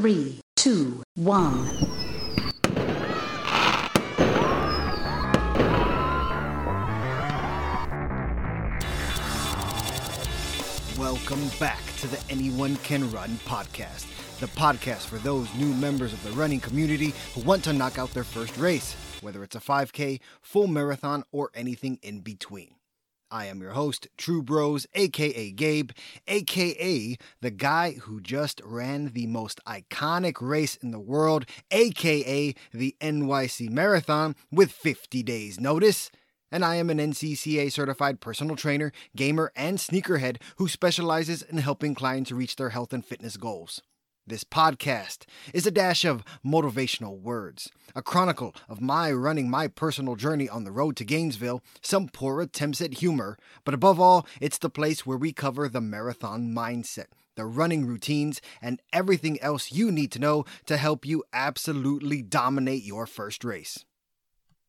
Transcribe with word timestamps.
three, 0.00 0.40
two, 0.56 1.02
one. 1.16 1.66
Welcome 10.96 11.46
back 11.58 11.82
to 11.98 12.06
the 12.06 12.18
Anyone 12.30 12.76
Can 12.76 13.10
Run 13.10 13.28
podcast, 13.44 14.06
the 14.40 14.46
podcast 14.46 15.04
for 15.04 15.18
those 15.18 15.54
new 15.54 15.74
members 15.74 16.14
of 16.14 16.24
the 16.24 16.30
running 16.30 16.60
community 16.60 17.12
who 17.34 17.42
want 17.42 17.62
to 17.64 17.74
knock 17.74 17.98
out 17.98 18.14
their 18.14 18.24
first 18.24 18.56
race, 18.56 18.96
whether 19.20 19.44
it's 19.44 19.56
a 19.56 19.60
5K, 19.60 20.20
full 20.40 20.66
marathon, 20.66 21.24
or 21.30 21.50
anything 21.54 21.98
in 22.02 22.20
between. 22.20 22.79
I 23.30 23.46
am 23.46 23.60
your 23.60 23.72
host, 23.72 24.08
True 24.16 24.42
Bros, 24.42 24.86
aka 24.94 25.52
Gabe, 25.52 25.92
aka 26.26 27.16
the 27.40 27.50
guy 27.50 27.92
who 27.92 28.20
just 28.20 28.60
ran 28.64 29.12
the 29.12 29.28
most 29.28 29.60
iconic 29.64 30.38
race 30.40 30.74
in 30.76 30.90
the 30.90 30.98
world, 30.98 31.46
aka 31.70 32.54
the 32.72 32.96
NYC 33.00 33.70
Marathon 33.70 34.34
with 34.50 34.72
50 34.72 35.22
days 35.22 35.60
notice. 35.60 36.10
And 36.50 36.64
I 36.64 36.74
am 36.76 36.90
an 36.90 36.98
NCCA 36.98 37.70
certified 37.70 38.20
personal 38.20 38.56
trainer, 38.56 38.90
gamer, 39.14 39.52
and 39.54 39.78
sneakerhead 39.78 40.38
who 40.56 40.66
specializes 40.66 41.42
in 41.42 41.58
helping 41.58 41.94
clients 41.94 42.32
reach 42.32 42.56
their 42.56 42.70
health 42.70 42.92
and 42.92 43.04
fitness 43.04 43.36
goals. 43.36 43.80
This 44.30 44.44
podcast 44.44 45.24
is 45.52 45.66
a 45.66 45.72
dash 45.72 46.04
of 46.04 46.22
motivational 46.46 47.20
words, 47.20 47.68
a 47.96 48.00
chronicle 48.00 48.54
of 48.68 48.80
my 48.80 49.10
running 49.10 49.50
my 49.50 49.66
personal 49.66 50.14
journey 50.14 50.48
on 50.48 50.62
the 50.62 50.70
road 50.70 50.94
to 50.98 51.04
Gainesville, 51.04 51.64
some 51.82 52.08
poor 52.08 52.40
attempts 52.40 52.80
at 52.80 52.98
humor, 52.98 53.36
but 53.64 53.74
above 53.74 53.98
all, 53.98 54.28
it's 54.40 54.58
the 54.58 54.70
place 54.70 55.04
where 55.04 55.18
we 55.18 55.32
cover 55.32 55.68
the 55.68 55.80
marathon 55.80 56.54
mindset, 56.54 57.06
the 57.34 57.44
running 57.44 57.86
routines, 57.86 58.40
and 58.62 58.80
everything 58.92 59.36
else 59.42 59.72
you 59.72 59.90
need 59.90 60.12
to 60.12 60.20
know 60.20 60.44
to 60.66 60.76
help 60.76 61.04
you 61.04 61.24
absolutely 61.32 62.22
dominate 62.22 62.84
your 62.84 63.08
first 63.08 63.42
race. 63.42 63.84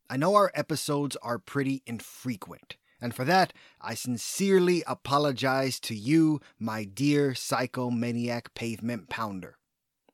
I 0.09 0.17
know 0.17 0.33
our 0.33 0.51
episodes 0.55 1.15
are 1.17 1.37
pretty 1.37 1.83
infrequent, 1.85 2.77
and 3.01 3.15
for 3.15 3.25
that, 3.25 3.51
I 3.81 3.95
sincerely 3.95 4.83
apologize 4.85 5.79
to 5.81 5.95
you, 5.95 6.39
my 6.59 6.83
dear 6.83 7.31
psychomaniac 7.31 8.53
pavement 8.53 9.09
pounder. 9.09 9.57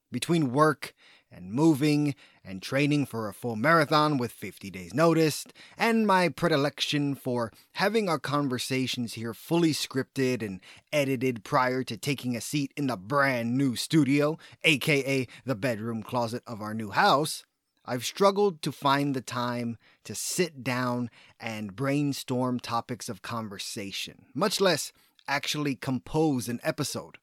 Between 0.09 0.53
work 0.53 0.93
and 1.29 1.51
moving 1.51 2.15
and 2.43 2.61
training 2.61 3.05
for 3.05 3.27
a 3.27 3.33
full 3.33 3.57
marathon 3.57 4.17
with 4.17 4.31
50 4.31 4.69
days 4.69 4.93
notice, 4.93 5.45
and 5.77 6.07
my 6.07 6.29
predilection 6.29 7.13
for 7.15 7.51
having 7.73 8.07
our 8.07 8.19
conversations 8.19 9.15
here 9.15 9.33
fully 9.33 9.73
scripted 9.73 10.41
and 10.41 10.61
edited 10.93 11.43
prior 11.43 11.83
to 11.83 11.97
taking 11.97 12.37
a 12.37 12.41
seat 12.41 12.71
in 12.77 12.87
the 12.87 12.95
brand 12.95 13.57
new 13.57 13.75
studio, 13.75 14.37
aka 14.63 15.27
the 15.45 15.55
bedroom 15.55 16.01
closet 16.01 16.43
of 16.47 16.61
our 16.61 16.73
new 16.73 16.91
house, 16.91 17.43
I've 17.89 18.03
struggled 18.03 18.61
to 18.63 18.73
find 18.73 19.15
the 19.15 19.21
time 19.21 19.77
to 20.03 20.13
sit 20.13 20.61
down 20.61 21.09
and 21.39 21.73
brainstorm 21.73 22.59
topics 22.59 23.07
of 23.07 23.21
conversation, 23.21 24.25
much 24.33 24.59
less 24.59 24.91
actually 25.25 25.75
compose 25.75 26.49
an 26.49 26.59
episode. 26.63 27.17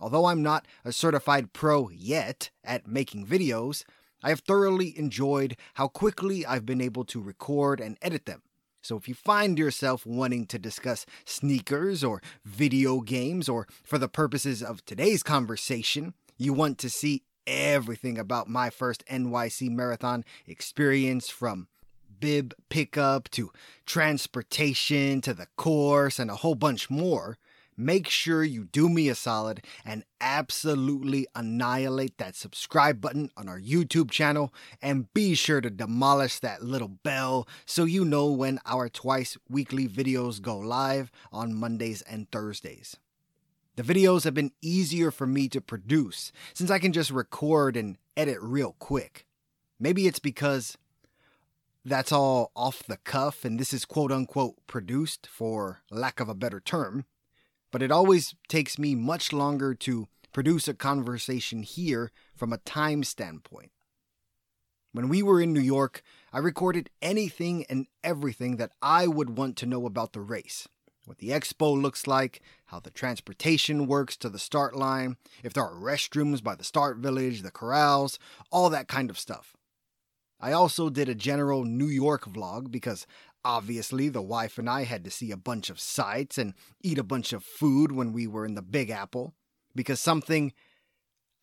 Although 0.00 0.26
I'm 0.26 0.42
not 0.42 0.66
a 0.82 0.92
certified 0.92 1.52
pro 1.52 1.90
yet 1.90 2.50
at 2.64 2.86
making 2.86 3.26
videos, 3.26 3.84
I 4.22 4.30
have 4.30 4.40
thoroughly 4.40 4.98
enjoyed 4.98 5.56
how 5.74 5.88
quickly 5.88 6.46
I've 6.46 6.64
been 6.64 6.80
able 6.80 7.04
to 7.04 7.20
record 7.20 7.78
and 7.78 7.98
edit 8.00 8.24
them. 8.24 8.42
So 8.80 8.96
if 8.96 9.08
you 9.08 9.14
find 9.14 9.58
yourself 9.58 10.06
wanting 10.06 10.46
to 10.46 10.58
discuss 10.58 11.04
sneakers 11.26 12.02
or 12.02 12.22
video 12.44 13.00
games, 13.00 13.48
or 13.48 13.66
for 13.84 13.98
the 13.98 14.08
purposes 14.08 14.62
of 14.62 14.84
today's 14.86 15.22
conversation, 15.22 16.14
you 16.38 16.52
want 16.52 16.78
to 16.78 16.88
see 16.88 17.24
everything 17.46 18.18
about 18.18 18.48
my 18.48 18.70
first 18.70 19.04
NYC 19.06 19.70
marathon 19.70 20.24
experience 20.46 21.28
from 21.28 21.68
bib 22.20 22.54
pickup 22.68 23.28
to 23.30 23.50
transportation 23.84 25.20
to 25.20 25.34
the 25.34 25.46
course 25.56 26.18
and 26.18 26.30
a 26.30 26.36
whole 26.36 26.54
bunch 26.54 26.88
more, 26.90 27.38
make 27.76 28.08
sure 28.08 28.42
you 28.42 28.64
do 28.64 28.88
me 28.88 29.08
a 29.08 29.14
solid 29.14 29.62
and 29.84 30.04
absolutely 30.20 31.26
annihilate 31.34 32.16
that 32.18 32.34
subscribe 32.34 33.00
button 33.00 33.30
on 33.36 33.48
our 33.48 33.60
YouTube 33.60 34.10
channel 34.10 34.52
and 34.80 35.12
be 35.12 35.34
sure 35.34 35.60
to 35.60 35.70
demolish 35.70 36.38
that 36.40 36.62
little 36.62 36.88
bell 36.88 37.46
so 37.66 37.84
you 37.84 38.04
know 38.04 38.30
when 38.30 38.58
our 38.64 38.88
twice 38.88 39.36
weekly 39.48 39.86
videos 39.86 40.40
go 40.40 40.56
live 40.56 41.10
on 41.30 41.54
Mondays 41.54 42.02
and 42.02 42.30
Thursdays. 42.30 42.96
The 43.76 43.82
videos 43.82 44.24
have 44.24 44.32
been 44.32 44.52
easier 44.62 45.10
for 45.10 45.26
me 45.26 45.50
to 45.50 45.60
produce 45.60 46.32
since 46.54 46.70
I 46.70 46.78
can 46.78 46.94
just 46.94 47.10
record 47.10 47.76
and 47.76 47.98
edit 48.16 48.38
real 48.40 48.74
quick. 48.78 49.26
Maybe 49.78 50.06
it's 50.06 50.18
because 50.18 50.78
that's 51.84 52.10
all 52.10 52.52
off 52.56 52.82
the 52.82 52.96
cuff 52.96 53.44
and 53.44 53.60
this 53.60 53.74
is 53.74 53.84
quote 53.84 54.10
unquote 54.10 54.56
produced 54.66 55.26
for 55.26 55.82
lack 55.90 56.20
of 56.20 56.28
a 56.30 56.34
better 56.34 56.58
term, 56.58 57.04
but 57.70 57.82
it 57.82 57.92
always 57.92 58.34
takes 58.48 58.78
me 58.78 58.94
much 58.94 59.30
longer 59.30 59.74
to 59.74 60.08
produce 60.32 60.66
a 60.68 60.74
conversation 60.74 61.62
here 61.62 62.10
from 62.34 62.54
a 62.54 62.58
time 62.58 63.04
standpoint. 63.04 63.72
When 64.92 65.10
we 65.10 65.22
were 65.22 65.42
in 65.42 65.52
New 65.52 65.60
York, 65.60 66.00
I 66.32 66.38
recorded 66.38 66.88
anything 67.02 67.66
and 67.68 67.88
everything 68.02 68.56
that 68.56 68.72
I 68.80 69.06
would 69.06 69.36
want 69.36 69.58
to 69.58 69.66
know 69.66 69.84
about 69.84 70.14
the 70.14 70.22
race 70.22 70.66
what 71.06 71.18
the 71.18 71.30
expo 71.30 71.80
looks 71.80 72.06
like, 72.06 72.42
how 72.66 72.80
the 72.80 72.90
transportation 72.90 73.86
works 73.86 74.16
to 74.18 74.28
the 74.28 74.38
start 74.38 74.76
line, 74.76 75.16
if 75.42 75.52
there 75.52 75.64
are 75.64 75.74
restrooms 75.74 76.42
by 76.42 76.54
the 76.54 76.64
start 76.64 76.98
village, 76.98 77.42
the 77.42 77.50
corrals, 77.50 78.18
all 78.50 78.68
that 78.68 78.88
kind 78.88 79.08
of 79.08 79.18
stuff. 79.18 79.56
I 80.40 80.52
also 80.52 80.90
did 80.90 81.08
a 81.08 81.14
general 81.14 81.64
New 81.64 81.86
York 81.86 82.26
vlog 82.26 82.70
because 82.70 83.06
obviously 83.44 84.08
the 84.08 84.20
wife 84.20 84.58
and 84.58 84.68
I 84.68 84.82
had 84.82 85.04
to 85.04 85.10
see 85.10 85.30
a 85.30 85.36
bunch 85.36 85.70
of 85.70 85.80
sights 85.80 86.36
and 86.36 86.52
eat 86.82 86.98
a 86.98 87.04
bunch 87.04 87.32
of 87.32 87.44
food 87.44 87.92
when 87.92 88.12
we 88.12 88.26
were 88.26 88.44
in 88.44 88.54
the 88.54 88.62
Big 88.62 88.90
Apple, 88.90 89.32
because 89.74 90.00
something 90.00 90.52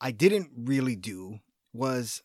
I 0.01 0.11
didn't 0.11 0.51
really 0.55 0.97
do 0.97 1.39
was 1.71 2.21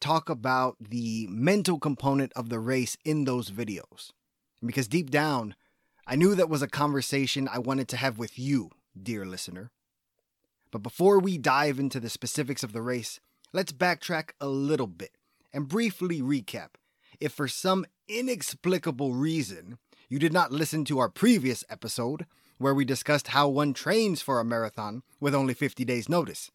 talk 0.00 0.30
about 0.30 0.76
the 0.80 1.26
mental 1.28 1.78
component 1.78 2.32
of 2.34 2.48
the 2.48 2.60
race 2.60 2.96
in 3.04 3.24
those 3.24 3.50
videos. 3.50 4.12
Because 4.64 4.86
deep 4.86 5.10
down, 5.10 5.56
I 6.12 6.14
knew 6.14 6.34
that 6.34 6.50
was 6.50 6.60
a 6.60 6.68
conversation 6.68 7.48
I 7.48 7.58
wanted 7.58 7.88
to 7.88 7.96
have 7.96 8.18
with 8.18 8.38
you, 8.38 8.68
dear 9.02 9.24
listener. 9.24 9.70
But 10.70 10.82
before 10.82 11.18
we 11.18 11.38
dive 11.38 11.78
into 11.78 12.00
the 12.00 12.10
specifics 12.10 12.62
of 12.62 12.74
the 12.74 12.82
race, 12.82 13.18
let's 13.54 13.72
backtrack 13.72 14.32
a 14.38 14.46
little 14.46 14.86
bit 14.86 15.12
and 15.54 15.66
briefly 15.66 16.20
recap. 16.20 16.74
If 17.18 17.32
for 17.32 17.48
some 17.48 17.86
inexplicable 18.08 19.14
reason 19.14 19.78
you 20.10 20.18
did 20.18 20.34
not 20.34 20.52
listen 20.52 20.84
to 20.84 20.98
our 20.98 21.08
previous 21.08 21.64
episode, 21.70 22.26
where 22.58 22.74
we 22.74 22.84
discussed 22.84 23.28
how 23.28 23.48
one 23.48 23.72
trains 23.72 24.20
for 24.20 24.38
a 24.38 24.44
marathon 24.44 25.04
with 25.18 25.34
only 25.34 25.54
50 25.54 25.82
days' 25.86 26.10
notice. 26.10 26.50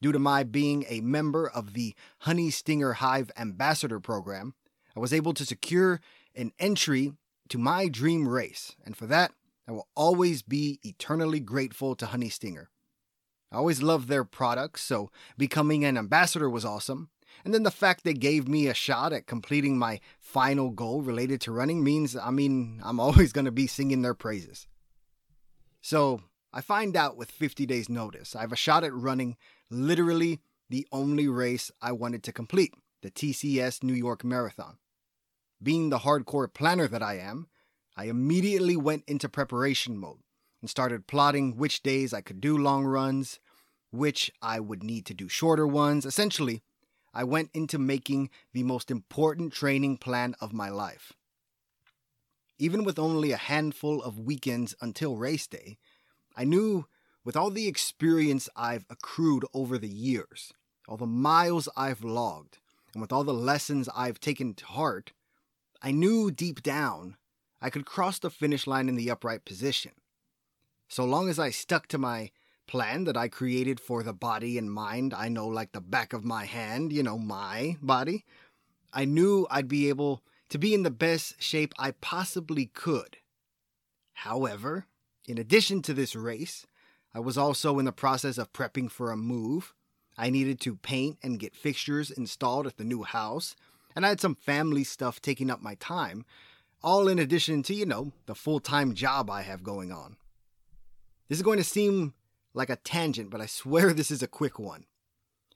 Due 0.00 0.12
to 0.12 0.18
my 0.18 0.42
being 0.42 0.86
a 0.88 1.02
member 1.02 1.46
of 1.46 1.74
the 1.74 1.94
Honey 2.20 2.48
Stinger 2.48 2.94
Hive 2.94 3.30
Ambassador 3.36 4.00
Program, 4.00 4.54
I 4.96 5.00
was 5.00 5.12
able 5.12 5.34
to 5.34 5.44
secure 5.44 6.00
an 6.34 6.52
entry 6.58 7.12
to 7.48 7.58
my 7.58 7.88
dream 7.88 8.28
race, 8.28 8.74
and 8.84 8.96
for 8.96 9.06
that, 9.06 9.32
I 9.68 9.72
will 9.72 9.88
always 9.94 10.42
be 10.42 10.78
eternally 10.82 11.40
grateful 11.40 11.94
to 11.96 12.06
Honey 12.06 12.28
Stinger. 12.28 12.70
I 13.50 13.56
always 13.56 13.82
loved 13.82 14.08
their 14.08 14.24
products, 14.24 14.82
so 14.82 15.10
becoming 15.38 15.84
an 15.84 15.96
ambassador 15.96 16.50
was 16.50 16.64
awesome. 16.64 17.10
And 17.44 17.52
then 17.52 17.62
the 17.62 17.70
fact 17.70 18.04
they 18.04 18.14
gave 18.14 18.48
me 18.48 18.66
a 18.66 18.74
shot 18.74 19.12
at 19.12 19.26
completing 19.26 19.78
my 19.78 20.00
final 20.20 20.70
goal 20.70 21.02
related 21.02 21.40
to 21.42 21.52
running 21.52 21.82
means, 21.82 22.16
I 22.16 22.30
mean, 22.30 22.80
I'm 22.82 23.00
always 23.00 23.32
going 23.32 23.44
to 23.44 23.52
be 23.52 23.66
singing 23.66 24.02
their 24.02 24.14
praises. 24.14 24.66
So 25.80 26.22
I 26.52 26.60
find 26.60 26.96
out 26.96 27.16
with 27.16 27.30
50 27.30 27.66
days' 27.66 27.88
notice, 27.88 28.34
I 28.34 28.40
have 28.40 28.52
a 28.52 28.56
shot 28.56 28.84
at 28.84 28.94
running 28.94 29.36
literally 29.70 30.40
the 30.70 30.86
only 30.92 31.28
race 31.28 31.70
I 31.82 31.92
wanted 31.92 32.22
to 32.24 32.32
complete 32.32 32.74
the 33.02 33.10
TCS 33.10 33.82
New 33.82 33.92
York 33.92 34.24
Marathon. 34.24 34.78
Being 35.62 35.90
the 35.90 36.00
hardcore 36.00 36.52
planner 36.52 36.88
that 36.88 37.02
I 37.02 37.18
am, 37.18 37.48
I 37.96 38.04
immediately 38.04 38.76
went 38.76 39.04
into 39.06 39.28
preparation 39.28 39.96
mode 39.96 40.18
and 40.60 40.68
started 40.68 41.06
plotting 41.06 41.56
which 41.56 41.82
days 41.82 42.12
I 42.12 42.20
could 42.20 42.40
do 42.40 42.56
long 42.56 42.84
runs, 42.84 43.38
which 43.90 44.30
I 44.42 44.60
would 44.60 44.82
need 44.82 45.06
to 45.06 45.14
do 45.14 45.28
shorter 45.28 45.66
ones. 45.66 46.04
Essentially, 46.04 46.62
I 47.12 47.22
went 47.22 47.50
into 47.54 47.78
making 47.78 48.30
the 48.52 48.64
most 48.64 48.90
important 48.90 49.52
training 49.52 49.98
plan 49.98 50.34
of 50.40 50.52
my 50.52 50.68
life. 50.68 51.12
Even 52.58 52.82
with 52.82 52.98
only 52.98 53.30
a 53.30 53.36
handful 53.36 54.02
of 54.02 54.18
weekends 54.18 54.74
until 54.80 55.16
race 55.16 55.46
day, 55.46 55.78
I 56.36 56.44
knew 56.44 56.86
with 57.24 57.36
all 57.36 57.50
the 57.50 57.68
experience 57.68 58.48
I've 58.56 58.84
accrued 58.90 59.44
over 59.54 59.78
the 59.78 59.88
years, 59.88 60.52
all 60.88 60.96
the 60.96 61.06
miles 61.06 61.68
I've 61.76 62.02
logged, 62.02 62.58
and 62.92 63.00
with 63.00 63.12
all 63.12 63.24
the 63.24 63.32
lessons 63.32 63.88
I've 63.94 64.20
taken 64.20 64.54
to 64.54 64.66
heart, 64.66 65.12
I 65.84 65.90
knew 65.90 66.30
deep 66.30 66.62
down 66.62 67.18
I 67.60 67.68
could 67.68 67.84
cross 67.84 68.18
the 68.18 68.30
finish 68.30 68.66
line 68.66 68.88
in 68.88 68.94
the 68.94 69.10
upright 69.10 69.44
position. 69.44 69.92
So 70.88 71.04
long 71.04 71.28
as 71.28 71.38
I 71.38 71.50
stuck 71.50 71.88
to 71.88 71.98
my 71.98 72.30
plan 72.66 73.04
that 73.04 73.18
I 73.18 73.28
created 73.28 73.80
for 73.80 74.02
the 74.02 74.14
body 74.14 74.56
and 74.56 74.72
mind 74.72 75.12
I 75.12 75.28
know 75.28 75.46
like 75.46 75.72
the 75.72 75.82
back 75.82 76.14
of 76.14 76.24
my 76.24 76.46
hand, 76.46 76.90
you 76.90 77.02
know, 77.02 77.18
my 77.18 77.76
body. 77.82 78.24
I 78.94 79.04
knew 79.04 79.46
I'd 79.50 79.68
be 79.68 79.90
able 79.90 80.22
to 80.48 80.58
be 80.58 80.72
in 80.72 80.84
the 80.84 80.90
best 80.90 81.42
shape 81.42 81.74
I 81.78 81.90
possibly 81.90 82.66
could. 82.66 83.18
However, 84.14 84.86
in 85.26 85.36
addition 85.36 85.82
to 85.82 85.92
this 85.92 86.16
race, 86.16 86.66
I 87.14 87.20
was 87.20 87.36
also 87.36 87.78
in 87.78 87.84
the 87.84 87.92
process 87.92 88.38
of 88.38 88.54
prepping 88.54 88.90
for 88.90 89.10
a 89.10 89.18
move. 89.18 89.74
I 90.16 90.30
needed 90.30 90.60
to 90.60 90.76
paint 90.76 91.18
and 91.22 91.38
get 91.38 91.54
fixtures 91.54 92.10
installed 92.10 92.66
at 92.66 92.78
the 92.78 92.84
new 92.84 93.02
house, 93.02 93.54
and 93.94 94.04
I 94.04 94.08
had 94.10 94.20
some 94.20 94.34
family 94.34 94.84
stuff 94.84 95.20
taking 95.20 95.50
up 95.50 95.62
my 95.62 95.74
time, 95.76 96.24
all 96.82 97.08
in 97.08 97.18
addition 97.18 97.62
to, 97.64 97.74
you 97.74 97.86
know, 97.86 98.12
the 98.26 98.34
full 98.34 98.60
time 98.60 98.94
job 98.94 99.30
I 99.30 99.42
have 99.42 99.62
going 99.62 99.92
on. 99.92 100.16
This 101.28 101.38
is 101.38 101.42
going 101.42 101.58
to 101.58 101.64
seem 101.64 102.14
like 102.52 102.70
a 102.70 102.76
tangent, 102.76 103.30
but 103.30 103.40
I 103.40 103.46
swear 103.46 103.92
this 103.94 104.10
is 104.10 104.22
a 104.22 104.28
quick 104.28 104.58
one. 104.58 104.86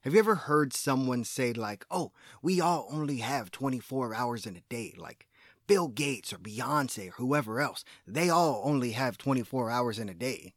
Have 0.03 0.13
you 0.13 0.19
ever 0.19 0.35
heard 0.35 0.73
someone 0.73 1.25
say, 1.25 1.51
like, 1.51 1.85
oh, 1.91 2.13
we 2.41 2.61
all 2.61 2.87
only 2.89 3.17
have 3.17 3.51
24 3.51 4.13
hours 4.13 4.45
in 4.45 4.55
a 4.55 4.61
day? 4.69 4.93
Like 4.97 5.27
Bill 5.67 5.89
Gates 5.89 6.31
or 6.31 6.37
Beyonce 6.37 7.09
or 7.09 7.11
whoever 7.11 7.59
else, 7.59 7.83
they 8.07 8.29
all 8.29 8.61
only 8.63 8.91
have 8.91 9.17
24 9.17 9.69
hours 9.69 9.99
in 9.99 10.07
a 10.07 10.13
day. 10.13 10.53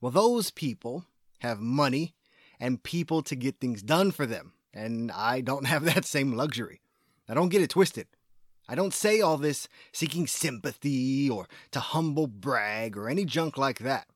Well, 0.00 0.12
those 0.12 0.50
people 0.50 1.06
have 1.38 1.58
money 1.58 2.14
and 2.60 2.82
people 2.82 3.22
to 3.22 3.34
get 3.34 3.58
things 3.58 3.82
done 3.82 4.10
for 4.10 4.26
them, 4.26 4.52
and 4.74 5.10
I 5.10 5.40
don't 5.40 5.66
have 5.66 5.84
that 5.84 6.04
same 6.04 6.34
luxury. 6.34 6.80
I 7.30 7.34
don't 7.34 7.48
get 7.48 7.62
it 7.62 7.70
twisted. 7.70 8.08
I 8.68 8.74
don't 8.74 8.92
say 8.92 9.20
all 9.20 9.36
this 9.36 9.68
seeking 9.92 10.26
sympathy 10.26 11.30
or 11.30 11.46
to 11.70 11.78
humble 11.78 12.26
brag 12.26 12.96
or 12.96 13.08
any 13.08 13.24
junk 13.24 13.56
like 13.56 13.78
that. 13.78 14.08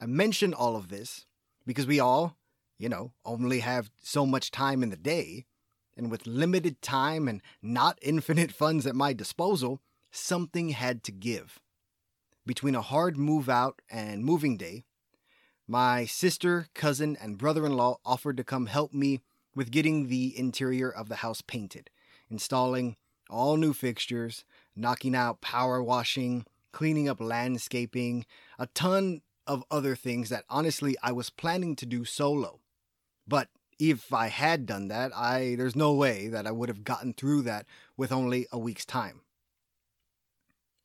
I 0.00 0.06
mention 0.06 0.52
all 0.52 0.76
of 0.76 0.88
this 0.88 1.24
because 1.66 1.86
we 1.86 1.98
all, 1.98 2.36
you 2.78 2.90
know, 2.90 3.12
only 3.24 3.60
have 3.60 3.90
so 4.02 4.26
much 4.26 4.50
time 4.50 4.82
in 4.82 4.90
the 4.90 4.96
day, 4.96 5.46
and 5.96 6.10
with 6.10 6.26
limited 6.26 6.82
time 6.82 7.26
and 7.26 7.40
not 7.62 7.98
infinite 8.02 8.52
funds 8.52 8.86
at 8.86 8.94
my 8.94 9.14
disposal, 9.14 9.80
something 10.10 10.70
had 10.70 11.02
to 11.04 11.12
give. 11.12 11.58
Between 12.44 12.74
a 12.74 12.82
hard 12.82 13.16
move 13.16 13.48
out 13.48 13.80
and 13.90 14.24
moving 14.24 14.58
day, 14.58 14.84
my 15.66 16.04
sister, 16.04 16.66
cousin, 16.74 17.16
and 17.20 17.38
brother 17.38 17.64
in 17.64 17.76
law 17.76 17.98
offered 18.04 18.36
to 18.36 18.44
come 18.44 18.66
help 18.66 18.92
me 18.92 19.20
with 19.54 19.70
getting 19.70 20.08
the 20.08 20.36
interior 20.36 20.90
of 20.90 21.08
the 21.08 21.16
house 21.16 21.40
painted, 21.40 21.88
installing 22.32 22.96
all 23.30 23.56
new 23.56 23.72
fixtures, 23.72 24.44
knocking 24.74 25.14
out 25.14 25.40
power 25.40 25.82
washing, 25.82 26.44
cleaning 26.72 27.08
up 27.08 27.20
landscaping, 27.20 28.26
a 28.58 28.66
ton 28.68 29.20
of 29.46 29.62
other 29.70 29.94
things 29.94 30.30
that 30.30 30.44
honestly 30.48 30.96
I 31.02 31.12
was 31.12 31.30
planning 31.30 31.76
to 31.76 31.86
do 31.86 32.04
solo. 32.04 32.60
But 33.26 33.48
if 33.78 34.12
I 34.12 34.28
had 34.28 34.66
done 34.66 34.88
that, 34.88 35.12
I 35.14 35.54
there's 35.56 35.76
no 35.76 35.92
way 35.92 36.28
that 36.28 36.46
I 36.46 36.50
would 36.50 36.68
have 36.68 36.84
gotten 36.84 37.12
through 37.12 37.42
that 37.42 37.66
with 37.96 38.12
only 38.12 38.46
a 38.52 38.58
week's 38.58 38.86
time. 38.86 39.20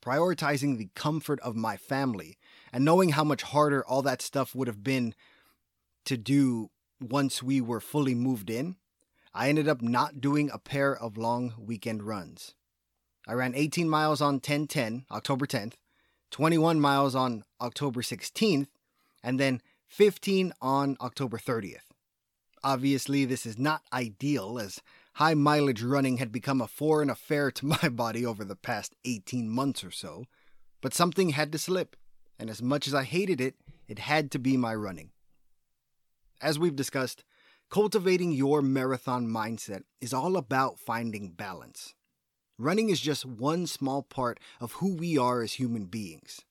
Prioritizing 0.02 0.78
the 0.78 0.90
comfort 0.96 1.40
of 1.42 1.56
my 1.56 1.78
family 1.78 2.38
and 2.72 2.86
knowing 2.86 3.10
how 3.10 3.24
much 3.24 3.44
harder 3.44 3.86
all 3.86 4.02
that 4.04 4.22
stuff 4.22 4.56
would 4.56 4.68
have 4.68 4.84
been 4.84 5.14
to 6.06 6.18
do 6.18 6.70
once 7.00 7.44
we 7.44 7.60
were 7.62 7.80
fully 7.80 8.16
moved 8.16 8.50
in, 8.50 8.78
I 9.34 9.50
ended 9.50 9.68
up 9.68 9.82
not 9.82 10.22
doing 10.22 10.50
a 10.52 10.60
pair 10.60 10.96
of 10.96 11.18
long 11.18 11.54
weekend 11.58 12.04
runs. 12.04 12.56
I 13.28 13.34
ran 13.34 13.56
18 13.56 13.90
miles 13.90 14.22
on 14.22 14.36
1010, 14.36 15.06
October 15.12 15.46
10th, 15.46 15.74
21 16.32 16.80
miles 16.80 17.16
on 17.16 17.44
October 17.60 18.02
16th, 18.02 18.68
and 19.24 19.40
then 19.40 19.62
15 19.88 20.54
on 20.62 20.98
October 21.02 21.38
30th. 21.38 21.88
Obviously, 22.64 23.26
this 23.26 23.46
is 23.46 23.58
not 23.58 23.84
ideal 23.94 24.60
as 24.60 24.82
high 25.14 25.34
mileage 25.34 25.82
running 25.82 26.18
had 26.18 26.32
become 26.32 26.62
a 26.62 26.68
foreign 26.68 27.10
affair 27.10 27.52
to 27.52 27.66
my 27.82 27.90
body 27.90 28.26
over 28.26 28.44
the 28.46 28.56
past 28.56 28.96
18 29.06 29.50
months 29.50 29.84
or 29.84 29.92
so, 29.92 30.26
but 30.82 30.94
something 30.94 31.30
had 31.30 31.52
to 31.52 31.58
slip, 31.58 31.96
and 32.40 32.50
as 32.50 32.62
much 32.62 32.88
as 32.88 32.94
I 32.94 33.04
hated 33.04 33.42
it, 33.42 33.56
it 33.88 34.00
had 34.00 34.32
to 34.32 34.40
be 34.40 34.58
my 34.58 34.76
running. 34.76 35.12
As 36.42 36.60
we've 36.60 36.76
discussed, 36.76 37.24
cultivating 37.70 38.32
your 38.32 38.62
marathon 38.62 39.28
mindset 39.28 39.84
is 40.00 40.14
all 40.14 40.38
about 40.38 40.80
finding 40.80 41.30
balance. 41.30 41.94
Running 42.58 42.90
is 42.90 43.00
just 43.00 43.26
one 43.26 43.68
small 43.68 44.02
part 44.02 44.40
of 44.60 44.74
who 44.74 44.96
we 44.96 45.18
are 45.18 45.42
as 45.42 45.54
human 45.54 45.86
beings. 45.86 46.42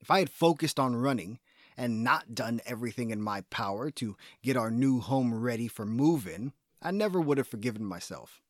If 0.00 0.10
I 0.10 0.20
had 0.20 0.30
focused 0.30 0.78
on 0.78 0.96
running 0.96 1.38
and 1.76 2.04
not 2.04 2.34
done 2.34 2.60
everything 2.66 3.10
in 3.10 3.20
my 3.20 3.42
power 3.50 3.90
to 3.90 4.16
get 4.42 4.56
our 4.56 4.70
new 4.70 5.00
home 5.00 5.34
ready 5.34 5.68
for 5.68 5.84
move 5.84 6.26
in, 6.26 6.52
I 6.80 6.92
never 6.92 7.20
would 7.20 7.38
have 7.38 7.48
forgiven 7.48 7.84
myself. 7.84 8.40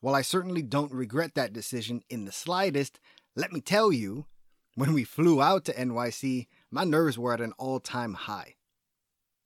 While 0.00 0.14
I 0.14 0.22
certainly 0.22 0.62
don't 0.62 0.92
regret 0.92 1.34
that 1.34 1.52
decision 1.52 2.02
in 2.10 2.24
the 2.24 2.32
slightest, 2.32 2.98
let 3.36 3.52
me 3.52 3.60
tell 3.60 3.92
you, 3.92 4.26
when 4.74 4.92
we 4.92 5.04
flew 5.04 5.40
out 5.40 5.64
to 5.66 5.74
NYC, 5.74 6.48
my 6.70 6.84
nerves 6.84 7.16
were 7.18 7.32
at 7.32 7.40
an 7.40 7.52
all 7.56 7.80
time 7.80 8.14
high. 8.14 8.56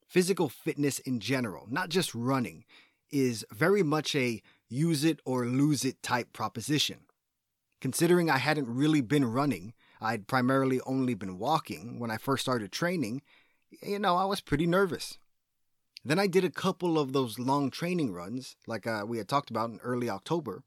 Physical 0.08 0.48
fitness 0.48 0.98
in 1.00 1.20
general, 1.20 1.66
not 1.68 1.90
just 1.90 2.14
running, 2.14 2.64
is 3.10 3.44
very 3.52 3.82
much 3.82 4.14
a 4.14 4.42
use 4.68 5.04
it 5.04 5.20
or 5.24 5.46
lose 5.46 5.84
it 5.84 6.02
type 6.02 6.32
proposition. 6.32 7.00
Considering 7.80 8.28
I 8.28 8.38
hadn't 8.38 8.74
really 8.74 9.02
been 9.02 9.24
running, 9.24 9.74
I'd 10.00 10.26
primarily 10.26 10.80
only 10.86 11.14
been 11.14 11.38
walking 11.38 11.98
when 11.98 12.10
I 12.10 12.16
first 12.16 12.42
started 12.42 12.72
training, 12.72 13.22
you 13.82 13.98
know, 13.98 14.16
I 14.16 14.24
was 14.24 14.40
pretty 14.40 14.66
nervous. 14.66 15.18
Then 16.04 16.18
I 16.18 16.26
did 16.26 16.44
a 16.44 16.50
couple 16.50 16.98
of 16.98 17.12
those 17.12 17.38
long 17.38 17.70
training 17.70 18.12
runs, 18.12 18.56
like 18.66 18.86
uh, 18.86 19.04
we 19.06 19.18
had 19.18 19.28
talked 19.28 19.50
about 19.50 19.70
in 19.70 19.78
early 19.80 20.08
October, 20.08 20.62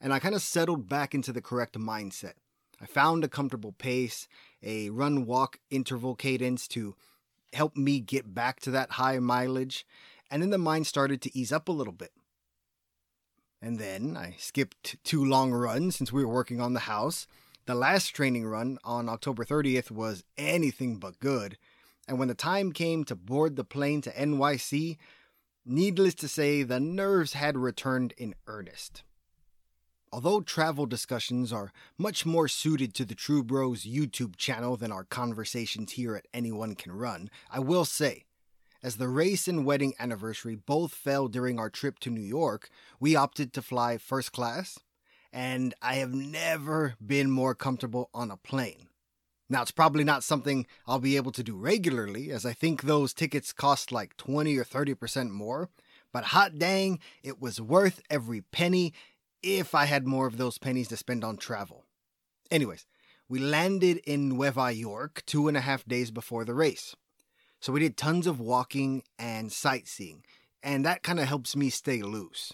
and 0.00 0.12
I 0.12 0.18
kind 0.18 0.34
of 0.34 0.42
settled 0.42 0.88
back 0.88 1.14
into 1.14 1.32
the 1.32 1.42
correct 1.42 1.78
mindset. 1.78 2.34
I 2.80 2.86
found 2.86 3.24
a 3.24 3.28
comfortable 3.28 3.72
pace, 3.72 4.28
a 4.62 4.90
run 4.90 5.24
walk 5.24 5.58
interval 5.70 6.14
cadence 6.14 6.68
to 6.68 6.94
help 7.52 7.76
me 7.76 8.00
get 8.00 8.34
back 8.34 8.60
to 8.60 8.70
that 8.72 8.92
high 8.92 9.18
mileage, 9.18 9.86
and 10.30 10.42
then 10.42 10.50
the 10.50 10.58
mind 10.58 10.86
started 10.86 11.20
to 11.22 11.38
ease 11.38 11.52
up 11.52 11.68
a 11.68 11.72
little 11.72 11.92
bit. 11.92 12.12
And 13.60 13.78
then 13.78 14.16
I 14.16 14.34
skipped 14.38 14.96
two 15.04 15.24
long 15.24 15.52
runs 15.52 15.94
since 15.96 16.12
we 16.12 16.24
were 16.24 16.32
working 16.32 16.60
on 16.60 16.72
the 16.72 16.80
house. 16.80 17.28
The 17.66 17.74
last 17.76 18.08
training 18.08 18.44
run 18.44 18.78
on 18.82 19.08
October 19.08 19.44
30th 19.44 19.90
was 19.90 20.24
anything 20.36 20.96
but 20.96 21.20
good. 21.20 21.58
And 22.08 22.18
when 22.18 22.26
the 22.26 22.34
time 22.34 22.72
came 22.72 23.04
to 23.04 23.14
board 23.14 23.54
the 23.54 23.62
plane 23.62 24.00
to 24.02 24.10
NYC, 24.10 24.96
needless 25.64 26.14
to 26.16 26.28
say, 26.28 26.64
the 26.64 26.80
nerves 26.80 27.34
had 27.34 27.56
returned 27.56 28.14
in 28.16 28.34
earnest. 28.48 29.04
Although 30.14 30.42
travel 30.42 30.84
discussions 30.84 31.54
are 31.54 31.72
much 31.96 32.26
more 32.26 32.46
suited 32.46 32.92
to 32.94 33.06
the 33.06 33.14
True 33.14 33.42
Bros 33.42 33.84
YouTube 33.84 34.36
channel 34.36 34.76
than 34.76 34.92
our 34.92 35.04
conversations 35.04 35.92
here 35.92 36.14
at 36.14 36.28
Anyone 36.34 36.74
Can 36.74 36.92
Run, 36.92 37.30
I 37.50 37.60
will 37.60 37.86
say 37.86 38.24
as 38.82 38.96
the 38.96 39.08
race 39.08 39.48
and 39.48 39.64
wedding 39.64 39.94
anniversary 39.98 40.54
both 40.54 40.92
fell 40.92 41.28
during 41.28 41.58
our 41.58 41.70
trip 41.70 41.98
to 42.00 42.10
New 42.10 42.20
York, 42.20 42.68
we 43.00 43.16
opted 43.16 43.54
to 43.54 43.62
fly 43.62 43.96
first 43.96 44.32
class, 44.32 44.78
and 45.32 45.72
I 45.80 45.94
have 45.94 46.12
never 46.12 46.94
been 47.04 47.30
more 47.30 47.54
comfortable 47.54 48.10
on 48.12 48.30
a 48.30 48.36
plane. 48.36 48.88
Now, 49.48 49.62
it's 49.62 49.70
probably 49.70 50.04
not 50.04 50.24
something 50.24 50.66
I'll 50.86 50.98
be 50.98 51.16
able 51.16 51.32
to 51.32 51.42
do 51.42 51.56
regularly, 51.56 52.30
as 52.30 52.44
I 52.44 52.52
think 52.52 52.82
those 52.82 53.14
tickets 53.14 53.52
cost 53.52 53.92
like 53.92 54.16
20 54.18 54.58
or 54.58 54.64
30% 54.64 55.30
more, 55.30 55.70
but 56.12 56.24
hot 56.24 56.58
dang, 56.58 56.98
it 57.22 57.40
was 57.40 57.60
worth 57.60 58.02
every 58.10 58.42
penny 58.42 58.92
if 59.42 59.74
I 59.74 59.86
had 59.86 60.06
more 60.06 60.26
of 60.26 60.36
those 60.36 60.58
pennies 60.58 60.88
to 60.88 60.96
spend 60.96 61.24
on 61.24 61.36
travel. 61.36 61.84
Anyways, 62.50 62.86
we 63.28 63.38
landed 63.38 63.98
in 64.04 64.28
Nueva 64.28 64.72
York 64.72 65.22
two 65.26 65.48
and 65.48 65.56
a 65.56 65.60
half 65.62 65.84
days 65.84 66.10
before 66.10 66.44
the 66.44 66.54
race. 66.54 66.94
So 67.60 67.72
we 67.72 67.80
did 67.80 67.96
tons 67.96 68.26
of 68.26 68.40
walking 68.40 69.04
and 69.18 69.52
sightseeing, 69.52 70.24
and 70.62 70.84
that 70.84 71.02
kind 71.02 71.20
of 71.20 71.28
helps 71.28 71.54
me 71.56 71.70
stay 71.70 72.02
loose. 72.02 72.52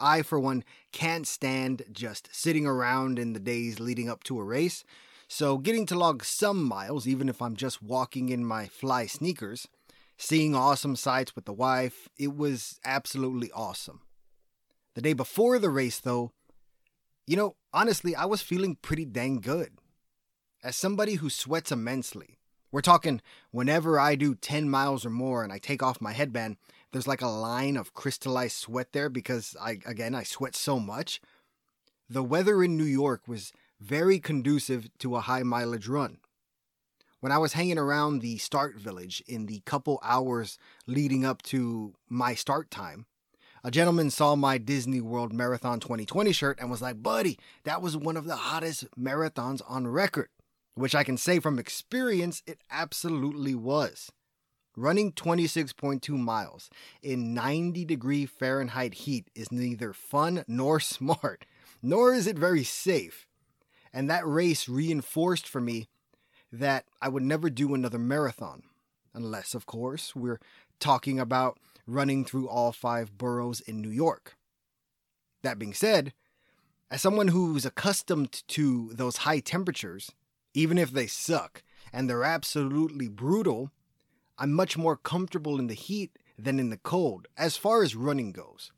I, 0.00 0.22
for 0.22 0.40
one, 0.40 0.64
can't 0.92 1.26
stand 1.26 1.82
just 1.92 2.28
sitting 2.34 2.66
around 2.66 3.18
in 3.18 3.32
the 3.32 3.40
days 3.40 3.80
leading 3.80 4.08
up 4.08 4.24
to 4.24 4.38
a 4.38 4.44
race, 4.44 4.84
so 5.28 5.58
getting 5.58 5.86
to 5.86 5.98
log 5.98 6.24
some 6.24 6.62
miles, 6.62 7.06
even 7.06 7.28
if 7.28 7.42
I'm 7.42 7.56
just 7.56 7.82
walking 7.82 8.28
in 8.28 8.44
my 8.44 8.66
fly 8.66 9.06
sneakers, 9.06 9.66
seeing 10.16 10.54
awesome 10.54 10.96
sights 10.96 11.34
with 11.34 11.46
the 11.46 11.52
wife, 11.52 12.08
it 12.18 12.36
was 12.36 12.78
absolutely 12.84 13.50
awesome. 13.52 14.00
The 14.96 15.02
day 15.02 15.12
before 15.12 15.58
the 15.58 15.68
race, 15.68 16.00
though, 16.00 16.32
you 17.26 17.36
know, 17.36 17.56
honestly, 17.70 18.16
I 18.16 18.24
was 18.24 18.40
feeling 18.40 18.76
pretty 18.80 19.04
dang 19.04 19.40
good. 19.40 19.72
As 20.64 20.74
somebody 20.74 21.16
who 21.16 21.28
sweats 21.28 21.70
immensely, 21.70 22.38
we're 22.72 22.80
talking 22.80 23.20
whenever 23.50 24.00
I 24.00 24.14
do 24.14 24.34
10 24.34 24.70
miles 24.70 25.04
or 25.04 25.10
more 25.10 25.44
and 25.44 25.52
I 25.52 25.58
take 25.58 25.82
off 25.82 26.00
my 26.00 26.14
headband, 26.14 26.56
there's 26.92 27.06
like 27.06 27.20
a 27.20 27.26
line 27.26 27.76
of 27.76 27.92
crystallized 27.92 28.56
sweat 28.56 28.92
there 28.92 29.10
because 29.10 29.54
I 29.60 29.80
again 29.84 30.14
I 30.14 30.22
sweat 30.22 30.56
so 30.56 30.80
much. 30.80 31.20
The 32.08 32.24
weather 32.24 32.64
in 32.64 32.78
New 32.78 32.84
York 32.84 33.28
was 33.28 33.52
very 33.78 34.18
conducive 34.18 34.88
to 35.00 35.16
a 35.16 35.20
high 35.20 35.42
mileage 35.42 35.88
run. 35.88 36.20
when 37.20 37.32
I 37.32 37.38
was 37.38 37.52
hanging 37.52 37.78
around 37.78 38.20
the 38.20 38.38
start 38.38 38.76
village 38.76 39.22
in 39.26 39.44
the 39.44 39.60
couple 39.66 40.00
hours 40.02 40.58
leading 40.86 41.22
up 41.26 41.42
to 41.42 41.92
my 42.08 42.34
start 42.34 42.70
time, 42.70 43.04
a 43.66 43.70
gentleman 43.72 44.10
saw 44.10 44.36
my 44.36 44.58
Disney 44.58 45.00
World 45.00 45.32
Marathon 45.32 45.80
2020 45.80 46.30
shirt 46.30 46.60
and 46.60 46.70
was 46.70 46.80
like, 46.80 47.02
Buddy, 47.02 47.36
that 47.64 47.82
was 47.82 47.96
one 47.96 48.16
of 48.16 48.24
the 48.24 48.36
hottest 48.36 48.86
marathons 48.96 49.60
on 49.68 49.88
record. 49.88 50.28
Which 50.76 50.94
I 50.94 51.02
can 51.02 51.16
say 51.16 51.40
from 51.40 51.58
experience, 51.58 52.44
it 52.46 52.60
absolutely 52.70 53.56
was. 53.56 54.12
Running 54.76 55.10
26.2 55.10 56.10
miles 56.10 56.70
in 57.02 57.34
90 57.34 57.84
degree 57.84 58.24
Fahrenheit 58.24 58.94
heat 58.94 59.30
is 59.34 59.50
neither 59.50 59.92
fun 59.92 60.44
nor 60.46 60.78
smart, 60.94 61.44
nor 61.82 62.14
is 62.14 62.28
it 62.28 62.38
very 62.38 62.62
safe. 62.62 63.26
And 63.92 64.08
that 64.08 64.24
race 64.24 64.68
reinforced 64.68 65.48
for 65.48 65.60
me 65.60 65.88
that 66.52 66.84
I 67.02 67.08
would 67.08 67.24
never 67.24 67.50
do 67.50 67.74
another 67.74 67.98
marathon. 67.98 68.62
Unless, 69.12 69.54
of 69.54 69.66
course, 69.66 70.14
we're 70.14 70.38
talking 70.78 71.18
about 71.18 71.58
running 71.86 72.24
through 72.24 72.48
all 72.48 72.72
five 72.72 73.16
boroughs 73.16 73.60
in 73.60 73.80
New 73.80 73.90
York. 73.90 74.36
That 75.42 75.58
being 75.58 75.74
said, 75.74 76.12
as 76.90 77.02
someone 77.02 77.28
who's 77.28 77.66
accustomed 77.66 78.42
to 78.48 78.90
those 78.92 79.18
high 79.18 79.40
temperatures, 79.40 80.12
even 80.54 80.78
if 80.78 80.90
they 80.90 81.06
suck 81.06 81.62
and 81.92 82.08
they're 82.08 82.24
absolutely 82.24 83.08
brutal, 83.08 83.70
I'm 84.38 84.52
much 84.52 84.76
more 84.76 84.96
comfortable 84.96 85.58
in 85.58 85.66
the 85.66 85.74
heat 85.74 86.18
than 86.38 86.58
in 86.58 86.70
the 86.70 86.76
cold 86.76 87.28
as 87.36 87.56
far 87.56 87.82
as 87.82 87.94
running 87.94 88.32
goes. 88.32 88.72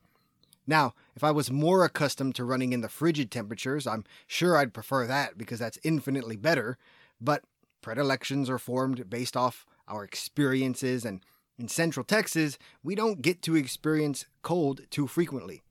Now, 0.66 0.94
if 1.16 1.24
I 1.24 1.30
was 1.30 1.50
more 1.50 1.84
accustomed 1.84 2.34
to 2.34 2.44
running 2.44 2.74
in 2.74 2.82
the 2.82 2.90
frigid 2.90 3.30
temperatures, 3.30 3.86
I'm 3.86 4.04
sure 4.26 4.56
I'd 4.56 4.74
prefer 4.74 5.06
that 5.06 5.38
because 5.38 5.58
that's 5.58 5.78
infinitely 5.82 6.36
better, 6.36 6.76
but 7.20 7.42
predilections 7.80 8.50
are 8.50 8.58
formed 8.58 9.08
based 9.08 9.36
off 9.36 9.64
our 9.88 10.04
experiences, 10.04 11.06
and 11.06 11.24
in 11.58 11.68
Central 11.68 12.04
Texas, 12.04 12.56
we 12.82 12.94
don't 12.94 13.22
get 13.22 13.42
to 13.42 13.56
experience 13.56 14.26
cold 14.42 14.82
too 14.90 15.06
frequently. 15.06 15.62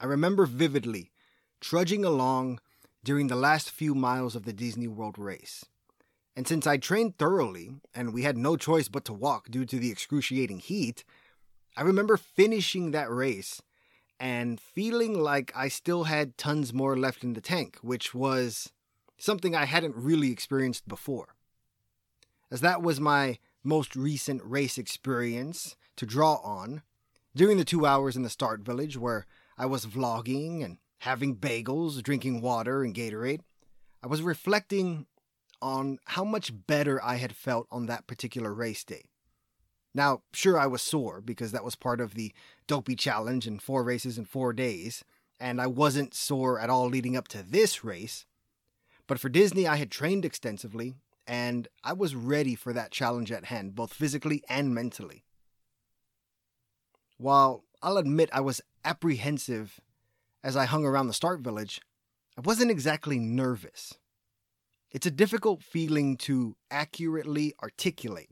I 0.00 0.06
remember 0.06 0.46
vividly 0.46 1.10
trudging 1.60 2.04
along 2.04 2.60
during 3.04 3.26
the 3.26 3.36
last 3.36 3.70
few 3.70 3.94
miles 3.94 4.34
of 4.34 4.44
the 4.44 4.52
Disney 4.52 4.88
World 4.88 5.18
race. 5.18 5.64
And 6.36 6.46
since 6.46 6.66
I 6.66 6.76
trained 6.76 7.18
thoroughly 7.18 7.70
and 7.94 8.14
we 8.14 8.22
had 8.22 8.36
no 8.36 8.56
choice 8.56 8.88
but 8.88 9.04
to 9.06 9.12
walk 9.12 9.50
due 9.50 9.64
to 9.66 9.78
the 9.78 9.90
excruciating 9.90 10.60
heat, 10.60 11.04
I 11.76 11.82
remember 11.82 12.16
finishing 12.16 12.92
that 12.92 13.10
race 13.10 13.60
and 14.20 14.60
feeling 14.60 15.18
like 15.18 15.52
I 15.54 15.68
still 15.68 16.04
had 16.04 16.38
tons 16.38 16.72
more 16.72 16.96
left 16.96 17.24
in 17.24 17.34
the 17.34 17.40
tank, 17.40 17.78
which 17.82 18.14
was 18.14 18.72
something 19.16 19.54
I 19.54 19.64
hadn't 19.64 19.96
really 19.96 20.30
experienced 20.30 20.86
before. 20.86 21.34
As 22.50 22.60
that 22.60 22.82
was 22.82 23.00
my 23.00 23.38
most 23.68 23.94
recent 23.94 24.42
race 24.42 24.78
experience 24.78 25.76
to 25.96 26.06
draw 26.06 26.36
on, 26.36 26.82
during 27.36 27.58
the 27.58 27.64
two 27.64 27.84
hours 27.84 28.16
in 28.16 28.22
the 28.22 28.30
start 28.30 28.62
village 28.62 28.96
where 28.96 29.26
I 29.58 29.66
was 29.66 29.86
vlogging 29.86 30.64
and 30.64 30.78
having 31.00 31.36
bagels, 31.36 32.02
drinking 32.02 32.40
water 32.40 32.82
and 32.82 32.94
Gatorade, 32.94 33.40
I 34.02 34.06
was 34.06 34.22
reflecting 34.22 35.06
on 35.60 35.98
how 36.06 36.24
much 36.24 36.52
better 36.66 37.02
I 37.04 37.16
had 37.16 37.36
felt 37.36 37.66
on 37.70 37.86
that 37.86 38.06
particular 38.06 38.54
race 38.54 38.84
day. 38.84 39.10
Now, 39.94 40.22
sure, 40.32 40.58
I 40.58 40.66
was 40.66 40.82
sore 40.82 41.20
because 41.20 41.52
that 41.52 41.64
was 41.64 41.74
part 41.74 42.00
of 42.00 42.14
the 42.14 42.32
dopey 42.66 42.96
challenge 42.96 43.46
and 43.46 43.60
four 43.60 43.82
races 43.82 44.16
in 44.16 44.24
four 44.24 44.52
days, 44.52 45.04
and 45.38 45.60
I 45.60 45.66
wasn't 45.66 46.14
sore 46.14 46.58
at 46.58 46.70
all 46.70 46.88
leading 46.88 47.16
up 47.16 47.28
to 47.28 47.42
this 47.42 47.84
race. 47.84 48.24
But 49.06 49.18
for 49.18 49.28
Disney, 49.28 49.66
I 49.66 49.76
had 49.76 49.90
trained 49.90 50.24
extensively, 50.24 50.94
and 51.28 51.68
I 51.84 51.92
was 51.92 52.16
ready 52.16 52.56
for 52.56 52.72
that 52.72 52.90
challenge 52.90 53.30
at 53.30 53.44
hand, 53.44 53.74
both 53.74 53.92
physically 53.92 54.42
and 54.48 54.74
mentally. 54.74 55.24
While 57.18 57.64
I'll 57.82 57.98
admit 57.98 58.30
I 58.32 58.40
was 58.40 58.60
apprehensive 58.84 59.80
as 60.42 60.56
I 60.56 60.64
hung 60.64 60.84
around 60.84 61.06
the 61.06 61.12
start 61.12 61.40
village, 61.40 61.80
I 62.36 62.40
wasn't 62.40 62.70
exactly 62.70 63.18
nervous. 63.18 63.94
It's 64.90 65.06
a 65.06 65.10
difficult 65.10 65.62
feeling 65.62 66.16
to 66.18 66.56
accurately 66.70 67.54
articulate 67.62 68.30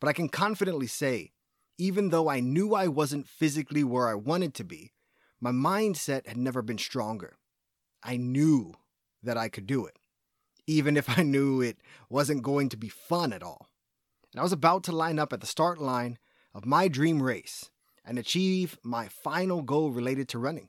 but 0.00 0.08
I 0.08 0.12
can 0.12 0.28
confidently 0.28 0.86
say, 0.86 1.32
even 1.78 2.10
though 2.10 2.28
I 2.28 2.40
knew 2.40 2.74
I 2.74 2.88
wasn't 2.88 3.28
physically 3.28 3.84
where 3.84 4.08
I 4.08 4.14
wanted 4.14 4.54
to 4.54 4.64
be, 4.64 4.92
my 5.40 5.50
mindset 5.50 6.26
had 6.26 6.36
never 6.36 6.62
been 6.62 6.78
stronger. 6.78 7.36
I 8.02 8.16
knew 8.16 8.74
that 9.22 9.36
I 9.36 9.48
could 9.48 9.66
do 9.66 9.86
it, 9.86 9.98
even 10.66 10.96
if 10.96 11.18
I 11.18 11.22
knew 11.22 11.60
it 11.60 11.78
wasn't 12.08 12.42
going 12.42 12.68
to 12.70 12.76
be 12.76 12.88
fun 12.88 13.32
at 13.32 13.42
all. 13.42 13.68
And 14.32 14.40
I 14.40 14.42
was 14.42 14.52
about 14.52 14.84
to 14.84 14.92
line 14.92 15.18
up 15.18 15.32
at 15.32 15.40
the 15.40 15.46
start 15.46 15.78
line 15.78 16.18
of 16.54 16.66
my 16.66 16.88
dream 16.88 17.22
race 17.22 17.70
and 18.04 18.18
achieve 18.18 18.78
my 18.82 19.08
final 19.08 19.62
goal 19.62 19.90
related 19.90 20.28
to 20.28 20.38
running. 20.38 20.68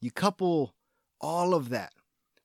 You 0.00 0.10
couple 0.10 0.74
all 1.20 1.54
of 1.54 1.70
that 1.70 1.92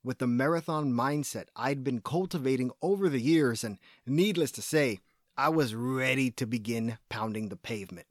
with 0.04 0.18
the 0.18 0.28
marathon 0.28 0.92
mindset 0.92 1.46
I'd 1.56 1.84
been 1.84 2.02
cultivating 2.02 2.72
over 2.82 3.10
the 3.10 3.22
years, 3.22 3.64
and 3.64 3.78
needless 4.06 4.52
to 4.54 4.62
say, 4.62 5.00
I 5.38 5.50
was 5.50 5.76
ready 5.76 6.32
to 6.32 6.46
begin 6.46 6.98
pounding 7.10 7.50
the 7.50 7.56
pavement. 7.56 8.08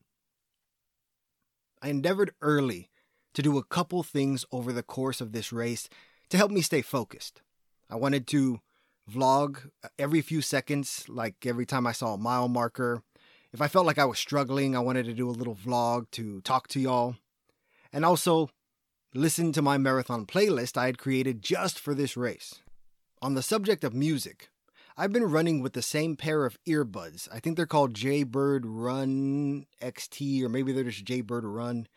I 1.83 1.89
endeavored 1.89 2.33
early 2.41 2.91
to 3.35 3.43
do 3.43 3.59
a 3.59 3.65
couple 3.65 4.03
things 4.03 4.45
over 4.53 4.73
the 4.73 4.83
course 4.83 5.21
of 5.21 5.33
this 5.33 5.53
race 5.53 5.89
to 6.29 6.37
help 6.37 6.51
me 6.51 6.61
stay 6.61 6.83
focused. 6.83 7.43
I 7.91 7.97
wanted 7.97 8.27
to 8.29 8.61
vlog 9.11 9.67
uh, 9.83 9.89
every 9.99 10.23
few 10.23 10.41
seconds, 10.41 11.05
like 11.09 11.45
every 11.45 11.67
time 11.67 11.87
I 11.87 11.93
saw 11.93 12.15
a 12.15 12.19
mile 12.19 12.49
marker. 12.49 13.03
If 13.53 13.61
I 13.61 13.69
felt 13.69 13.87
like 13.87 13.99
I 13.99 14.05
was 14.05 14.19
struggling, 14.19 14.77
I 14.77 14.81
wanted 14.81 15.07
to 15.07 15.13
do 15.13 15.29
a 15.29 15.33
little 15.33 15.57
vlog 15.57 16.11
to 16.13 16.41
talk 16.43 16.69
to 16.69 16.81
y'all. 16.81 17.17
And 17.93 18.05
also 18.05 18.51
listen 19.13 19.53
to 19.53 19.63
my 19.63 19.77
marathon 19.77 20.25
playlist 20.25 20.77
I 20.77 20.87
had 20.87 20.99
created 20.99 21.43
just 21.43 21.81
for 21.81 21.95
this 21.95 22.17
race. 22.17 22.63
On 23.21 23.35
the 23.35 23.43
subject 23.43 23.83
of 23.83 23.93
music, 23.93 24.51
I've 24.97 25.13
been 25.13 25.25
running 25.25 25.61
with 25.61 25.73
the 25.73 25.83
same 25.83 26.15
pair 26.15 26.47
of 26.47 26.59
earbuds. 26.69 27.29
I 27.33 27.41
think 27.41 27.57
they're 27.57 27.67
called 27.67 27.95
Jaybird 27.95 28.65
Run 28.65 29.67
XT, 29.83 30.43
or 30.45 30.49
maybe 30.49 30.73
they're 30.73 30.85
just 30.85 31.05
Jaybird 31.05 31.45
Run. 31.45 31.89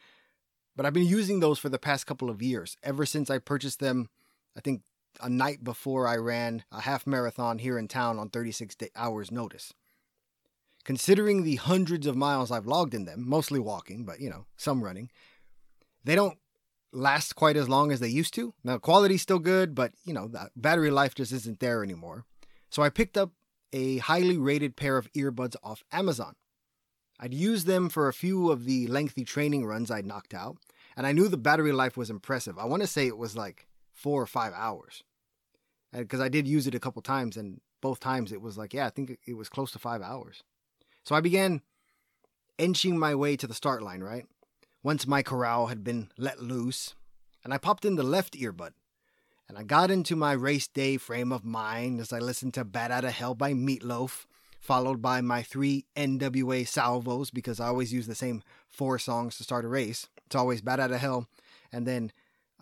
But 0.76 0.88
I've 0.88 0.94
been 0.94 1.06
using 1.06 1.40
those 1.40 1.60
for 1.60 1.70
the 1.70 1.78
past 1.78 2.08
couple 2.08 2.32
of 2.32 2.42
years, 2.42 2.78
ever 2.82 3.06
since 3.06 3.30
I 3.30 3.38
purchased 3.38 3.80
them, 3.80 4.10
I 4.58 4.62
think 4.62 4.82
a 5.22 5.30
night 5.30 5.64
before 5.64 6.08
I 6.08 6.18
ran 6.18 6.64
a 6.72 6.82
half 6.82 7.06
marathon 7.08 7.60
here 7.60 7.78
in 7.78 7.88
town 7.88 8.20
on 8.20 8.30
36 8.30 8.76
hours 8.96 9.32
notice. 9.32 9.74
Considering 10.84 11.44
the 11.44 11.56
hundreds 11.56 12.08
of 12.08 12.16
miles 12.16 12.52
I've 12.52 12.68
logged 12.68 12.94
in 12.94 13.06
them, 13.06 13.28
mostly 13.28 13.60
walking, 13.60 14.04
but 14.04 14.20
you 14.20 14.30
know, 14.30 14.46
some 14.58 14.84
running, 14.84 15.10
they 16.04 16.16
don't 16.16 16.38
last 16.92 17.36
quite 17.36 17.56
as 17.56 17.70
long 17.70 17.92
as 17.92 18.00
they 18.00 18.08
used 18.08 18.34
to. 18.36 18.54
Now, 18.64 18.78
quality's 18.78 19.22
still 19.22 19.40
good, 19.40 19.76
but 19.76 19.94
you 20.04 20.14
know, 20.14 20.28
the 20.28 20.50
battery 20.56 20.92
life 20.92 21.16
just 21.16 21.32
isn't 21.32 21.60
there 21.60 21.84
anymore. 21.84 22.26
So 22.70 22.84
I 22.84 22.90
picked 22.90 23.18
up 23.18 23.32
a 23.72 23.98
highly 24.00 24.38
rated 24.38 24.76
pair 24.76 24.98
of 24.98 25.12
earbuds 25.14 25.56
off 25.64 25.84
Amazon. 25.92 26.36
I'd 27.20 27.34
used 27.34 27.68
them 27.68 27.90
for 27.90 28.08
a 28.08 28.14
few 28.14 28.52
of 28.52 28.66
the 28.66 28.88
lengthy 28.88 29.24
training 29.24 29.66
runs 29.66 29.90
I'd 29.90 30.06
knocked 30.06 30.34
out, 30.34 30.58
and 30.98 31.08
I 31.08 31.12
knew 31.12 31.28
the 31.28 31.38
battery 31.38 31.72
life 31.72 31.96
was 31.96 32.10
impressive. 32.10 32.58
I 32.58 32.66
want 32.66 32.82
to 32.82 32.88
say 32.88 33.08
it 33.08 33.18
was 33.18 33.38
like 33.38 33.68
four 33.94 34.22
or 34.22 34.28
five 34.28 34.54
hours. 34.56 35.04
Because 35.92 36.20
I 36.20 36.30
did 36.30 36.48
use 36.48 36.66
it 36.68 36.76
a 36.76 36.80
couple 36.80 37.02
times, 37.02 37.38
and 37.38 37.62
both 37.82 38.00
times 38.00 38.32
it 38.32 38.42
was 38.42 38.58
like, 38.58 38.74
yeah, 38.74 38.88
I 38.88 38.90
think 38.90 39.18
it 39.26 39.34
was 39.36 39.50
close 39.50 39.72
to 39.72 39.80
five 39.80 40.02
hours. 40.02 40.44
So 41.04 41.16
I 41.16 41.22
began 41.22 41.62
inching 42.58 42.98
my 42.98 43.14
way 43.14 43.36
to 43.38 43.48
the 43.48 43.54
start 43.54 43.84
line, 43.84 44.02
right? 44.02 44.26
Once 44.82 45.06
my 45.06 45.22
corral 45.22 45.68
had 45.68 45.84
been 45.84 46.10
let 46.18 46.42
loose, 46.42 46.96
and 47.44 47.54
I 47.54 47.58
popped 47.58 47.86
in 47.86 47.96
the 47.96 48.04
left 48.04 48.34
earbud 48.34 48.72
and 49.54 49.58
I 49.58 49.64
got 49.64 49.92
into 49.92 50.16
my 50.16 50.32
race 50.32 50.68
day 50.68 50.98
frame 50.98 51.32
of 51.32 51.44
mind 51.44 52.00
as 52.00 52.14
I 52.14 52.20
listened 52.20 52.54
to 52.56 52.64
Bat 52.64 52.92
Out 52.92 53.06
of 53.06 53.12
Hell 53.12 53.36
by 53.36 53.54
Meat 53.54 53.84
Loaf, 53.84 54.26
followed 54.60 55.02
by 55.02 55.22
my 55.22 55.44
three 55.44 55.86
NWA 55.96 56.68
salvos 56.68 57.30
because 57.30 57.60
I 57.60 57.68
always 57.68 57.94
use 57.94 58.08
the 58.08 58.16
same 58.16 58.42
four 58.68 58.98
songs 58.98 59.38
to 59.38 59.44
start 59.44 59.66
a 59.66 59.68
race. 59.68 60.08
It's 60.26 60.36
always 60.36 60.62
Bat 60.62 60.80
Out 60.80 60.92
of 60.92 61.00
Hell, 61.00 61.28
and 61.72 61.86
then 61.86 62.12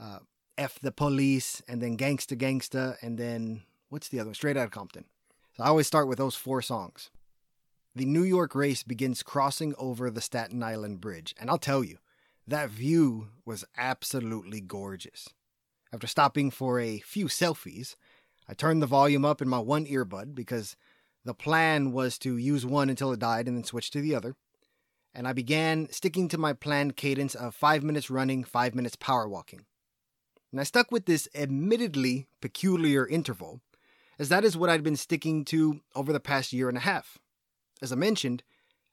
uh, 0.02 0.20
F 0.62 0.78
the 0.80 0.92
Police, 0.92 1.64
and 1.68 1.82
then 1.82 1.98
Gangsta 1.98 2.38
Gangsta, 2.38 2.96
and 3.02 3.18
then 3.18 3.64
what's 3.90 4.10
the 4.10 4.20
other? 4.20 4.28
One? 4.28 4.36
Straight 4.36 4.58
Outta 4.58 4.70
Compton. 4.70 5.06
So 5.58 5.64
I 5.64 5.68
always 5.68 5.88
start 5.88 6.08
with 6.08 6.20
those 6.20 6.36
four 6.36 6.62
songs. 6.62 7.10
The 7.96 8.06
New 8.06 8.22
York 8.22 8.54
race 8.54 8.84
begins 8.84 9.24
crossing 9.24 9.74
over 9.80 10.12
the 10.12 10.22
Staten 10.22 10.62
Island 10.62 11.02
Bridge, 11.02 11.34
and 11.40 11.50
I'll 11.50 11.58
tell 11.58 11.84
you, 11.84 11.98
that 12.48 12.70
view 12.70 13.30
was 13.44 13.66
absolutely 13.76 14.62
gorgeous. 14.62 15.30
After 15.92 16.06
stopping 16.06 16.52
for 16.52 16.80
a 16.80 17.00
few 17.00 17.26
selfies, 17.26 17.96
I 18.48 18.54
turned 18.54 18.84
the 18.84 18.88
volume 18.88 19.26
up 19.26 19.42
in 19.42 19.50
my 19.50 19.60
one 19.60 19.88
earbud 19.88 20.36
because 20.36 20.76
the 21.26 21.34
plan 21.34 21.92
was 21.92 22.20
to 22.20 22.38
use 22.38 22.68
one 22.68 22.90
until 22.90 23.12
it 23.12 23.20
died 23.20 23.48
and 23.48 23.58
then 23.58 23.64
switch 23.64 23.90
to 23.92 24.02
the 24.02 24.14
other. 24.14 24.36
And 25.14 25.28
I 25.28 25.34
began 25.34 25.90
sticking 25.90 26.28
to 26.30 26.38
my 26.38 26.54
planned 26.54 26.96
cadence 26.96 27.34
of 27.34 27.56
five 27.56 27.82
minutes 27.82 28.12
running, 28.12 28.44
five 28.44 28.76
minutes 28.76 28.96
power 28.96 29.28
walking. 29.28 29.66
And 30.52 30.60
I 30.60 30.64
stuck 30.64 30.92
with 30.92 31.06
this 31.06 31.30
admittedly 31.34 32.28
peculiar 32.42 33.08
interval, 33.08 33.62
as 34.20 34.30
that 34.30 34.44
is 34.44 34.58
what 34.58 34.70
I'd 34.70 34.84
been 34.84 34.98
sticking 34.98 35.46
to 35.46 35.82
over 35.96 36.12
the 36.12 36.20
past 36.20 36.52
year 36.52 36.68
and 36.68 36.78
a 36.78 36.82
half. 36.82 37.18
As 37.82 37.92
I 37.92 37.96
mentioned, 37.96 38.44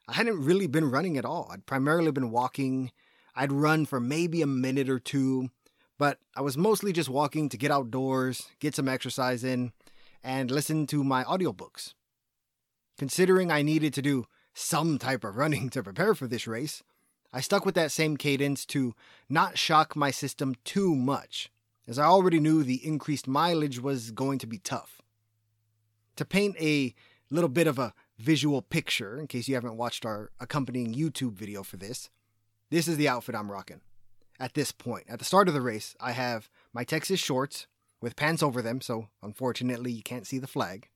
I 0.06 0.14
hadn't 0.14 0.42
really 0.42 0.66
been 0.66 0.90
running 0.90 1.18
at 1.18 1.24
all. 1.24 1.48
I'd 1.52 1.66
primarily 1.66 2.12
been 2.12 2.30
walking. 2.30 2.92
I'd 3.34 3.52
run 3.52 3.86
for 3.86 4.00
maybe 4.00 4.40
a 4.40 4.46
minute 4.46 4.88
or 4.88 4.98
two, 4.98 5.50
but 5.98 6.18
I 6.34 6.40
was 6.40 6.56
mostly 6.56 6.92
just 6.92 7.08
walking 7.08 7.48
to 7.48 7.58
get 7.58 7.70
outdoors, 7.70 8.48
get 8.60 8.74
some 8.74 8.88
exercise 8.88 9.44
in, 9.44 9.72
and 10.22 10.50
listen 10.50 10.86
to 10.88 11.04
my 11.04 11.24
audiobooks. 11.24 11.94
Considering 12.96 13.50
I 13.50 13.62
needed 13.62 13.92
to 13.94 14.02
do 14.02 14.26
some 14.54 14.98
type 14.98 15.24
of 15.24 15.36
running 15.36 15.70
to 15.70 15.82
prepare 15.82 16.14
for 16.14 16.26
this 16.26 16.46
race, 16.46 16.82
I 17.32 17.40
stuck 17.40 17.66
with 17.66 17.74
that 17.74 17.92
same 17.92 18.16
cadence 18.16 18.64
to 18.66 18.94
not 19.28 19.58
shock 19.58 19.94
my 19.94 20.10
system 20.10 20.54
too 20.64 20.94
much, 20.94 21.50
as 21.86 21.98
I 21.98 22.04
already 22.04 22.40
knew 22.40 22.62
the 22.62 22.86
increased 22.86 23.28
mileage 23.28 23.80
was 23.80 24.10
going 24.10 24.38
to 24.38 24.46
be 24.46 24.58
tough. 24.58 25.02
To 26.16 26.24
paint 26.24 26.56
a 26.60 26.94
little 27.30 27.50
bit 27.50 27.66
of 27.66 27.78
a 27.78 27.92
visual 28.18 28.62
picture, 28.62 29.20
in 29.20 29.26
case 29.26 29.46
you 29.46 29.54
haven't 29.54 29.76
watched 29.76 30.06
our 30.06 30.30
accompanying 30.40 30.94
YouTube 30.94 31.34
video 31.34 31.62
for 31.62 31.76
this, 31.76 32.08
this 32.70 32.88
is 32.88 32.96
the 32.96 33.08
outfit 33.08 33.34
I'm 33.34 33.52
rocking. 33.52 33.82
At 34.40 34.54
this 34.54 34.72
point, 34.72 35.04
at 35.08 35.18
the 35.18 35.24
start 35.24 35.48
of 35.48 35.54
the 35.54 35.60
race, 35.60 35.94
I 36.00 36.12
have 36.12 36.48
my 36.72 36.84
Texas 36.84 37.20
shorts 37.20 37.66
with 38.00 38.16
pants 38.16 38.42
over 38.42 38.62
them, 38.62 38.80
so 38.80 39.08
unfortunately 39.22 39.92
you 39.92 40.02
can't 40.02 40.26
see 40.26 40.38
the 40.38 40.46
flag, 40.46 40.88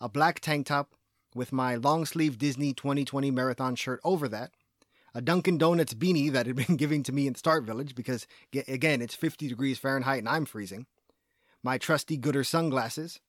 a 0.00 0.08
black 0.08 0.40
tank 0.40 0.66
top 0.66 0.94
with 1.34 1.52
my 1.52 1.76
long 1.76 2.04
sleeve 2.04 2.38
Disney 2.38 2.72
2020 2.72 3.30
marathon 3.30 3.74
shirt 3.76 4.00
over 4.04 4.28
that, 4.28 4.50
a 5.14 5.22
Dunkin' 5.22 5.58
Donuts 5.58 5.94
beanie 5.94 6.32
that 6.32 6.46
had 6.46 6.56
been 6.56 6.76
given 6.76 7.02
to 7.04 7.12
me 7.12 7.26
in 7.26 7.34
Start 7.34 7.64
Village 7.64 7.94
because, 7.94 8.26
again, 8.66 9.00
it's 9.00 9.14
50 9.14 9.48
degrees 9.48 9.78
Fahrenheit 9.78 10.18
and 10.18 10.28
I'm 10.28 10.44
freezing, 10.44 10.86
my 11.62 11.78
trusty 11.78 12.18
Goodr 12.18 12.44
sunglasses, 12.44 13.20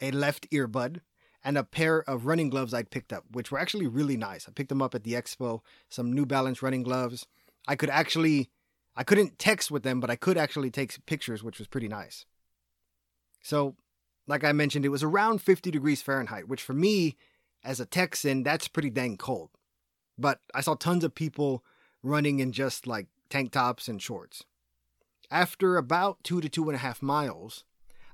a 0.00 0.10
left 0.10 0.50
earbud, 0.50 1.00
and 1.44 1.56
a 1.56 1.64
pair 1.64 2.02
of 2.08 2.26
running 2.26 2.50
gloves 2.50 2.74
I'd 2.74 2.90
picked 2.90 3.12
up, 3.12 3.24
which 3.30 3.52
were 3.52 3.58
actually 3.58 3.86
really 3.86 4.16
nice. 4.16 4.48
I 4.48 4.52
picked 4.52 4.68
them 4.68 4.82
up 4.82 4.94
at 4.94 5.04
the 5.04 5.12
expo, 5.12 5.60
some 5.88 6.12
New 6.12 6.26
Balance 6.26 6.62
running 6.62 6.82
gloves. 6.82 7.26
I 7.68 7.76
could 7.76 7.90
actually, 7.90 8.50
I 8.96 9.04
couldn't 9.04 9.38
text 9.38 9.70
with 9.70 9.84
them, 9.84 10.00
but 10.00 10.10
I 10.10 10.16
could 10.16 10.36
actually 10.36 10.70
take 10.70 11.04
pictures, 11.06 11.42
which 11.44 11.58
was 11.58 11.68
pretty 11.68 11.88
nice. 11.88 12.26
So, 13.40 13.76
like 14.26 14.42
I 14.42 14.52
mentioned, 14.52 14.84
it 14.84 14.90
was 14.90 15.04
around 15.04 15.40
50 15.40 15.70
degrees 15.70 16.02
Fahrenheit, 16.02 16.48
which 16.48 16.62
for 16.62 16.74
me, 16.74 17.16
as 17.64 17.78
a 17.78 17.86
Texan, 17.86 18.42
that's 18.42 18.68
pretty 18.68 18.90
dang 18.90 19.16
cold. 19.16 19.50
But 20.18 20.40
I 20.54 20.60
saw 20.60 20.74
tons 20.74 21.04
of 21.04 21.14
people 21.14 21.64
running 22.02 22.40
in 22.40 22.52
just 22.52 22.86
like 22.86 23.06
tank 23.30 23.52
tops 23.52 23.88
and 23.88 24.02
shorts. 24.02 24.44
After 25.30 25.76
about 25.76 26.24
two 26.24 26.40
to 26.40 26.48
two 26.48 26.68
and 26.68 26.74
a 26.74 26.78
half 26.78 27.02
miles, 27.02 27.64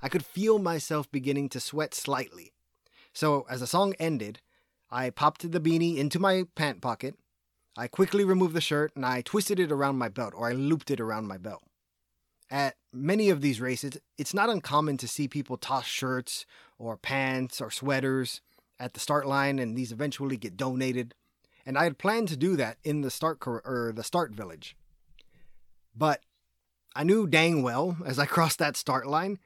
I 0.03 0.09
could 0.09 0.25
feel 0.25 0.59
myself 0.59 1.11
beginning 1.11 1.49
to 1.51 1.61
sweat 1.61 1.95
slightly. 1.95 2.53
So, 3.13 3.47
as 3.49 3.61
the 3.61 3.67
song 3.67 3.95
ended, 3.99 4.41
I 4.91 5.11
popped 5.11 5.51
the 5.51 5.61
beanie 5.61 5.97
into 5.97 6.19
my 6.19 6.45
pant 6.57 6.81
pocket. 6.81 7.15
I 7.77 7.87
quickly 7.87 8.25
removed 8.25 8.55
the 8.55 8.61
shirt 8.61 8.93
and 8.95 9.07
I 9.07 9.23
twisted 9.23 9.59
it 9.59 9.73
around 9.73 9.97
my 9.97 10.09
belt, 10.09 10.35
or 10.37 10.49
I 10.49 10.53
looped 10.53 10.91
it 10.91 11.01
around 11.01 11.27
my 11.27 11.39
belt. 11.39 11.63
At 12.51 12.77
many 12.93 13.31
of 13.31 13.41
these 13.41 13.61
races, 13.61 13.99
it's 14.19 14.35
not 14.35 14.51
uncommon 14.51 14.97
to 14.99 15.09
see 15.09 15.27
people 15.27 15.57
toss 15.57 15.87
shirts 15.87 16.45
or 16.79 16.97
pants 16.97 17.61
or 17.61 17.71
sweaters 17.71 18.41
at 18.79 18.95
the 18.95 19.01
start 19.01 19.27
line, 19.27 19.59
and 19.59 19.77
these 19.77 19.93
eventually 19.93 20.37
get 20.37 20.57
donated. 20.57 21.15
And 21.67 21.79
I 21.79 21.85
had 21.85 21.99
planned 21.99 22.29
to 22.29 22.37
do 22.37 22.57
that 22.57 22.79
in 22.85 23.01
the 23.01 23.11
start 23.11 23.39
or 23.47 23.93
the 23.95 24.05
start 24.05 24.33
village, 24.33 24.77
but 25.97 26.21
I 26.95 27.05
knew 27.05 27.27
dang 27.27 27.63
well 27.63 27.97
as 28.07 28.19
I 28.19 28.27
crossed 28.27 28.59
that 28.59 28.77
start 28.77 29.07
line 29.07 29.39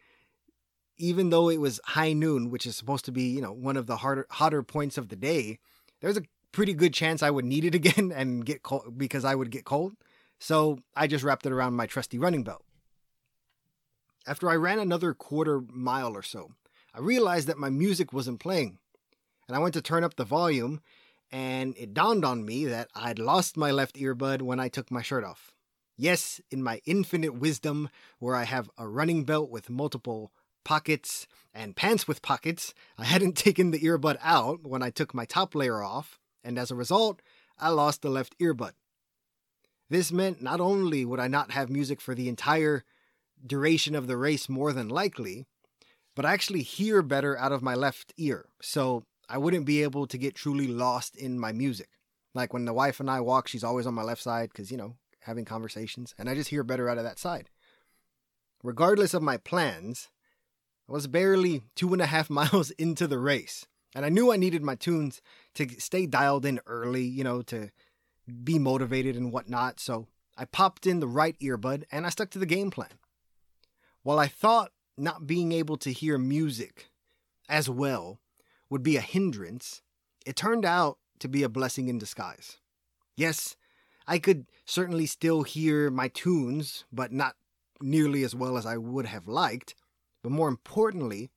even 0.98 1.30
though 1.30 1.48
it 1.48 1.60
was 1.60 1.80
high 1.84 2.12
noon, 2.12 2.50
which 2.50 2.66
is 2.66 2.76
supposed 2.76 3.04
to 3.06 3.12
be, 3.12 3.22
you 3.22 3.40
know, 3.40 3.52
one 3.52 3.76
of 3.76 3.86
the 3.86 3.98
harder, 3.98 4.26
hotter 4.30 4.62
points 4.62 4.98
of 4.98 5.08
the 5.08 5.16
day, 5.16 5.58
there's 6.00 6.16
a 6.16 6.22
pretty 6.52 6.74
good 6.74 6.92
chance 6.92 7.22
I 7.22 7.30
would 7.30 7.44
need 7.44 7.64
it 7.64 7.74
again 7.74 8.12
and 8.14 8.44
get 8.44 8.62
cold 8.62 8.98
because 8.98 9.24
I 9.24 9.34
would 9.34 9.50
get 9.50 9.64
cold. 9.64 9.94
So 10.38 10.80
I 10.94 11.06
just 11.06 11.24
wrapped 11.24 11.46
it 11.46 11.52
around 11.52 11.74
my 11.74 11.86
trusty 11.86 12.18
running 12.18 12.42
belt. 12.42 12.64
After 14.26 14.50
I 14.50 14.56
ran 14.56 14.78
another 14.78 15.14
quarter 15.14 15.62
mile 15.68 16.14
or 16.14 16.22
so, 16.22 16.52
I 16.94 17.00
realized 17.00 17.48
that 17.48 17.58
my 17.58 17.70
music 17.70 18.12
wasn't 18.12 18.40
playing. 18.40 18.78
And 19.46 19.56
I 19.56 19.60
went 19.60 19.72
to 19.74 19.82
turn 19.82 20.04
up 20.04 20.16
the 20.16 20.24
volume, 20.24 20.82
and 21.30 21.76
it 21.76 21.94
dawned 21.94 22.24
on 22.24 22.44
me 22.44 22.64
that 22.66 22.88
I'd 22.94 23.18
lost 23.18 23.56
my 23.56 23.70
left 23.70 23.96
earbud 23.96 24.42
when 24.42 24.60
I 24.60 24.68
took 24.68 24.90
my 24.90 25.02
shirt 25.02 25.24
off. 25.24 25.52
Yes, 25.96 26.40
in 26.50 26.62
my 26.62 26.80
infinite 26.86 27.34
wisdom, 27.34 27.90
where 28.18 28.36
I 28.36 28.44
have 28.44 28.70
a 28.78 28.86
running 28.86 29.24
belt 29.24 29.50
with 29.50 29.68
multiple 29.68 30.32
pockets, 30.68 31.26
and 31.54 31.74
pants 31.74 32.06
with 32.06 32.20
pockets. 32.20 32.74
I 32.98 33.04
hadn't 33.04 33.36
taken 33.46 33.70
the 33.70 33.80
earbud 33.80 34.18
out 34.22 34.66
when 34.66 34.82
I 34.82 34.90
took 34.90 35.14
my 35.14 35.24
top 35.24 35.54
layer 35.54 35.82
off, 35.82 36.18
and 36.44 36.58
as 36.58 36.70
a 36.70 36.76
result, 36.76 37.22
I 37.58 37.70
lost 37.70 38.02
the 38.02 38.10
left 38.10 38.38
earbud. 38.38 38.72
This 39.88 40.12
meant 40.12 40.42
not 40.42 40.60
only 40.60 41.06
would 41.06 41.20
I 41.20 41.26
not 41.26 41.52
have 41.52 41.70
music 41.70 42.02
for 42.02 42.14
the 42.14 42.28
entire 42.28 42.84
duration 43.44 43.94
of 43.94 44.06
the 44.06 44.18
race, 44.18 44.48
more 44.48 44.74
than 44.74 44.88
likely, 44.88 45.46
but 46.14 46.26
I 46.26 46.34
actually 46.34 46.62
hear 46.62 47.00
better 47.00 47.38
out 47.38 47.52
of 47.52 47.62
my 47.62 47.74
left 47.74 48.12
ear, 48.18 48.50
so 48.60 49.04
I 49.28 49.38
wouldn't 49.38 49.66
be 49.66 49.82
able 49.82 50.06
to 50.06 50.18
get 50.18 50.34
truly 50.34 50.66
lost 50.66 51.16
in 51.16 51.38
my 51.38 51.52
music. 51.52 51.90
Like 52.34 52.52
when 52.52 52.64
the 52.64 52.72
wife 52.72 53.00
and 53.00 53.10
I 53.10 53.20
walk, 53.20 53.48
she's 53.48 53.64
always 53.64 53.86
on 53.86 53.94
my 53.94 54.02
left 54.02 54.22
side 54.22 54.50
because, 54.50 54.70
you 54.70 54.76
know, 54.76 54.96
having 55.20 55.44
conversations, 55.44 56.14
and 56.18 56.28
I 56.28 56.34
just 56.34 56.50
hear 56.50 56.62
better 56.62 56.88
out 56.88 56.98
of 56.98 57.04
that 57.04 57.18
side. 57.18 57.50
Regardless 58.62 59.14
of 59.14 59.22
my 59.22 59.36
plans, 59.36 60.08
I 60.88 60.92
was 60.92 61.06
barely 61.06 61.62
two 61.74 61.92
and 61.92 62.00
a 62.00 62.06
half 62.06 62.30
miles 62.40 62.70
into 62.72 63.06
the 63.06 63.18
race, 63.18 63.66
and 63.94 64.04
I 64.04 64.08
knew 64.08 64.32
I 64.32 64.36
needed 64.36 64.62
my 64.62 64.74
tunes 64.74 65.20
to 65.54 65.68
stay 65.78 66.06
dialed 66.06 66.46
in 66.46 66.60
early, 66.66 67.04
you 67.04 67.24
know, 67.24 67.42
to 67.42 67.70
be 68.44 68.58
motivated 68.58 69.16
and 69.16 69.32
whatnot. 69.32 69.80
So 69.80 70.06
I 70.36 70.44
popped 70.44 70.86
in 70.86 71.00
the 71.00 71.08
right 71.08 71.36
earbud 71.40 71.84
and 71.90 72.06
I 72.06 72.10
stuck 72.10 72.30
to 72.30 72.38
the 72.38 72.46
game 72.46 72.70
plan. 72.70 72.98
While 74.02 74.18
I 74.18 74.28
thought 74.28 74.70
not 74.96 75.26
being 75.26 75.52
able 75.52 75.76
to 75.78 75.92
hear 75.92 76.18
music 76.18 76.90
as 77.48 77.68
well 77.68 78.20
would 78.70 78.82
be 78.82 78.96
a 78.96 79.00
hindrance, 79.00 79.82
it 80.26 80.36
turned 80.36 80.64
out 80.64 80.98
to 81.20 81.28
be 81.28 81.42
a 81.42 81.48
blessing 81.48 81.88
in 81.88 81.98
disguise. 81.98 82.58
Yes, 83.16 83.56
I 84.06 84.18
could 84.18 84.46
certainly 84.64 85.06
still 85.06 85.42
hear 85.42 85.90
my 85.90 86.08
tunes, 86.08 86.84
but 86.92 87.12
not 87.12 87.36
nearly 87.80 88.22
as 88.22 88.34
well 88.34 88.56
as 88.56 88.66
I 88.66 88.76
would 88.76 89.06
have 89.06 89.28
liked. 89.28 89.74
But 90.22 90.32
more 90.32 90.48
importantly, 90.48 91.30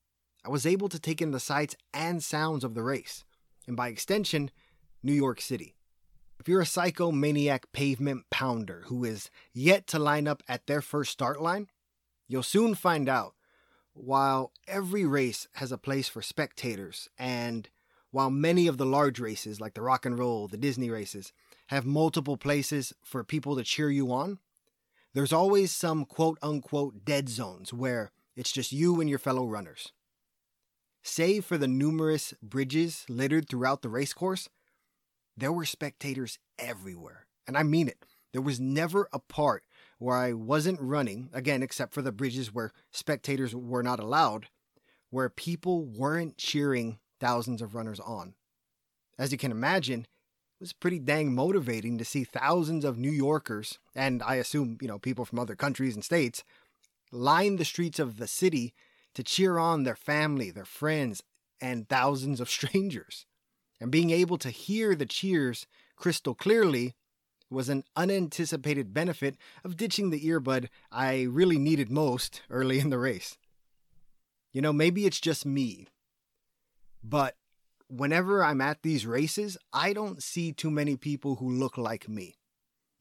I 0.45 0.49
was 0.49 0.65
able 0.65 0.89
to 0.89 0.99
take 0.99 1.21
in 1.21 1.31
the 1.31 1.39
sights 1.39 1.75
and 1.93 2.23
sounds 2.23 2.63
of 2.63 2.73
the 2.73 2.83
race, 2.83 3.23
and 3.67 3.77
by 3.77 3.89
extension, 3.89 4.51
New 5.03 5.13
York 5.13 5.41
City. 5.41 5.75
If 6.39 6.47
you're 6.47 6.61
a 6.61 6.65
psychomaniac 6.65 7.65
pavement 7.71 8.25
pounder 8.31 8.83
who 8.87 9.03
is 9.03 9.29
yet 9.53 9.85
to 9.87 9.99
line 9.99 10.27
up 10.27 10.41
at 10.47 10.65
their 10.65 10.81
first 10.81 11.11
start 11.11 11.39
line, 11.39 11.67
you'll 12.27 12.41
soon 12.41 12.73
find 12.73 13.07
out 13.07 13.35
while 13.93 14.51
every 14.67 15.05
race 15.05 15.47
has 15.53 15.71
a 15.71 15.77
place 15.77 16.07
for 16.07 16.21
spectators, 16.21 17.09
and 17.17 17.69
while 18.11 18.29
many 18.29 18.67
of 18.67 18.77
the 18.77 18.85
large 18.85 19.19
races, 19.19 19.59
like 19.59 19.73
the 19.73 19.81
rock 19.81 20.05
and 20.05 20.17
roll, 20.17 20.47
the 20.47 20.57
Disney 20.57 20.89
races, 20.89 21.33
have 21.67 21.85
multiple 21.85 22.37
places 22.37 22.93
for 23.03 23.23
people 23.23 23.55
to 23.55 23.63
cheer 23.63 23.89
you 23.89 24.11
on, 24.11 24.39
there's 25.13 25.33
always 25.33 25.71
some 25.71 26.05
quote 26.05 26.37
unquote 26.41 27.03
dead 27.03 27.29
zones 27.29 27.73
where 27.73 28.11
it's 28.35 28.51
just 28.51 28.71
you 28.71 28.99
and 29.01 29.09
your 29.09 29.19
fellow 29.19 29.45
runners. 29.45 29.91
Save 31.03 31.45
for 31.45 31.57
the 31.57 31.67
numerous 31.67 32.33
bridges 32.41 33.05
littered 33.09 33.49
throughout 33.49 33.81
the 33.81 33.89
racecourse, 33.89 34.47
there 35.35 35.51
were 35.51 35.65
spectators 35.65 36.37
everywhere. 36.59 37.25
And 37.47 37.57
I 37.57 37.63
mean 37.63 37.87
it. 37.87 38.05
There 38.31 38.41
was 38.41 38.59
never 38.59 39.09
a 39.11 39.19
part 39.19 39.63
where 40.01 40.17
I 40.17 40.33
wasn't 40.33 40.81
running, 40.81 41.29
again, 41.31 41.61
except 41.61 41.93
for 41.93 42.01
the 42.01 42.11
bridges 42.11 42.51
where 42.51 42.71
spectators 42.89 43.53
were 43.53 43.83
not 43.83 43.99
allowed, 43.99 44.47
where 45.11 45.29
people 45.29 45.85
weren't 45.85 46.39
cheering 46.39 46.97
thousands 47.19 47.61
of 47.61 47.75
runners 47.75 47.99
on. 47.99 48.33
As 49.19 49.31
you 49.31 49.37
can 49.37 49.51
imagine, 49.51 50.01
it 50.01 50.07
was 50.59 50.73
pretty 50.73 50.97
dang 50.97 51.35
motivating 51.35 51.99
to 51.99 52.05
see 52.05 52.23
thousands 52.23 52.83
of 52.83 52.97
New 52.97 53.11
Yorkers, 53.11 53.77
and 53.93 54.23
I 54.23 54.35
assume, 54.35 54.79
you 54.81 54.87
know, 54.87 54.97
people 54.97 55.23
from 55.23 55.37
other 55.37 55.55
countries 55.55 55.93
and 55.93 56.03
states, 56.03 56.43
line 57.11 57.57
the 57.57 57.65
streets 57.65 57.99
of 57.99 58.17
the 58.17 58.27
city 58.27 58.73
to 59.13 59.21
cheer 59.21 59.59
on 59.59 59.83
their 59.83 59.95
family, 59.95 60.49
their 60.49 60.65
friends, 60.65 61.21
and 61.61 61.87
thousands 61.87 62.41
of 62.41 62.49
strangers. 62.49 63.27
And 63.79 63.91
being 63.91 64.09
able 64.09 64.39
to 64.39 64.49
hear 64.49 64.95
the 64.95 65.05
cheers 65.05 65.67
crystal 65.95 66.33
clearly 66.33 66.95
was 67.51 67.69
an 67.69 67.83
unanticipated 67.95 68.93
benefit 68.93 69.35
of 69.63 69.77
ditching 69.77 70.09
the 70.09 70.25
earbud 70.25 70.69
I 70.91 71.23
really 71.23 71.59
needed 71.59 71.91
most 71.91 72.41
early 72.49 72.79
in 72.79 72.89
the 72.89 72.97
race. 72.97 73.37
You 74.51 74.61
know, 74.61 74.73
maybe 74.73 75.05
it's 75.05 75.19
just 75.19 75.45
me, 75.45 75.87
but 77.03 77.35
whenever 77.87 78.43
I'm 78.43 78.61
at 78.61 78.81
these 78.83 79.05
races, 79.05 79.57
I 79.73 79.93
don't 79.93 80.23
see 80.23 80.51
too 80.51 80.71
many 80.71 80.95
people 80.95 81.35
who 81.35 81.49
look 81.49 81.77
like 81.77 82.07
me. 82.07 82.35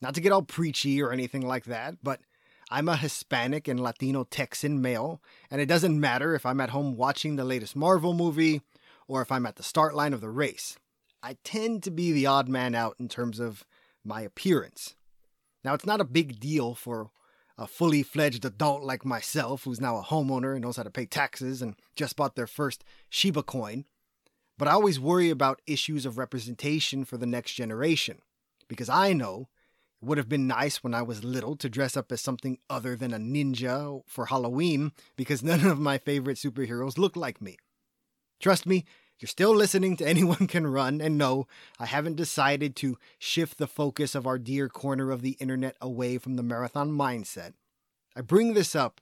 Not 0.00 0.14
to 0.14 0.20
get 0.20 0.32
all 0.32 0.42
preachy 0.42 1.02
or 1.02 1.12
anything 1.12 1.46
like 1.46 1.64
that, 1.64 1.96
but 2.02 2.20
I'm 2.70 2.88
a 2.88 2.96
Hispanic 2.96 3.68
and 3.68 3.80
Latino 3.80 4.24
Texan 4.24 4.80
male, 4.80 5.20
and 5.50 5.60
it 5.60 5.66
doesn't 5.66 5.98
matter 5.98 6.34
if 6.34 6.46
I'm 6.46 6.60
at 6.60 6.70
home 6.70 6.96
watching 6.96 7.36
the 7.36 7.44
latest 7.44 7.76
Marvel 7.76 8.14
movie 8.14 8.62
or 9.08 9.22
if 9.22 9.32
I'm 9.32 9.46
at 9.46 9.56
the 9.56 9.62
start 9.62 9.94
line 9.94 10.12
of 10.12 10.20
the 10.20 10.30
race. 10.30 10.78
I 11.22 11.36
tend 11.44 11.82
to 11.82 11.90
be 11.90 12.12
the 12.12 12.26
odd 12.26 12.48
man 12.48 12.74
out 12.74 12.96
in 12.98 13.08
terms 13.08 13.40
of 13.40 13.64
my 14.04 14.22
appearance. 14.22 14.94
Now, 15.64 15.74
it's 15.74 15.86
not 15.86 16.00
a 16.00 16.04
big 16.04 16.40
deal 16.40 16.74
for 16.74 17.10
a 17.58 17.66
fully 17.66 18.02
fledged 18.02 18.44
adult 18.44 18.82
like 18.82 19.04
myself, 19.04 19.64
who's 19.64 19.80
now 19.80 19.98
a 19.98 20.02
homeowner 20.02 20.52
and 20.54 20.62
knows 20.62 20.78
how 20.78 20.82
to 20.82 20.90
pay 20.90 21.04
taxes 21.04 21.60
and 21.60 21.76
just 21.94 22.16
bought 22.16 22.34
their 22.34 22.46
first 22.46 22.82
Shiba 23.10 23.42
coin, 23.42 23.84
but 24.60 24.68
I 24.68 24.72
always 24.72 24.98
worry 24.98 25.30
about 25.30 25.62
issues 25.66 26.06
of 26.06 26.18
representation 26.18 27.04
for 27.04 27.16
the 27.16 27.26
next 27.26 27.52
generation 27.52 28.18
because 28.68 28.88
I 28.88 29.12
know 29.12 29.48
it 30.02 30.06
would 30.06 30.18
have 30.18 30.28
been 30.28 30.46
nice 30.46 30.82
when 30.82 30.94
I 30.94 31.02
was 31.02 31.24
little 31.24 31.56
to 31.56 31.68
dress 31.68 31.96
up 31.96 32.12
as 32.12 32.20
something 32.20 32.58
other 32.68 32.96
than 32.96 33.12
a 33.12 33.18
ninja 33.18 34.02
for 34.06 34.26
Halloween 34.26 34.92
because 35.16 35.42
none 35.42 35.66
of 35.66 35.78
my 35.78 35.98
favorite 35.98 36.38
superheroes 36.38 36.98
look 36.98 37.16
like 37.16 37.40
me. 37.42 37.56
Trust 38.38 38.66
me, 38.66 38.84
you're 39.20 39.28
still 39.28 39.54
listening 39.54 39.96
to 39.98 40.08
Anyone 40.08 40.46
Can 40.46 40.66
Run, 40.66 41.00
and 41.00 41.18
no, 41.18 41.46
I 41.78 41.86
haven't 41.86 42.16
decided 42.16 42.74
to 42.76 42.98
shift 43.18 43.58
the 43.58 43.66
focus 43.66 44.14
of 44.14 44.26
our 44.26 44.38
dear 44.38 44.68
corner 44.68 45.10
of 45.10 45.22
the 45.22 45.36
internet 45.40 45.76
away 45.80 46.18
from 46.18 46.36
the 46.36 46.42
marathon 46.42 46.90
mindset. 46.90 47.52
I 48.16 48.22
bring 48.22 48.54
this 48.54 48.74
up 48.74 49.00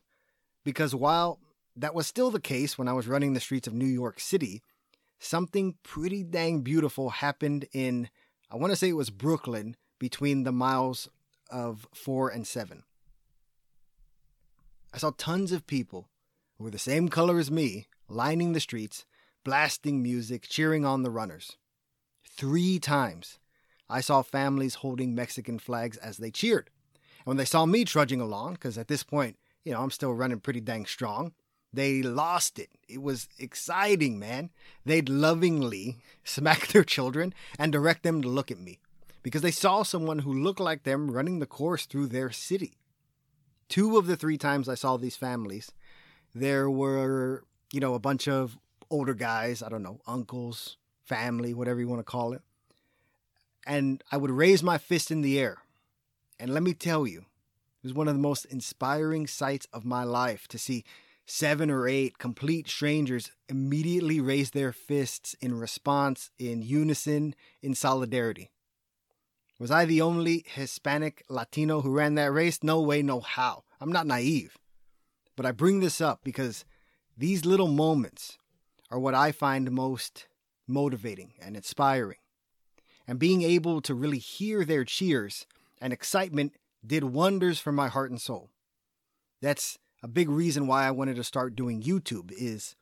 because 0.64 0.94
while 0.94 1.38
that 1.76 1.94
was 1.94 2.06
still 2.06 2.30
the 2.30 2.40
case 2.40 2.76
when 2.76 2.88
I 2.88 2.92
was 2.92 3.06
running 3.06 3.32
the 3.32 3.40
streets 3.40 3.68
of 3.68 3.74
New 3.74 3.86
York 3.86 4.18
City, 4.18 4.62
something 5.20 5.76
pretty 5.82 6.24
dang 6.24 6.62
beautiful 6.62 7.10
happened 7.10 7.66
in, 7.72 8.08
I 8.50 8.56
want 8.56 8.72
to 8.72 8.76
say 8.76 8.88
it 8.88 8.96
was 8.96 9.10
Brooklyn, 9.10 9.76
between 9.98 10.44
the 10.44 10.52
miles 10.52 11.08
of 11.50 11.86
four 11.92 12.28
and 12.28 12.46
seven. 12.46 12.84
I 14.92 14.98
saw 14.98 15.12
tons 15.16 15.52
of 15.52 15.66
people 15.66 16.08
who 16.56 16.64
were 16.64 16.70
the 16.70 16.78
same 16.78 17.08
color 17.08 17.38
as 17.38 17.50
me 17.50 17.86
lining 18.08 18.52
the 18.52 18.60
streets 18.60 19.04
blasting 19.48 20.02
music, 20.02 20.46
cheering 20.46 20.84
on 20.84 21.02
the 21.02 21.10
runners. 21.10 21.56
Three 22.22 22.78
times 22.78 23.38
I 23.88 24.02
saw 24.02 24.20
families 24.20 24.74
holding 24.74 25.14
Mexican 25.14 25.58
flags 25.58 25.96
as 25.96 26.18
they 26.18 26.30
cheered. 26.30 26.68
And 27.20 27.28
when 27.28 27.36
they 27.38 27.46
saw 27.46 27.64
me 27.64 27.86
trudging 27.86 28.20
along, 28.20 28.52
because 28.52 28.76
at 28.76 28.88
this 28.88 29.02
point, 29.02 29.38
you 29.64 29.72
know, 29.72 29.80
I'm 29.80 29.90
still 29.90 30.12
running 30.12 30.40
pretty 30.40 30.60
dang 30.60 30.84
strong, 30.84 31.32
they 31.72 32.02
lost 32.02 32.58
it. 32.58 32.68
It 32.90 33.00
was 33.00 33.26
exciting, 33.38 34.18
man. 34.18 34.50
They'd 34.84 35.08
lovingly 35.08 35.96
smack 36.24 36.66
their 36.66 36.84
children 36.84 37.32
and 37.58 37.72
direct 37.72 38.02
them 38.02 38.20
to 38.20 38.28
look 38.28 38.50
at 38.50 38.60
me 38.60 38.80
because 39.22 39.40
they 39.40 39.50
saw 39.50 39.82
someone 39.82 40.18
who 40.18 40.42
looked 40.44 40.60
like 40.60 40.82
them 40.82 41.10
running 41.10 41.38
the 41.38 41.46
course 41.46 41.86
through 41.86 42.08
their 42.08 42.30
city. 42.30 42.74
Two 43.70 43.96
of 43.96 44.08
the 44.08 44.16
three 44.16 44.36
times 44.36 44.68
I 44.68 44.74
saw 44.74 44.98
these 44.98 45.16
families, 45.16 45.72
there 46.34 46.68
were, 46.68 47.44
you 47.72 47.80
know, 47.80 47.94
a 47.94 47.98
bunch 47.98 48.28
of 48.28 48.58
older 48.90 49.14
guys, 49.14 49.62
I 49.62 49.68
don't 49.68 49.82
know, 49.82 50.00
uncles, 50.06 50.76
family, 51.04 51.54
whatever 51.54 51.80
you 51.80 51.88
want 51.88 52.00
to 52.00 52.04
call 52.04 52.32
it. 52.32 52.42
And 53.66 54.02
I 54.10 54.16
would 54.16 54.30
raise 54.30 54.62
my 54.62 54.78
fist 54.78 55.10
in 55.10 55.20
the 55.20 55.38
air. 55.38 55.58
And 56.38 56.54
let 56.54 56.62
me 56.62 56.72
tell 56.72 57.06
you, 57.06 57.20
it 57.20 57.84
was 57.84 57.94
one 57.94 58.08
of 58.08 58.14
the 58.14 58.20
most 58.20 58.44
inspiring 58.46 59.26
sights 59.26 59.66
of 59.72 59.84
my 59.84 60.04
life 60.04 60.48
to 60.48 60.58
see 60.58 60.84
seven 61.26 61.70
or 61.70 61.86
eight 61.86 62.18
complete 62.18 62.68
strangers 62.68 63.30
immediately 63.48 64.20
raise 64.20 64.50
their 64.50 64.72
fists 64.72 65.34
in 65.40 65.58
response, 65.58 66.30
in 66.38 66.62
unison, 66.62 67.34
in 67.60 67.74
solidarity. 67.74 68.50
Was 69.58 69.70
I 69.70 69.84
the 69.84 70.00
only 70.00 70.44
Hispanic 70.46 71.24
Latino 71.28 71.80
who 71.82 71.90
ran 71.90 72.14
that 72.14 72.32
race? 72.32 72.62
No 72.62 72.80
way, 72.80 73.02
no 73.02 73.20
how. 73.20 73.64
I'm 73.80 73.92
not 73.92 74.06
naive. 74.06 74.56
But 75.36 75.46
I 75.46 75.52
bring 75.52 75.80
this 75.80 76.00
up 76.00 76.20
because 76.24 76.64
these 77.16 77.44
little 77.44 77.68
moments 77.68 78.38
are 78.90 78.98
what 78.98 79.14
I 79.14 79.32
find 79.32 79.70
most 79.70 80.26
motivating 80.66 81.32
and 81.40 81.56
inspiring. 81.56 82.18
And 83.06 83.18
being 83.18 83.42
able 83.42 83.80
to 83.82 83.94
really 83.94 84.18
hear 84.18 84.64
their 84.64 84.84
cheers 84.84 85.46
and 85.80 85.92
excitement 85.92 86.54
did 86.86 87.04
wonders 87.04 87.58
for 87.58 87.72
my 87.72 87.88
heart 87.88 88.10
and 88.10 88.20
soul. 88.20 88.50
That's 89.40 89.78
a 90.02 90.08
big 90.08 90.28
reason 90.28 90.66
why 90.66 90.86
I 90.86 90.90
wanted 90.90 91.16
to 91.16 91.24
start 91.24 91.56
doing 91.56 91.82
YouTube 91.82 92.32
is 92.32 92.76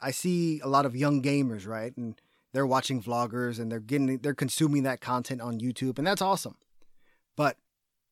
I 0.00 0.10
see 0.10 0.60
a 0.60 0.68
lot 0.68 0.86
of 0.86 0.96
young 0.96 1.22
gamers, 1.22 1.66
right? 1.66 1.96
And 1.96 2.20
they're 2.52 2.66
watching 2.66 3.02
vloggers 3.02 3.60
and 3.60 3.70
they're 3.70 3.80
getting 3.80 4.18
they're 4.18 4.34
consuming 4.34 4.84
that 4.84 5.00
content 5.00 5.40
on 5.40 5.60
YouTube 5.60 5.98
and 5.98 6.06
that's 6.06 6.22
awesome. 6.22 6.56
But 7.36 7.56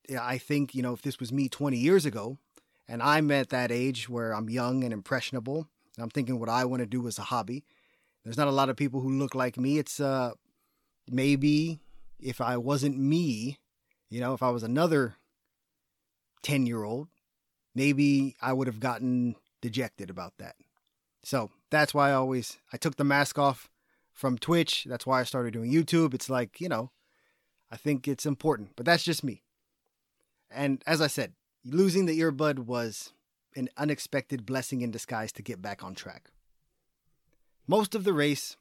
yeah, 0.09 0.25
I 0.25 0.39
think, 0.39 0.75
you 0.75 0.83
know, 0.83 0.93
if 0.93 1.03
this 1.03 1.19
was 1.19 1.33
me 1.33 1.49
20 1.49 1.77
years 1.77 2.05
ago 2.05 2.39
and 2.87 3.03
I'm 3.03 3.31
at 3.31 3.51
that 3.51 3.73
age 3.73 4.09
where 4.09 4.33
I'm 4.33 4.51
young 4.51 4.85
and 4.85 4.93
impressionable 4.93 5.69
and 5.97 6.05
I'm 6.05 6.11
thinking 6.11 6.39
what 6.39 6.49
I 6.49 6.65
want 6.65 6.81
to 6.81 6.87
do 6.87 7.07
as 7.07 7.19
a 7.19 7.23
hobby. 7.23 7.65
There's 8.25 8.37
not 8.37 8.49
a 8.49 8.53
lot 8.53 8.69
of 8.69 8.77
people 8.77 9.01
who 9.01 9.11
look 9.11 9.35
like 9.35 9.57
me. 9.57 9.79
It's 9.79 10.01
uh 10.01 10.33
maybe 11.09 11.81
if 12.19 12.41
I 12.41 12.57
wasn't 12.57 12.99
me, 12.99 13.59
you 14.11 14.21
know, 14.21 14.35
if 14.35 14.43
I 14.43 14.51
was 14.51 14.63
another 14.63 15.17
10 16.43 16.67
year 16.67 16.85
old, 16.85 17.09
maybe 17.75 18.37
I 18.41 18.53
would 18.53 18.67
have 18.67 18.81
gotten 18.81 19.37
dejected 19.61 20.11
about 20.11 20.35
that. 20.39 20.57
So 21.23 21.51
that's 21.71 21.95
why 21.95 22.11
I 22.11 22.15
always 22.15 22.59
I 22.73 22.77
took 22.77 22.97
the 22.97 23.05
mask 23.05 23.39
off 23.39 23.71
from 24.13 24.39
Twitch. 24.39 24.87
That's 24.89 25.07
why 25.07 25.21
I 25.21 25.25
started 25.25 25.53
doing 25.53 25.73
YouTube. 25.73 26.15
It's 26.15 26.31
like, 26.31 26.61
you 26.61 26.69
know, 26.69 26.91
I 27.71 27.77
think 27.77 28.09
it's 28.09 28.27
important, 28.27 28.71
but 28.77 28.87
that's 28.87 29.03
just 29.03 29.25
me. 29.25 29.43
And 30.51 30.83
as 30.87 31.01
I 31.01 31.07
said, 31.09 31.33
losing 31.65 32.07
the 32.07 32.19
earbud 32.21 32.61
was 32.61 33.13
an 33.57 33.69
unexpected 33.77 34.47
blessing 34.47 34.83
in 34.83 34.91
disguise 34.91 35.33
to 35.33 35.43
get 35.43 35.63
back 35.63 35.83
on 35.83 35.95
track. 35.95 36.31
Most 37.67 37.95
of 37.95 38.05
the 38.05 38.13
race 38.13 38.57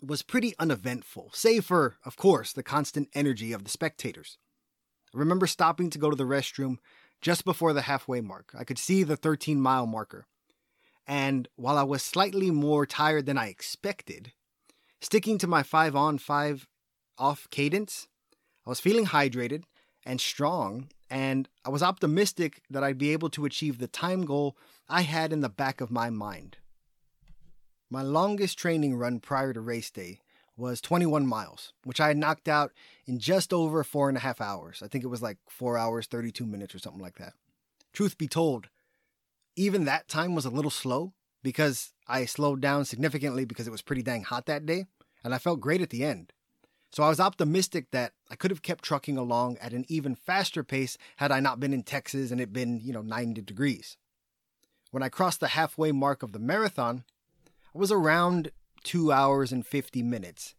was 0.00 0.22
pretty 0.22 0.54
uneventful, 0.58 1.30
save 1.32 1.64
for, 1.64 1.96
of 2.04 2.16
course, 2.16 2.52
the 2.52 2.62
constant 2.62 3.08
energy 3.14 3.52
of 3.52 3.64
the 3.64 3.70
spectators. 3.70 4.38
I 5.14 5.18
remember 5.18 5.46
stopping 5.46 5.90
to 5.90 5.98
go 5.98 6.10
to 6.10 6.16
the 6.16 6.24
restroom 6.24 6.76
just 7.20 7.44
before 7.44 7.72
the 7.72 7.82
halfway 7.82 8.20
mark. 8.20 8.52
I 8.56 8.64
could 8.64 8.78
see 8.78 9.02
the 9.02 9.16
13 9.16 9.60
mile 9.60 9.86
marker. 9.86 10.26
And 11.06 11.48
while 11.56 11.78
I 11.78 11.82
was 11.82 12.02
slightly 12.02 12.50
more 12.50 12.84
tired 12.84 13.26
than 13.26 13.38
I 13.38 13.48
expected, 13.48 14.32
sticking 15.00 15.38
to 15.38 15.46
my 15.46 15.62
5 15.62 15.94
on 15.94 16.18
5 16.18 16.66
off 17.18 17.48
cadence, 17.50 18.08
I 18.66 18.70
was 18.70 18.80
feeling 18.80 19.06
hydrated 19.06 19.62
and 20.04 20.20
strong 20.20 20.88
and 21.10 21.48
I 21.64 21.70
was 21.70 21.82
optimistic 21.82 22.62
that 22.70 22.84
I'd 22.84 22.98
be 22.98 23.12
able 23.12 23.30
to 23.30 23.44
achieve 23.44 23.78
the 23.78 23.86
time 23.86 24.24
goal 24.24 24.56
I 24.88 25.02
had 25.02 25.32
in 25.32 25.40
the 25.40 25.48
back 25.48 25.80
of 25.80 25.90
my 25.90 26.10
mind. 26.10 26.58
My 27.88 28.02
longest 28.02 28.58
training 28.58 28.96
run 28.96 29.20
prior 29.20 29.52
to 29.52 29.60
race 29.60 29.90
day 29.90 30.20
was 30.56 30.80
21 30.80 31.26
miles, 31.26 31.72
which 31.84 32.00
I 32.00 32.08
had 32.08 32.16
knocked 32.16 32.48
out 32.48 32.72
in 33.06 33.18
just 33.18 33.52
over 33.52 33.84
four 33.84 34.08
and 34.08 34.16
a 34.16 34.20
half 34.20 34.40
hours. 34.40 34.82
I 34.82 34.88
think 34.88 35.04
it 35.04 35.08
was 35.08 35.22
like 35.22 35.38
four 35.48 35.76
hours, 35.76 36.06
32 36.06 36.46
minutes, 36.46 36.74
or 36.74 36.78
something 36.78 37.02
like 37.02 37.18
that. 37.18 37.34
Truth 37.92 38.18
be 38.18 38.26
told, 38.26 38.68
even 39.54 39.84
that 39.84 40.08
time 40.08 40.34
was 40.34 40.44
a 40.44 40.50
little 40.50 40.70
slow 40.70 41.12
because 41.42 41.92
I 42.08 42.24
slowed 42.24 42.60
down 42.60 42.84
significantly 42.84 43.44
because 43.44 43.66
it 43.66 43.70
was 43.70 43.82
pretty 43.82 44.02
dang 44.02 44.24
hot 44.24 44.46
that 44.46 44.66
day, 44.66 44.86
and 45.22 45.34
I 45.34 45.38
felt 45.38 45.60
great 45.60 45.80
at 45.80 45.90
the 45.90 46.04
end. 46.04 46.32
So 46.96 47.02
I 47.02 47.10
was 47.10 47.20
optimistic 47.20 47.90
that 47.90 48.14
I 48.30 48.36
could 48.36 48.50
have 48.50 48.62
kept 48.62 48.82
trucking 48.82 49.18
along 49.18 49.58
at 49.58 49.74
an 49.74 49.84
even 49.86 50.14
faster 50.14 50.64
pace 50.64 50.96
had 51.16 51.30
I 51.30 51.40
not 51.40 51.60
been 51.60 51.74
in 51.74 51.82
Texas 51.82 52.30
and 52.30 52.40
it 52.40 52.54
been, 52.54 52.80
you 52.80 52.90
know, 52.90 53.02
90 53.02 53.42
degrees. 53.42 53.98
When 54.92 55.02
I 55.02 55.10
crossed 55.10 55.40
the 55.40 55.48
halfway 55.48 55.92
mark 55.92 56.22
of 56.22 56.32
the 56.32 56.38
marathon, 56.38 57.04
I 57.74 57.78
was 57.78 57.92
around 57.92 58.50
2 58.84 59.12
hours 59.12 59.52
and 59.52 59.66
50 59.66 60.02
minutes, 60.04 60.54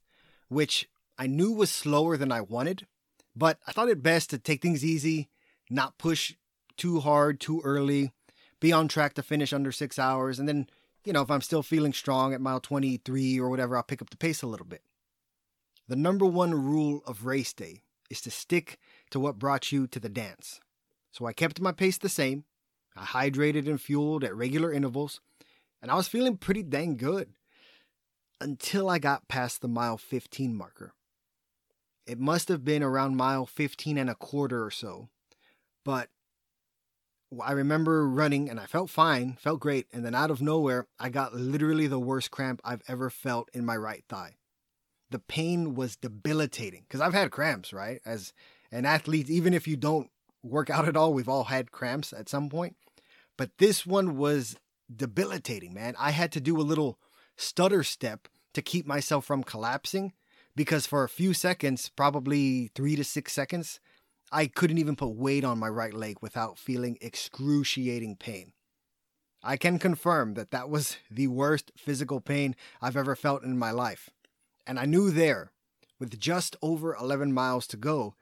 which 0.47 0.87
I 1.17 1.25
knew 1.25 1.53
was 1.53 1.71
slower 1.71 2.17
than 2.17 2.31
I 2.31 2.41
wanted, 2.41 2.85
but 3.35 3.57
I 3.65 3.71
thought 3.71 3.89
it 3.89 4.03
best 4.03 4.29
to 4.29 4.37
take 4.37 4.61
things 4.61 4.85
easy, 4.85 5.29
not 5.71 5.97
push 5.97 6.35
too 6.77 6.99
hard 6.99 7.39
too 7.39 7.61
early, 7.63 8.11
be 8.59 8.71
on 8.71 8.87
track 8.87 9.15
to 9.15 9.23
finish 9.23 9.53
under 9.53 9.71
6 9.71 9.97
hours 9.97 10.37
and 10.37 10.47
then, 10.47 10.69
you 11.03 11.13
know, 11.13 11.23
if 11.23 11.31
I'm 11.31 11.41
still 11.41 11.63
feeling 11.63 11.93
strong 11.93 12.35
at 12.35 12.41
mile 12.41 12.59
23 12.59 13.39
or 13.39 13.49
whatever, 13.49 13.75
I'll 13.75 13.81
pick 13.81 14.03
up 14.03 14.11
the 14.11 14.17
pace 14.17 14.43
a 14.43 14.47
little 14.47 14.67
bit. 14.67 14.83
The 15.89 15.95
number 15.95 16.25
one 16.25 16.53
rule 16.53 17.01
of 17.05 17.25
race 17.25 17.53
day 17.53 17.81
is 18.09 18.19
to 18.21 18.31
stick 18.31 18.77
to 19.09 19.21
what 19.21 19.39
brought 19.39 19.71
you 19.71 19.87
to 19.87 19.99
the 20.01 20.09
dance. 20.09 20.59
So 21.11 21.25
I 21.25 21.31
kept 21.31 21.61
my 21.61 21.71
pace 21.71 21.97
the 21.97 22.09
same. 22.09 22.43
I 22.95 23.05
hydrated 23.05 23.69
and 23.69 23.79
fueled 23.79 24.23
at 24.25 24.35
regular 24.35 24.73
intervals, 24.73 25.21
and 25.81 25.89
I 25.89 25.95
was 25.95 26.09
feeling 26.09 26.35
pretty 26.35 26.63
dang 26.63 26.97
good 26.97 27.29
until 28.41 28.89
I 28.89 28.99
got 28.99 29.29
past 29.29 29.61
the 29.61 29.67
mile 29.69 29.97
15 29.97 30.53
marker. 30.53 30.93
It 32.05 32.19
must 32.19 32.49
have 32.49 32.65
been 32.65 32.83
around 32.83 33.15
mile 33.15 33.45
15 33.45 33.97
and 33.97 34.09
a 34.09 34.15
quarter 34.15 34.65
or 34.65 34.71
so, 34.71 35.09
but 35.85 36.09
I 37.41 37.51
remember 37.51 38.07
running 38.07 38.49
and 38.49 38.59
I 38.59 38.65
felt 38.65 38.89
fine, 38.89 39.37
felt 39.39 39.59
great, 39.59 39.87
and 39.93 40.03
then 40.03 40.15
out 40.15 40.31
of 40.31 40.41
nowhere, 40.41 40.87
I 40.99 41.09
got 41.09 41.33
literally 41.33 41.87
the 41.87 41.99
worst 41.99 42.31
cramp 42.31 42.61
I've 42.65 42.83
ever 42.87 43.09
felt 43.09 43.49
in 43.53 43.65
my 43.65 43.77
right 43.77 44.03
thigh 44.09 44.35
the 45.09 45.19
pain 45.19 45.75
was 45.75 45.95
debilitating 45.95 46.81
because 46.81 47.01
I've 47.01 47.13
had 47.13 47.31
cramps, 47.31 47.71
right? 47.71 48.01
As 48.05 48.33
an 48.71 48.85
athlete, 48.85 49.29
even 49.29 49.53
if 49.53 49.67
you 49.67 49.77
don't 49.77 50.09
work 50.43 50.69
out 50.69 50.87
at 50.87 50.97
all. 50.97 51.13
We've 51.13 51.29
all 51.29 51.45
had 51.45 51.71
cramps 51.71 52.13
at 52.13 52.29
some 52.29 52.49
point. 52.49 52.75
But 53.37 53.57
this 53.57 53.85
one 53.85 54.17
was 54.17 54.57
debilitating, 54.93 55.73
man. 55.73 55.95
I 55.99 56.11
had 56.11 56.31
to 56.33 56.41
do 56.41 56.59
a 56.59 56.63
little 56.63 56.97
stutter 57.35 57.83
step 57.83 58.27
to 58.53 58.61
keep 58.61 58.87
myself 58.87 59.25
from 59.25 59.43
collapsing 59.43 60.13
because 60.55 60.87
for 60.87 61.03
a 61.03 61.09
few 61.09 61.33
seconds, 61.33 61.91
probably 61.95 62.71
three 62.73 62.95
to 62.95 63.03
six 63.03 63.33
seconds, 63.33 63.79
I 64.31 64.47
couldn't 64.47 64.79
even 64.79 64.95
put 64.95 65.09
weight 65.09 65.43
on 65.43 65.59
my 65.59 65.69
right 65.69 65.93
leg 65.93 66.17
without 66.21 66.57
feeling 66.57 66.97
excruciating 66.99 68.15
pain. 68.15 68.53
I 69.43 69.55
can 69.55 69.77
confirm 69.77 70.33
that 70.33 70.51
that 70.51 70.69
was 70.69 70.97
the 71.11 71.27
worst 71.27 71.71
physical 71.77 72.21
pain 72.21 72.55
I've 72.81 72.97
ever 72.97 73.15
felt 73.15 73.43
in 73.43 73.57
my 73.57 73.71
life. 73.71 74.09
And 74.67 74.77
I 74.77 74.85
knew 74.85 75.09
there, 75.09 75.53
with 75.97 76.19
just 76.19 76.57
over 76.61 76.93
11 76.93 77.33
miles 77.33 77.65
to 77.67 77.77
go, 77.77 78.15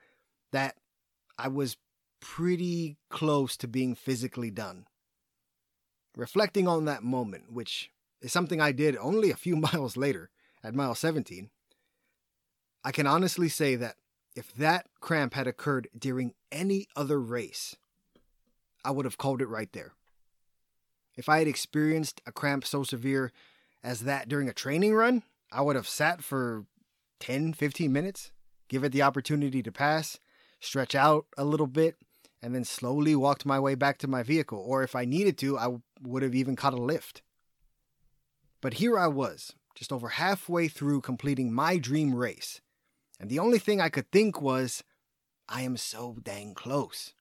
that 0.52 0.76
I 1.40 1.48
was 1.48 1.78
pretty 2.22 2.98
close 3.10 3.58
to 3.58 3.68
being 3.68 3.96
physically 3.96 4.52
done. 4.52 4.86
Reflecting 6.16 6.68
on 6.68 6.86
that 6.86 7.04
moment, 7.04 7.52
which 7.52 7.90
is 8.22 8.32
something 8.32 8.62
I 8.62 8.72
did 8.72 8.96
only 8.98 9.32
a 9.32 9.36
few 9.36 9.56
miles 9.74 9.98
later 9.98 10.30
at 10.64 10.76
mile 10.76 10.96
17, 10.96 11.50
I 12.84 12.92
can 12.92 13.08
honestly 13.08 13.50
say 13.50 13.76
that 13.76 13.96
if 14.36 14.54
that 14.54 14.88
cramp 15.00 15.34
had 15.34 15.48
occurred 15.48 15.88
during 15.98 16.34
any 16.52 16.88
other 16.96 17.20
race, 17.20 17.76
I 18.84 18.92
would 18.92 19.06
have 19.06 19.18
called 19.18 19.42
it 19.42 19.48
right 19.48 19.72
there. 19.74 19.94
If 21.16 21.28
I 21.28 21.40
had 21.40 21.48
experienced 21.48 22.22
a 22.28 22.32
cramp 22.32 22.66
so 22.66 22.84
severe 22.84 23.32
as 23.84 24.02
that 24.02 24.28
during 24.28 24.48
a 24.48 24.54
training 24.54 24.94
run, 24.94 25.24
I 25.52 25.62
would 25.62 25.76
have 25.76 25.88
sat 25.88 26.24
for 26.24 26.66
10, 27.20 27.54
15 27.54 27.92
minutes, 27.92 28.32
give 28.68 28.84
it 28.84 28.92
the 28.92 29.02
opportunity 29.02 29.64
to 29.64 29.72
pass, 29.72 30.20
stretch 30.60 30.96
out 30.96 31.26
a 31.38 31.46
little 31.46 31.68
bit, 31.68 31.96
and 32.42 32.54
then 32.54 32.64
slowly 32.64 33.16
walked 33.16 33.46
my 33.46 33.60
way 33.60 33.76
back 33.76 33.98
to 34.00 34.08
my 34.08 34.24
vehicle. 34.24 34.60
Or 34.60 34.84
if 34.84 34.96
I 34.96 35.06
needed 35.06 35.38
to, 35.40 35.58
I 35.58 35.78
would 36.02 36.24
have 36.24 36.36
even 36.36 36.56
caught 36.56 36.74
a 36.74 36.82
lift. 36.82 37.22
But 38.62 38.76
here 38.76 38.98
I 38.98 39.08
was, 39.08 39.54
just 39.76 39.92
over 39.92 40.10
halfway 40.10 40.68
through 40.68 41.02
completing 41.02 41.54
my 41.54 41.78
dream 41.78 42.14
race. 42.14 42.62
And 43.20 43.30
the 43.30 43.40
only 43.40 43.60
thing 43.60 43.80
I 43.80 43.90
could 43.90 44.12
think 44.12 44.42
was, 44.42 44.84
I 45.48 45.62
am 45.62 45.78
so 45.78 46.18
dang 46.22 46.54
close. 46.54 47.14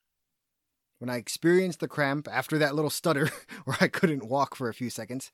When 0.99 1.11
I 1.11 1.17
experienced 1.17 1.81
the 1.81 1.89
cramp 1.89 2.29
after 2.31 2.59
that 2.59 2.75
little 2.75 2.91
stutter 2.91 3.31
where 3.65 3.77
I 3.81 3.89
couldn't 3.89 4.29
walk 4.29 4.55
for 4.55 4.69
a 4.69 4.75
few 4.75 4.91
seconds, 4.91 5.31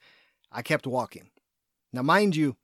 I 0.51 0.63
kept 0.63 0.87
walking. 0.87 1.31
Now, 1.93 2.03
mind 2.03 2.37
you, 2.37 2.57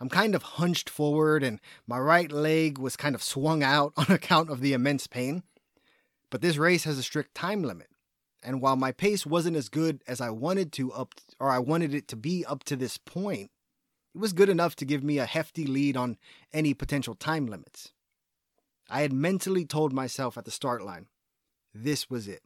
I'm 0.00 0.08
kind 0.08 0.34
of 0.34 0.42
hunched 0.42 0.90
forward 0.90 1.42
and 1.42 1.60
my 1.86 1.98
right 1.98 2.30
leg 2.30 2.78
was 2.78 2.96
kind 2.96 3.14
of 3.14 3.22
swung 3.22 3.62
out 3.62 3.92
on 3.96 4.06
account 4.08 4.50
of 4.50 4.60
the 4.60 4.72
immense 4.72 5.06
pain. 5.06 5.42
But 6.30 6.40
this 6.40 6.56
race 6.56 6.84
has 6.84 6.98
a 6.98 7.02
strict 7.02 7.34
time 7.34 7.62
limit. 7.62 7.88
And 8.42 8.60
while 8.60 8.76
my 8.76 8.90
pace 8.90 9.24
wasn't 9.24 9.56
as 9.56 9.68
good 9.68 10.02
as 10.08 10.20
I 10.20 10.30
wanted 10.30 10.72
to 10.72 10.92
up 10.92 11.14
or 11.38 11.50
I 11.50 11.58
wanted 11.58 11.94
it 11.94 12.08
to 12.08 12.16
be 12.16 12.44
up 12.44 12.64
to 12.64 12.76
this 12.76 12.98
point, 12.98 13.50
it 14.14 14.18
was 14.18 14.32
good 14.32 14.48
enough 14.48 14.74
to 14.76 14.84
give 14.84 15.04
me 15.04 15.18
a 15.18 15.26
hefty 15.26 15.66
lead 15.66 15.96
on 15.96 16.18
any 16.52 16.74
potential 16.74 17.14
time 17.14 17.46
limits. 17.46 17.92
I 18.90 19.02
had 19.02 19.12
mentally 19.12 19.64
told 19.64 19.92
myself 19.92 20.36
at 20.36 20.44
the 20.44 20.50
start 20.50 20.82
line, 20.82 21.06
this 21.72 22.10
was 22.10 22.28
it. 22.28 22.42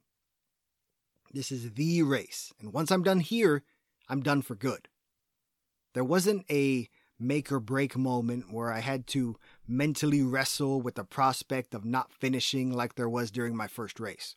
This 1.32 1.50
is 1.50 1.72
the 1.72 2.02
race. 2.02 2.52
And 2.60 2.72
once 2.72 2.90
I'm 2.90 3.02
done 3.02 3.20
here, 3.20 3.62
I'm 4.08 4.22
done 4.22 4.42
for 4.42 4.54
good. 4.54 4.88
There 5.94 6.04
wasn't 6.04 6.44
a 6.50 6.88
make 7.18 7.50
or 7.50 7.60
break 7.60 7.96
moment 7.96 8.52
where 8.52 8.72
I 8.72 8.80
had 8.80 9.06
to 9.08 9.36
mentally 9.66 10.22
wrestle 10.22 10.80
with 10.80 10.96
the 10.96 11.04
prospect 11.04 11.74
of 11.74 11.84
not 11.84 12.12
finishing 12.12 12.72
like 12.72 12.94
there 12.94 13.08
was 13.08 13.30
during 13.30 13.56
my 13.56 13.66
first 13.66 13.98
race. 13.98 14.36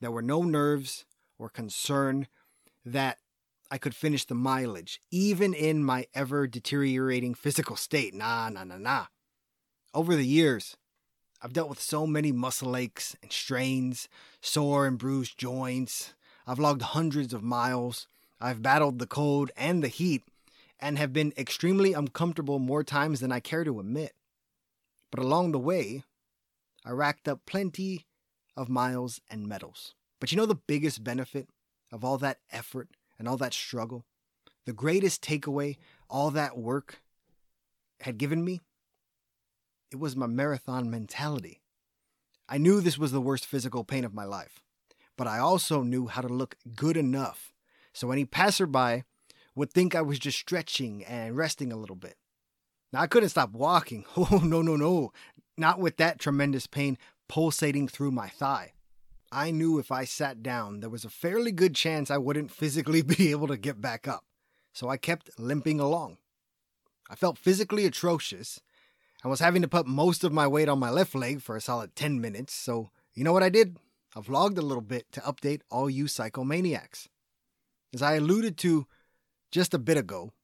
There 0.00 0.10
were 0.10 0.22
no 0.22 0.42
nerves 0.42 1.04
or 1.38 1.48
concern 1.48 2.28
that 2.84 3.18
I 3.70 3.78
could 3.78 3.94
finish 3.94 4.24
the 4.24 4.34
mileage, 4.34 5.00
even 5.10 5.52
in 5.52 5.82
my 5.82 6.06
ever 6.14 6.46
deteriorating 6.46 7.34
physical 7.34 7.76
state. 7.76 8.14
Nah, 8.14 8.48
nah, 8.48 8.64
nah, 8.64 8.78
nah. 8.78 9.06
Over 9.92 10.14
the 10.14 10.26
years, 10.26 10.76
I've 11.42 11.52
dealt 11.52 11.68
with 11.68 11.80
so 11.80 12.06
many 12.06 12.32
muscle 12.32 12.76
aches 12.76 13.16
and 13.22 13.32
strains, 13.32 14.08
sore 14.40 14.86
and 14.86 14.98
bruised 14.98 15.36
joints. 15.36 16.14
I've 16.46 16.58
logged 16.58 16.82
hundreds 16.82 17.34
of 17.34 17.42
miles. 17.42 18.06
I've 18.40 18.62
battled 18.62 18.98
the 18.98 19.06
cold 19.06 19.50
and 19.56 19.82
the 19.82 19.88
heat 19.88 20.22
and 20.78 20.98
have 20.98 21.12
been 21.12 21.32
extremely 21.36 21.92
uncomfortable 21.92 22.58
more 22.58 22.84
times 22.84 23.20
than 23.20 23.32
I 23.32 23.40
care 23.40 23.64
to 23.64 23.80
admit. 23.80 24.12
But 25.10 25.20
along 25.20 25.52
the 25.52 25.58
way, 25.58 26.04
I 26.84 26.90
racked 26.90 27.28
up 27.28 27.40
plenty 27.46 28.06
of 28.56 28.68
miles 28.68 29.20
and 29.30 29.46
medals. 29.46 29.94
But 30.20 30.32
you 30.32 30.36
know 30.36 30.46
the 30.46 30.54
biggest 30.54 31.04
benefit 31.04 31.48
of 31.92 32.04
all 32.04 32.18
that 32.18 32.38
effort 32.50 32.88
and 33.18 33.28
all 33.28 33.36
that 33.38 33.54
struggle? 33.54 34.04
The 34.64 34.72
greatest 34.72 35.22
takeaway 35.22 35.76
all 36.08 36.30
that 36.30 36.58
work 36.58 37.00
had 38.00 38.18
given 38.18 38.44
me? 38.44 38.60
It 39.90 39.98
was 39.98 40.16
my 40.16 40.26
marathon 40.26 40.90
mentality. 40.90 41.62
I 42.48 42.58
knew 42.58 42.80
this 42.80 42.98
was 42.98 43.12
the 43.12 43.20
worst 43.20 43.46
physical 43.46 43.84
pain 43.84 44.04
of 44.04 44.14
my 44.14 44.24
life, 44.24 44.62
but 45.16 45.26
I 45.26 45.38
also 45.38 45.82
knew 45.82 46.06
how 46.06 46.22
to 46.22 46.28
look 46.28 46.56
good 46.74 46.96
enough 46.96 47.52
so 47.92 48.10
any 48.10 48.24
passerby 48.24 49.04
would 49.56 49.72
think 49.72 49.94
I 49.94 50.02
was 50.02 50.18
just 50.20 50.38
stretching 50.38 51.04
and 51.04 51.36
resting 51.36 51.72
a 51.72 51.76
little 51.76 51.96
bit. 51.96 52.16
Now, 52.92 53.00
I 53.00 53.06
couldn't 53.08 53.30
stop 53.30 53.50
walking. 53.50 54.04
Oh, 54.16 54.40
no, 54.44 54.62
no, 54.62 54.76
no. 54.76 55.12
Not 55.56 55.80
with 55.80 55.96
that 55.96 56.20
tremendous 56.20 56.66
pain 56.66 56.98
pulsating 57.28 57.88
through 57.88 58.12
my 58.12 58.28
thigh. 58.28 58.74
I 59.32 59.50
knew 59.50 59.78
if 59.78 59.90
I 59.90 60.04
sat 60.04 60.42
down, 60.42 60.80
there 60.80 60.90
was 60.90 61.04
a 61.04 61.10
fairly 61.10 61.50
good 61.50 61.74
chance 61.74 62.10
I 62.10 62.18
wouldn't 62.18 62.52
physically 62.52 63.02
be 63.16 63.30
able 63.32 63.48
to 63.48 63.56
get 63.56 63.80
back 63.80 64.06
up. 64.06 64.24
So 64.72 64.88
I 64.88 64.98
kept 64.98 65.30
limping 65.38 65.80
along. 65.80 66.18
I 67.08 67.14
felt 67.14 67.38
physically 67.38 67.86
atrocious 67.86 68.60
and 69.22 69.30
was 69.30 69.40
having 69.40 69.62
to 69.62 69.68
put 69.68 69.86
most 69.86 70.22
of 70.22 70.32
my 70.32 70.46
weight 70.46 70.68
on 70.68 70.78
my 70.78 70.90
left 70.90 71.14
leg 71.14 71.40
for 71.40 71.56
a 71.56 71.60
solid 71.60 71.96
10 71.96 72.20
minutes. 72.20 72.54
So, 72.54 72.90
you 73.14 73.24
know 73.24 73.32
what 73.32 73.42
I 73.42 73.48
did? 73.48 73.78
I 74.14 74.20
vlogged 74.20 74.58
a 74.58 74.62
little 74.62 74.82
bit 74.82 75.10
to 75.12 75.20
update 75.22 75.62
all 75.70 75.88
you 75.88 76.04
psychomaniacs. 76.04 77.08
As 77.94 78.02
I 78.02 78.14
alluded 78.14 78.58
to 78.58 78.86
just 79.56 79.72
a 79.72 79.78
bit 79.78 79.96
ago, 79.96 80.34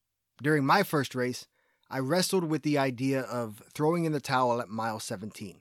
during 0.42 0.64
my 0.64 0.82
first 0.82 1.14
race, 1.14 1.46
I 1.90 1.98
wrestled 1.98 2.44
with 2.44 2.62
the 2.62 2.78
idea 2.78 3.20
of 3.20 3.62
throwing 3.74 4.06
in 4.06 4.12
the 4.12 4.22
towel 4.22 4.58
at 4.58 4.70
mile 4.70 5.00
17. 5.00 5.60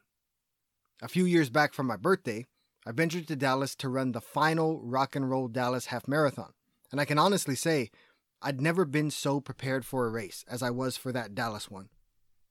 A 1.01 1.07
few 1.09 1.25
years 1.25 1.49
back 1.49 1.73
from 1.73 1.85
my 1.85 1.97
birthday, 1.97 2.47
I 2.87 2.93
ventured 2.93 3.27
to 3.27 3.35
Dallas 3.35 3.75
to 3.75 3.89
run 3.89 4.13
the 4.13 4.21
final 4.21 4.79
Rock 4.81 5.17
and 5.17 5.29
Roll 5.29 5.49
Dallas 5.49 5.87
Half 5.87 6.07
Marathon, 6.07 6.53
and 6.93 7.01
I 7.01 7.03
can 7.03 7.17
honestly 7.17 7.55
say 7.55 7.91
I'd 8.41 8.61
never 8.61 8.85
been 8.85 9.11
so 9.11 9.41
prepared 9.41 9.85
for 9.85 10.05
a 10.05 10.09
race 10.09 10.45
as 10.47 10.63
I 10.63 10.69
was 10.69 10.95
for 10.95 11.11
that 11.11 11.35
Dallas 11.35 11.69
one. 11.69 11.89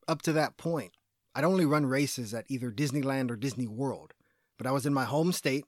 Up 0.06 0.20
to 0.22 0.34
that 0.34 0.58
point, 0.58 0.92
I'd 1.34 1.44
only 1.44 1.64
run 1.64 1.86
races 1.86 2.34
at 2.34 2.44
either 2.48 2.70
Disneyland 2.70 3.30
or 3.30 3.36
Disney 3.36 3.66
World, 3.66 4.12
but 4.58 4.66
I 4.66 4.72
was 4.72 4.84
in 4.84 4.92
my 4.92 5.06
home 5.06 5.32
state. 5.32 5.64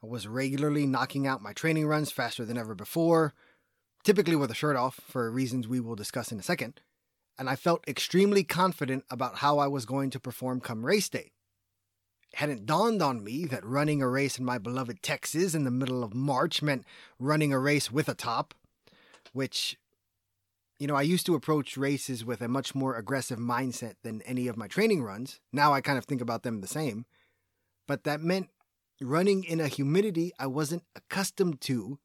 I 0.00 0.06
was 0.06 0.28
regularly 0.28 0.86
knocking 0.86 1.26
out 1.26 1.42
my 1.42 1.52
training 1.52 1.88
runs 1.88 2.12
faster 2.12 2.44
than 2.44 2.56
ever 2.56 2.76
before, 2.76 3.34
typically 4.06 4.36
with 4.36 4.52
a 4.52 4.54
shirt 4.54 4.76
off 4.76 5.00
for 5.08 5.28
reasons 5.32 5.66
we 5.66 5.80
will 5.80 5.96
discuss 5.96 6.30
in 6.30 6.38
a 6.38 6.42
second, 6.42 6.80
and 7.36 7.50
I 7.50 7.56
felt 7.56 7.86
extremely 7.88 8.44
confident 8.44 9.04
about 9.10 9.38
how 9.38 9.58
I 9.58 9.66
was 9.66 9.84
going 9.84 10.10
to 10.10 10.20
perform 10.20 10.60
come 10.60 10.86
race 10.86 11.08
day. 11.08 11.32
It 12.32 12.38
hadn't 12.38 12.66
dawned 12.66 13.02
on 13.02 13.24
me 13.24 13.46
that 13.46 13.66
running 13.66 14.00
a 14.00 14.08
race 14.08 14.38
in 14.38 14.44
my 14.44 14.58
beloved 14.58 15.02
Texas 15.02 15.56
in 15.56 15.64
the 15.64 15.72
middle 15.72 16.04
of 16.04 16.14
March 16.14 16.62
meant 16.62 16.84
running 17.18 17.52
a 17.52 17.58
race 17.58 17.90
with 17.90 18.08
a 18.08 18.14
top, 18.14 18.54
which, 19.32 19.76
you 20.78 20.86
know, 20.86 20.94
I 20.94 21.02
used 21.02 21.26
to 21.26 21.34
approach 21.34 21.76
races 21.76 22.24
with 22.24 22.40
a 22.40 22.48
much 22.48 22.76
more 22.76 22.94
aggressive 22.94 23.40
mindset 23.40 23.94
than 24.04 24.22
any 24.22 24.46
of 24.46 24.56
my 24.56 24.68
training 24.68 25.02
runs. 25.02 25.40
Now 25.52 25.72
I 25.72 25.80
kind 25.80 25.98
of 25.98 26.04
think 26.04 26.20
about 26.20 26.44
them 26.44 26.60
the 26.60 26.68
same. 26.68 27.06
But 27.88 28.04
that 28.04 28.20
meant 28.20 28.50
running 29.00 29.42
in 29.42 29.60
a 29.60 29.66
humidity 29.66 30.32
I 30.38 30.46
wasn't 30.46 30.84
accustomed 30.94 31.60
to 31.62 31.98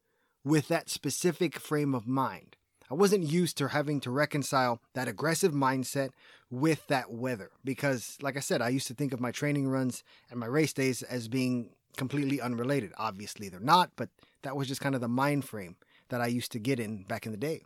with 0.43 0.67
that 0.67 0.89
specific 0.89 1.59
frame 1.59 1.93
of 1.93 2.07
mind. 2.07 2.55
I 2.89 2.93
wasn't 2.93 3.23
used 3.23 3.57
to 3.57 3.69
having 3.69 4.01
to 4.01 4.11
reconcile 4.11 4.81
that 4.95 5.07
aggressive 5.07 5.53
mindset 5.53 6.09
with 6.49 6.87
that 6.87 7.09
weather 7.09 7.51
because, 7.63 8.17
like 8.21 8.35
I 8.35 8.41
said, 8.41 8.61
I 8.61 8.67
used 8.67 8.87
to 8.87 8.93
think 8.93 9.13
of 9.13 9.21
my 9.21 9.31
training 9.31 9.69
runs 9.69 10.03
and 10.29 10.39
my 10.39 10.45
race 10.45 10.73
days 10.73 11.01
as 11.01 11.29
being 11.29 11.69
completely 11.95 12.41
unrelated. 12.41 12.91
Obviously, 12.97 13.47
they're 13.47 13.61
not, 13.61 13.91
but 13.95 14.09
that 14.41 14.57
was 14.57 14.67
just 14.67 14.81
kind 14.81 14.93
of 14.93 14.99
the 14.99 15.07
mind 15.07 15.45
frame 15.45 15.77
that 16.09 16.19
I 16.19 16.27
used 16.27 16.51
to 16.51 16.59
get 16.59 16.81
in 16.81 17.03
back 17.03 17.25
in 17.25 17.31
the 17.31 17.37
day. 17.37 17.61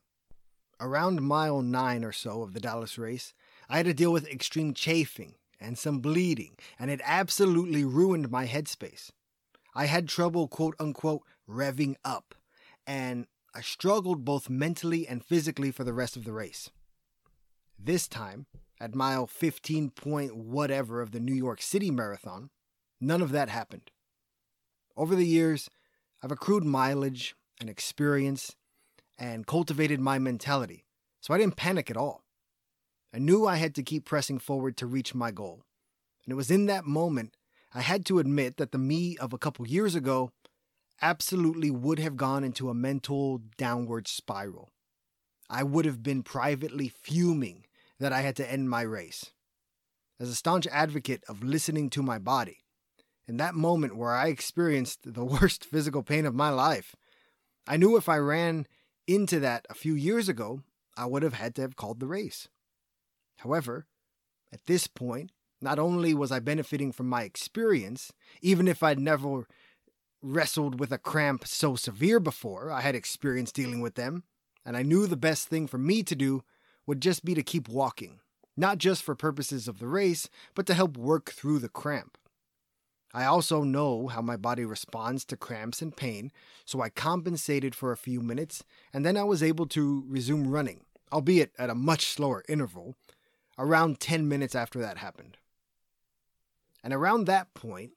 Around 0.79 1.23
mile 1.23 1.63
nine 1.63 2.03
or 2.03 2.11
so 2.11 2.43
of 2.43 2.53
the 2.53 2.59
Dallas 2.59 2.97
race, 2.97 3.33
I 3.67 3.77
had 3.77 3.87
to 3.87 3.93
deal 3.93 4.11
with 4.11 4.27
extreme 4.27 4.75
chafing 4.75 5.35
and 5.59 5.77
some 5.77 5.99
bleeding, 5.99 6.55
and 6.77 6.91
it 6.91 7.01
absolutely 7.03 7.83
ruined 7.83 8.29
my 8.29 8.45
headspace. 8.45 9.09
I 9.73 9.85
had 9.85 10.07
trouble, 10.07 10.47
quote 10.47 10.75
unquote, 10.79 11.23
revving 11.49 11.95
up 12.05 12.34
and 12.87 13.27
I 13.53 13.61
struggled 13.61 14.25
both 14.25 14.49
mentally 14.49 15.07
and 15.07 15.23
physically 15.23 15.71
for 15.71 15.83
the 15.83 15.93
rest 15.93 16.15
of 16.15 16.25
the 16.25 16.33
race. 16.33 16.69
This 17.79 18.07
time, 18.07 18.47
at 18.79 18.95
mile 18.95 19.27
15 19.27 19.91
point 19.91 20.35
whatever 20.35 21.01
of 21.01 21.11
the 21.11 21.19
New 21.19 21.33
York 21.33 21.61
City 21.61 21.91
Marathon, 21.91 22.49
none 22.99 23.21
of 23.21 23.31
that 23.31 23.49
happened. 23.49 23.91
Over 24.97 25.15
the 25.15 25.27
years, 25.27 25.69
I've 26.21 26.31
accrued 26.31 26.63
mileage 26.63 27.35
and 27.59 27.69
experience 27.69 28.55
and 29.17 29.47
cultivated 29.47 29.99
my 29.99 30.19
mentality, 30.19 30.85
so 31.21 31.33
I 31.33 31.37
didn't 31.37 31.55
panic 31.55 31.89
at 31.89 31.97
all. 31.97 32.23
I 33.13 33.19
knew 33.19 33.45
I 33.45 33.55
had 33.55 33.75
to 33.75 33.83
keep 33.83 34.05
pressing 34.05 34.39
forward 34.39 34.75
to 34.77 34.85
reach 34.85 35.15
my 35.15 35.31
goal. 35.31 35.63
And 36.25 36.33
it 36.33 36.35
was 36.35 36.51
in 36.51 36.65
that 36.65 36.85
moment 36.85 37.37
I 37.73 37.81
had 37.81 38.05
to 38.07 38.19
admit 38.19 38.57
that 38.57 38.71
the 38.71 38.77
me 38.77 39.17
of 39.17 39.33
a 39.33 39.37
couple 39.37 39.67
years 39.67 39.95
ago 39.95 40.31
absolutely 41.01 41.71
would 41.71 41.99
have 41.99 42.17
gone 42.17 42.43
into 42.43 42.69
a 42.69 42.73
mental 42.73 43.41
downward 43.57 44.07
spiral. 44.07 44.71
I 45.49 45.63
would 45.63 45.85
have 45.85 46.01
been 46.01 46.23
privately 46.23 46.89
fuming 46.89 47.65
that 47.99 48.13
I 48.13 48.21
had 48.21 48.35
to 48.37 48.51
end 48.51 48.69
my 48.69 48.81
race. 48.81 49.31
As 50.19 50.29
a 50.29 50.35
staunch 50.35 50.67
advocate 50.67 51.23
of 51.27 51.43
listening 51.43 51.89
to 51.91 52.01
my 52.01 52.17
body, 52.17 52.59
in 53.27 53.37
that 53.37 53.55
moment 53.55 53.97
where 53.97 54.13
I 54.13 54.27
experienced 54.27 55.13
the 55.13 55.25
worst 55.25 55.65
physical 55.65 56.03
pain 56.03 56.25
of 56.25 56.35
my 56.35 56.49
life, 56.49 56.95
I 57.67 57.77
knew 57.77 57.97
if 57.97 58.07
I 58.07 58.17
ran 58.17 58.67
into 59.07 59.39
that 59.39 59.65
a 59.69 59.75
few 59.75 59.93
years 59.93 60.29
ago, 60.29 60.61
I 60.97 61.05
would 61.05 61.23
have 61.23 61.33
had 61.33 61.55
to 61.55 61.61
have 61.61 61.75
called 61.75 61.99
the 61.99 62.07
race. 62.07 62.47
However, 63.37 63.87
at 64.53 64.65
this 64.65 64.87
point, 64.87 65.31
not 65.61 65.79
only 65.79 66.13
was 66.13 66.31
I 66.31 66.39
benefiting 66.39 66.91
from 66.91 67.07
my 67.07 67.23
experience, 67.23 68.11
even 68.41 68.67
if 68.67 68.83
I'd 68.83 68.99
never 68.99 69.47
wrestled 70.25 70.79
with 70.79 70.91
a 70.91 70.97
cramp 70.97 71.45
so 71.45 71.75
severe 71.75 72.19
before, 72.19 72.71
I 72.71 72.81
had 72.81 72.95
experience 72.95 73.51
dealing 73.51 73.79
with 73.79 73.95
them, 73.95 74.23
and 74.65 74.75
I 74.75 74.81
knew 74.81 75.05
the 75.05 75.15
best 75.15 75.47
thing 75.47 75.67
for 75.67 75.77
me 75.77 76.01
to 76.03 76.15
do 76.15 76.43
would 76.87 77.01
just 77.01 77.23
be 77.23 77.35
to 77.35 77.43
keep 77.43 77.69
walking, 77.69 78.19
not 78.57 78.79
just 78.79 79.03
for 79.03 79.15
purposes 79.15 79.67
of 79.67 79.79
the 79.79 79.87
race, 79.87 80.29
but 80.55 80.65
to 80.65 80.73
help 80.73 80.97
work 80.97 81.31
through 81.31 81.59
the 81.59 81.69
cramp. 81.69 82.17
I 83.13 83.25
also 83.25 83.63
know 83.63 84.07
how 84.07 84.21
my 84.21 84.35
body 84.35 84.65
responds 84.65 85.23
to 85.25 85.37
cramps 85.37 85.81
and 85.81 85.95
pain, 85.95 86.31
so 86.65 86.81
I 86.81 86.89
compensated 86.89 87.75
for 87.75 87.91
a 87.91 87.97
few 87.97 88.19
minutes, 88.19 88.63
and 88.91 89.05
then 89.05 89.15
I 89.15 89.23
was 89.23 89.43
able 89.43 89.67
to 89.67 90.03
resume 90.07 90.47
running, 90.47 90.81
albeit 91.13 91.53
at 91.57 91.69
a 91.69 91.75
much 91.75 92.07
slower 92.07 92.43
interval, 92.49 92.95
around 93.57 93.99
10 93.99 94.27
minutes 94.27 94.55
after 94.55 94.79
that 94.79 94.97
happened. 94.97 95.37
And 96.83 96.93
around 96.93 97.25
that 97.25 97.53
point 97.53 97.91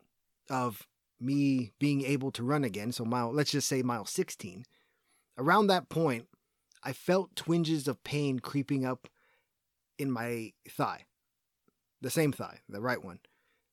of 0.48 0.86
me 1.20 1.72
being 1.78 2.04
able 2.04 2.30
to 2.32 2.42
run 2.42 2.64
again, 2.64 2.92
so 2.92 3.04
mile, 3.04 3.32
let's 3.32 3.50
just 3.50 3.68
say 3.68 3.82
mile 3.82 4.04
16, 4.04 4.64
around 5.36 5.66
that 5.66 5.88
point, 5.88 6.26
I 6.82 6.92
felt 6.92 7.36
twinges 7.36 7.88
of 7.88 8.04
pain 8.04 8.38
creeping 8.38 8.84
up 8.84 9.08
in 9.98 10.10
my 10.10 10.52
thigh. 10.68 11.06
The 12.00 12.10
same 12.10 12.32
thigh, 12.32 12.60
the 12.68 12.80
right 12.80 13.02
one. 13.02 13.18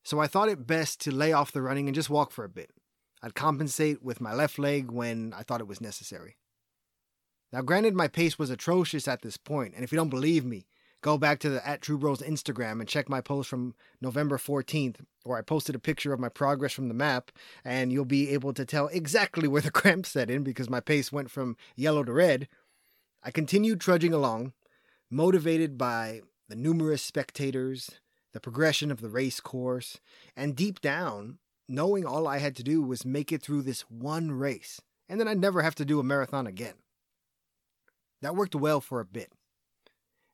So 0.03 0.19
I 0.19 0.27
thought 0.27 0.49
it 0.49 0.67
best 0.67 1.01
to 1.01 1.11
lay 1.11 1.33
off 1.33 1.51
the 1.51 1.61
running 1.61 1.87
and 1.87 1.95
just 1.95 2.09
walk 2.09 2.31
for 2.31 2.43
a 2.43 2.49
bit. 2.49 2.71
I'd 3.21 3.35
compensate 3.35 4.03
with 4.03 4.21
my 4.21 4.33
left 4.33 4.59
leg 4.59 4.91
when 4.91 5.33
I 5.35 5.43
thought 5.43 5.61
it 5.61 5.67
was 5.67 5.81
necessary. 5.81 6.37
Now, 7.51 7.61
granted, 7.61 7.95
my 7.95 8.07
pace 8.07 8.37
was 8.37 8.49
atrocious 8.49 9.07
at 9.07 9.21
this 9.21 9.37
point, 9.37 9.73
and 9.75 9.83
if 9.83 9.91
you 9.91 9.95
don't 9.95 10.09
believe 10.09 10.45
me, 10.45 10.65
go 11.05 11.19
back 11.19 11.37
to 11.37 11.51
the 11.51 11.67
at 11.67 11.83
True 11.83 11.99
Bros 11.99 12.19
Instagram 12.23 12.79
and 12.79 12.89
check 12.89 13.07
my 13.07 13.21
post 13.21 13.47
from 13.47 13.75
November 14.01 14.39
14th, 14.39 15.01
where 15.23 15.37
I 15.37 15.43
posted 15.43 15.75
a 15.75 15.79
picture 15.79 16.11
of 16.13 16.19
my 16.19 16.29
progress 16.29 16.73
from 16.73 16.87
the 16.87 16.95
map, 16.95 17.31
and 17.63 17.93
you'll 17.93 18.05
be 18.05 18.31
able 18.31 18.53
to 18.53 18.65
tell 18.65 18.87
exactly 18.87 19.47
where 19.47 19.61
the 19.61 19.69
cramp 19.79 20.07
set 20.07 20.31
in 20.31 20.41
because 20.41 20.67
my 20.67 20.79
pace 20.79 21.11
went 21.11 21.29
from 21.29 21.57
yellow 21.75 22.03
to 22.03 22.11
red. 22.11 22.47
I 23.23 23.29
continued 23.29 23.81
trudging 23.81 24.13
along, 24.13 24.53
motivated 25.11 25.77
by 25.77 26.21
the 26.49 26.55
numerous 26.55 27.03
spectators, 27.03 27.91
the 28.33 28.39
progression 28.39 28.89
of 28.89 28.99
the 28.99 29.09
race 29.09 29.39
course, 29.39 29.99
and 30.35 30.55
deep 30.55 30.81
down, 30.81 31.37
knowing 31.69 32.03
all 32.03 32.27
I 32.27 32.39
had 32.39 32.55
to 32.55 32.63
do 32.63 32.81
was 32.81 33.05
make 33.05 33.31
it 33.31 33.43
through 33.43 33.61
this 33.61 33.81
one 33.81 34.31
race, 34.31 34.81
and 35.07 35.19
then 35.19 35.27
I'd 35.27 35.37
never 35.37 35.61
have 35.61 35.75
to 35.75 35.85
do 35.85 35.99
a 35.99 36.03
marathon 36.03 36.47
again. 36.47 36.73
That 38.23 38.35
worked 38.35 38.55
well 38.55 38.81
for 38.81 38.99
a 38.99 39.05
bit. 39.05 39.31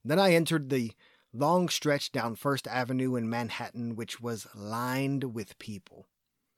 Then 0.04 0.20
I 0.20 0.34
entered 0.34 0.70
the 0.70 0.94
long 1.34 1.70
stretch 1.70 2.12
down 2.12 2.36
First 2.36 2.68
Avenue 2.68 3.16
in 3.16 3.30
Manhattan, 3.30 3.96
which 3.96 4.20
was 4.20 4.48
lined 4.56 5.36
with 5.36 5.60
people. 5.60 6.08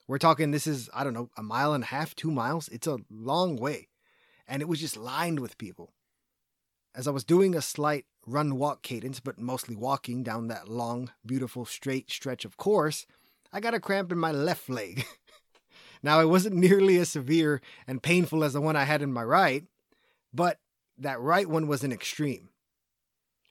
We're 0.08 0.18
talking, 0.18 0.52
this 0.52 0.68
is, 0.68 0.90
I 0.94 1.04
don't 1.04 1.14
know, 1.14 1.30
a 1.38 1.44
mile 1.44 1.74
and 1.74 1.84
a 1.84 1.88
half, 1.88 2.16
two 2.16 2.32
miles. 2.32 2.68
It's 2.70 2.88
a 2.88 3.00
long 3.10 3.56
way. 3.56 3.90
And 4.48 4.62
it 4.62 4.68
was 4.68 4.80
just 4.80 4.98
lined 4.98 5.40
with 5.40 5.58
people. 5.58 5.94
As 6.96 7.08
I 7.08 7.12
was 7.12 7.24
doing 7.24 7.56
a 7.56 7.62
slight 7.62 8.06
run 8.26 8.58
walk 8.58 8.82
cadence, 8.82 9.20
but 9.20 9.40
mostly 9.40 9.76
walking 9.76 10.24
down 10.24 10.48
that 10.48 10.68
long, 10.68 11.12
beautiful, 11.26 11.66
straight 11.66 12.12
stretch 12.12 12.46
of 12.46 12.58
course, 12.58 13.06
I 13.52 13.60
got 13.60 13.74
a 13.74 13.80
cramp 13.80 14.12
in 14.12 14.18
my 14.18 14.32
left 14.32 14.70
leg. 14.70 15.06
now, 16.04 16.20
it 16.20 16.30
wasn't 16.30 16.56
nearly 16.56 16.98
as 16.98 17.10
severe 17.10 17.62
and 17.88 18.04
painful 18.04 18.44
as 18.44 18.54
the 18.54 18.62
one 18.62 18.76
I 18.76 18.84
had 18.84 19.02
in 19.02 19.14
my 19.14 19.24
right, 19.24 19.64
but 20.34 20.60
that 20.98 21.20
right 21.20 21.48
one 21.48 21.68
was 21.68 21.84
an 21.84 21.92
extreme. 21.92 22.50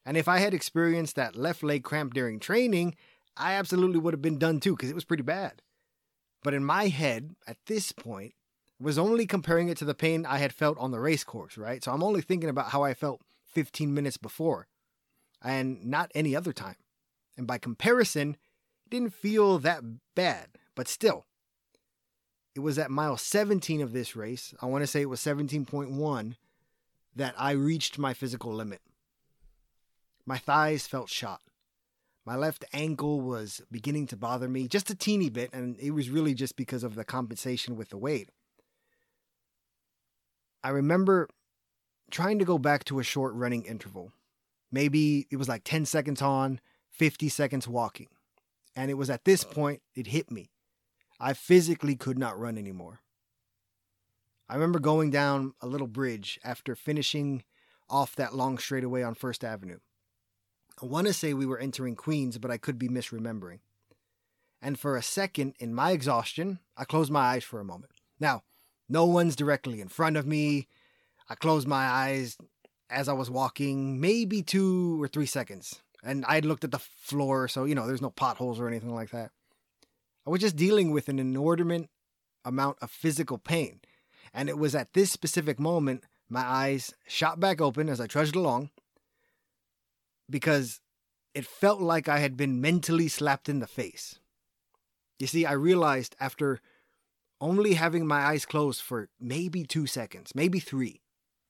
And 0.05 0.17
if 0.17 0.27
I 0.27 0.39
had 0.39 0.53
experienced 0.53 1.15
that 1.15 1.35
left 1.35 1.63
leg 1.63 1.83
cramp 1.83 2.13
during 2.13 2.39
training, 2.39 2.95
I 3.37 3.53
absolutely 3.53 3.99
would 3.99 4.13
have 4.13 4.21
been 4.21 4.37
done 4.37 4.59
too, 4.59 4.75
because 4.75 4.89
it 4.89 4.95
was 4.95 5.05
pretty 5.05 5.23
bad. 5.23 5.61
But 6.43 6.53
in 6.53 6.63
my 6.63 6.87
head, 6.87 7.35
at 7.47 7.57
this 7.67 7.91
point, 7.91 8.33
was 8.79 8.99
only 8.99 9.25
comparing 9.25 9.69
it 9.69 9.77
to 9.77 9.85
the 9.85 9.93
pain 9.93 10.25
I 10.25 10.39
had 10.39 10.53
felt 10.53 10.77
on 10.77 10.91
the 10.91 10.99
race 10.99 11.23
course, 11.23 11.57
right? 11.57 11.83
So 11.83 11.91
I'm 11.91 12.03
only 12.03 12.21
thinking 12.21 12.49
about 12.49 12.69
how 12.69 12.83
I 12.83 12.93
felt 12.93 13.21
15 13.53 13.93
minutes 13.93 14.17
before 14.17 14.67
and 15.41 15.85
not 15.85 16.11
any 16.13 16.35
other 16.35 16.51
time. 16.51 16.75
And 17.37 17.47
by 17.47 17.57
comparison, 17.57 18.31
it 18.85 18.89
didn't 18.89 19.13
feel 19.13 19.57
that 19.59 19.83
bad, 20.15 20.47
but 20.75 20.87
still. 20.87 21.25
It 22.55 22.59
was 22.59 22.77
at 22.77 22.91
mile 22.91 23.17
17 23.17 23.81
of 23.81 23.93
this 23.93 24.15
race, 24.15 24.53
I 24.61 24.67
want 24.67 24.83
to 24.83 24.87
say 24.87 25.01
it 25.01 25.09
was 25.09 25.21
17.1, 25.21 26.35
that 27.15 27.35
I 27.37 27.51
reached 27.51 27.97
my 27.97 28.13
physical 28.13 28.53
limit. 28.53 28.81
My 30.25 30.37
thighs 30.37 30.87
felt 30.87 31.09
shot. 31.09 31.41
My 32.25 32.35
left 32.35 32.63
ankle 32.71 33.19
was 33.19 33.61
beginning 33.69 34.07
to 34.07 34.17
bother 34.17 34.47
me 34.47 34.67
just 34.67 34.89
a 34.89 34.95
teeny 34.95 35.29
bit, 35.29 35.53
and 35.53 35.77
it 35.79 35.91
was 35.91 36.09
really 36.09 36.33
just 36.33 36.55
because 36.55 36.83
of 36.83 36.95
the 36.95 37.03
compensation 37.03 37.75
with 37.75 37.89
the 37.89 37.97
weight. 37.97 38.29
I 40.63 40.69
remember 40.69 41.27
trying 42.09 42.39
to 42.39 42.45
go 42.45 42.57
back 42.57 42.85
to 42.85 42.99
a 42.99 43.03
short 43.03 43.33
running 43.33 43.65
interval. 43.65 44.13
Maybe 44.71 45.27
it 45.29 45.35
was 45.35 45.49
like 45.49 45.63
10 45.65 45.85
seconds 45.85 46.21
on, 46.21 46.61
50 46.91 47.27
seconds 47.27 47.67
walking. 47.67 48.07
And 48.75 48.89
it 48.89 48.95
was 48.95 49.09
at 49.09 49.25
this 49.25 49.43
point 49.43 49.81
it 49.93 50.07
hit 50.07 50.31
me. 50.31 50.49
I 51.19 51.33
physically 51.33 51.95
could 51.95 52.17
not 52.17 52.39
run 52.39 52.57
anymore. 52.57 53.01
I 54.47 54.55
remember 54.55 54.79
going 54.79 55.11
down 55.11 55.53
a 55.61 55.67
little 55.67 55.87
bridge 55.87 56.39
after 56.43 56.75
finishing 56.75 57.43
off 57.89 58.15
that 58.15 58.35
long 58.35 58.57
straightaway 58.57 59.03
on 59.03 59.15
First 59.15 59.43
Avenue. 59.43 59.79
I 60.81 60.85
want 60.85 61.07
to 61.07 61.13
say 61.13 61.33
we 61.33 61.45
were 61.45 61.59
entering 61.59 61.95
Queens, 61.95 62.37
but 62.37 62.51
I 62.51 62.57
could 62.57 62.79
be 62.79 62.89
misremembering. 62.89 63.59
And 64.61 64.79
for 64.79 64.95
a 64.95 65.03
second, 65.03 65.55
in 65.59 65.73
my 65.73 65.91
exhaustion, 65.91 66.59
I 66.77 66.85
closed 66.85 67.11
my 67.11 67.19
eyes 67.19 67.43
for 67.43 67.59
a 67.59 67.65
moment. 67.65 67.91
Now, 68.19 68.43
no 68.89 69.05
one's 69.05 69.35
directly 69.35 69.81
in 69.81 69.89
front 69.89 70.17
of 70.17 70.25
me. 70.25 70.67
I 71.29 71.35
closed 71.35 71.67
my 71.67 71.85
eyes 71.85 72.37
as 72.89 73.09
I 73.09 73.13
was 73.13 73.29
walking, 73.29 73.99
maybe 73.99 74.41
two 74.41 75.01
or 75.01 75.07
three 75.07 75.25
seconds. 75.25 75.81
And 76.03 76.25
I 76.27 76.39
looked 76.39 76.63
at 76.63 76.71
the 76.71 76.79
floor, 76.79 77.47
so, 77.47 77.65
you 77.65 77.75
know, 77.75 77.87
there's 77.87 78.01
no 78.01 78.09
potholes 78.09 78.59
or 78.59 78.67
anything 78.67 78.93
like 78.93 79.11
that. 79.11 79.31
I 80.25 80.29
was 80.29 80.41
just 80.41 80.55
dealing 80.55 80.91
with 80.91 81.09
an 81.09 81.19
inordinate 81.19 81.89
amount 82.45 82.77
of 82.81 82.91
physical 82.91 83.37
pain. 83.37 83.79
And 84.33 84.49
it 84.49 84.57
was 84.57 84.75
at 84.75 84.93
this 84.93 85.11
specific 85.11 85.59
moment 85.59 86.03
my 86.29 86.41
eyes 86.41 86.93
shot 87.07 87.39
back 87.39 87.61
open 87.61 87.89
as 87.89 88.01
I 88.01 88.07
trudged 88.07 88.35
along 88.35 88.69
because 90.33 90.81
it 91.35 91.45
felt 91.45 91.79
like 91.79 92.09
I 92.09 92.17
had 92.17 92.35
been 92.35 92.59
mentally 92.59 93.07
slapped 93.07 93.47
in 93.47 93.59
the 93.59 93.67
face. 93.67 94.17
You 95.19 95.27
see, 95.27 95.45
I 95.45 95.51
realized 95.51 96.15
after 96.19 96.59
only 97.39 97.75
having 97.75 98.07
my 98.07 98.21
eyes 98.21 98.43
closed 98.43 98.81
for 98.81 99.09
maybe 99.19 99.63
two 99.63 99.85
seconds, 99.85 100.33
maybe 100.33 100.59
three 100.59 101.01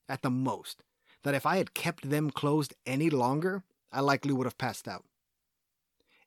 at 0.10 0.22
the 0.22 0.30
most, 0.30 0.84
that 1.24 1.34
if 1.34 1.46
I 1.46 1.56
had 1.56 1.74
kept 1.74 2.10
them 2.10 2.30
closed 2.30 2.74
any 2.86 3.10
longer, 3.10 3.64
I 3.90 4.02
likely 4.02 4.34
would 4.34 4.48
have 4.48 4.58
passed 4.58 4.86
out. 4.86 5.06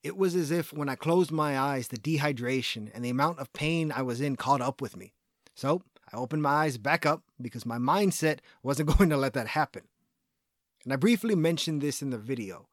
It 0.03 0.17
was 0.17 0.35
as 0.35 0.51
if 0.51 0.73
when 0.73 0.89
I 0.89 0.95
closed 0.95 1.31
my 1.31 1.59
eyes, 1.59 1.89
the 1.89 1.99
dehydration 1.99 2.91
and 2.95 3.05
the 3.05 3.11
amount 3.11 3.39
of 3.39 3.53
pain 3.53 3.93
I 3.93 4.01
was 4.01 4.23
in 4.23 4.37
caught 4.37 4.63
up 4.63 4.81
with 4.81 4.97
me. 4.97 5.13
So 5.55 5.83
I 6.11 6.17
opened 6.17 6.43
my 6.43 6.65
eyes 6.65 6.79
back 6.79 7.05
up 7.05 7.23
because 7.39 7.67
my 7.67 7.77
mindset 7.77 8.39
wasn't 8.63 8.89
going 8.97 9.11
to 9.11 9.19
let 9.19 9.35
that 9.35 9.49
happen. 9.49 9.83
And 10.87 10.93
I 10.93 10.97
briefly 10.97 11.35
mentioned 11.35 11.83
this 11.83 12.01
in 12.01 12.11
the 12.11 12.19
video, 12.19 12.69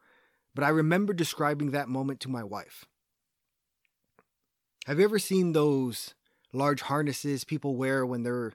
but 0.53 0.63
I 0.63 0.69
remember 0.69 1.13
describing 1.13 1.71
that 1.71 1.89
moment 1.89 2.19
to 2.19 2.29
my 2.29 2.43
wife. 2.43 2.85
Have 4.85 4.99
you 4.99 5.05
ever 5.05 5.17
seen 5.17 5.53
those 5.53 6.13
large 6.53 6.81
harnesses 6.81 7.43
people 7.43 7.75
wear 7.75 8.05
when 8.05 8.21
they're 8.21 8.53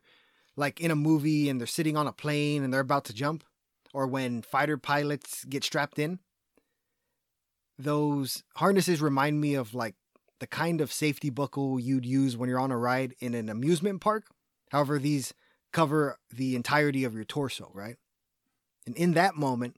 like 0.54 0.80
in 0.80 0.92
a 0.92 0.96
movie 0.96 1.48
and 1.48 1.58
they're 1.58 1.66
sitting 1.66 1.96
on 1.96 2.06
a 2.06 2.12
plane 2.12 2.62
and 2.62 2.72
they're 2.72 2.80
about 2.80 3.04
to 3.06 3.12
jump? 3.12 3.42
Or 3.92 4.06
when 4.06 4.42
fighter 4.42 4.78
pilots 4.78 5.44
get 5.44 5.64
strapped 5.64 5.98
in? 5.98 6.20
Those 7.76 8.44
harnesses 8.54 9.02
remind 9.02 9.40
me 9.40 9.54
of 9.54 9.74
like 9.74 9.96
the 10.38 10.46
kind 10.46 10.80
of 10.80 10.92
safety 10.92 11.30
buckle 11.30 11.80
you'd 11.80 12.06
use 12.06 12.36
when 12.36 12.48
you're 12.48 12.60
on 12.60 12.70
a 12.70 12.78
ride 12.78 13.16
in 13.18 13.34
an 13.34 13.48
amusement 13.48 14.00
park. 14.00 14.26
However, 14.70 15.00
these 15.00 15.34
cover 15.72 16.16
the 16.32 16.54
entirety 16.54 17.02
of 17.02 17.14
your 17.14 17.24
torso, 17.24 17.72
right? 17.74 17.96
And 18.88 18.96
in 18.96 19.12
that 19.12 19.36
moment, 19.36 19.76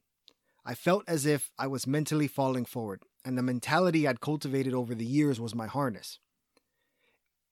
I 0.65 0.77
felt 0.77 1.03
as 1.09 1.27
if 1.27 1.51
I 1.59 1.67
was 1.67 1.85
mentally 1.85 2.29
falling 2.29 2.65
forward, 2.65 3.03
and 3.25 3.37
the 3.37 3.43
mentality 3.43 4.07
I'd 4.07 4.21
cultivated 4.21 4.73
over 4.73 4.95
the 4.95 5.05
years 5.05 5.41
was 5.41 5.53
my 5.53 5.67
harness. 5.67 6.21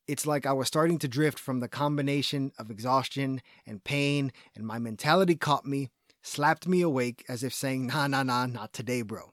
It's 0.07 0.25
like 0.25 0.47
I 0.47 0.53
was 0.53 0.69
starting 0.69 1.01
to 1.01 1.09
drift 1.09 1.37
from 1.37 1.59
the 1.59 1.67
combination 1.67 2.53
of 2.61 2.71
exhaustion 2.71 3.43
and 3.67 3.83
pain, 3.83 4.31
and 4.55 4.69
my 4.69 4.79
mentality 4.79 5.35
caught 5.35 5.67
me, 5.67 5.89
slapped 6.23 6.69
me 6.69 6.81
awake 6.81 7.25
as 7.29 7.43
if 7.43 7.53
saying, 7.53 7.89
Nah, 7.89 8.07
nah, 8.07 8.23
nah, 8.23 8.47
not 8.47 8.73
today, 8.73 9.03
bro. 9.03 9.33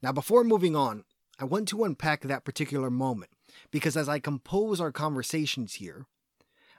Now, 0.00 0.12
before 0.12 0.42
moving 0.42 0.74
on, 0.74 1.04
I 1.38 1.44
want 1.44 1.68
to 1.68 1.84
unpack 1.84 2.22
that 2.22 2.46
particular 2.46 2.88
moment 2.88 3.32
because 3.70 3.94
as 3.94 4.08
I 4.08 4.20
compose 4.20 4.80
our 4.80 4.90
conversations 4.90 5.74
here, 5.74 6.06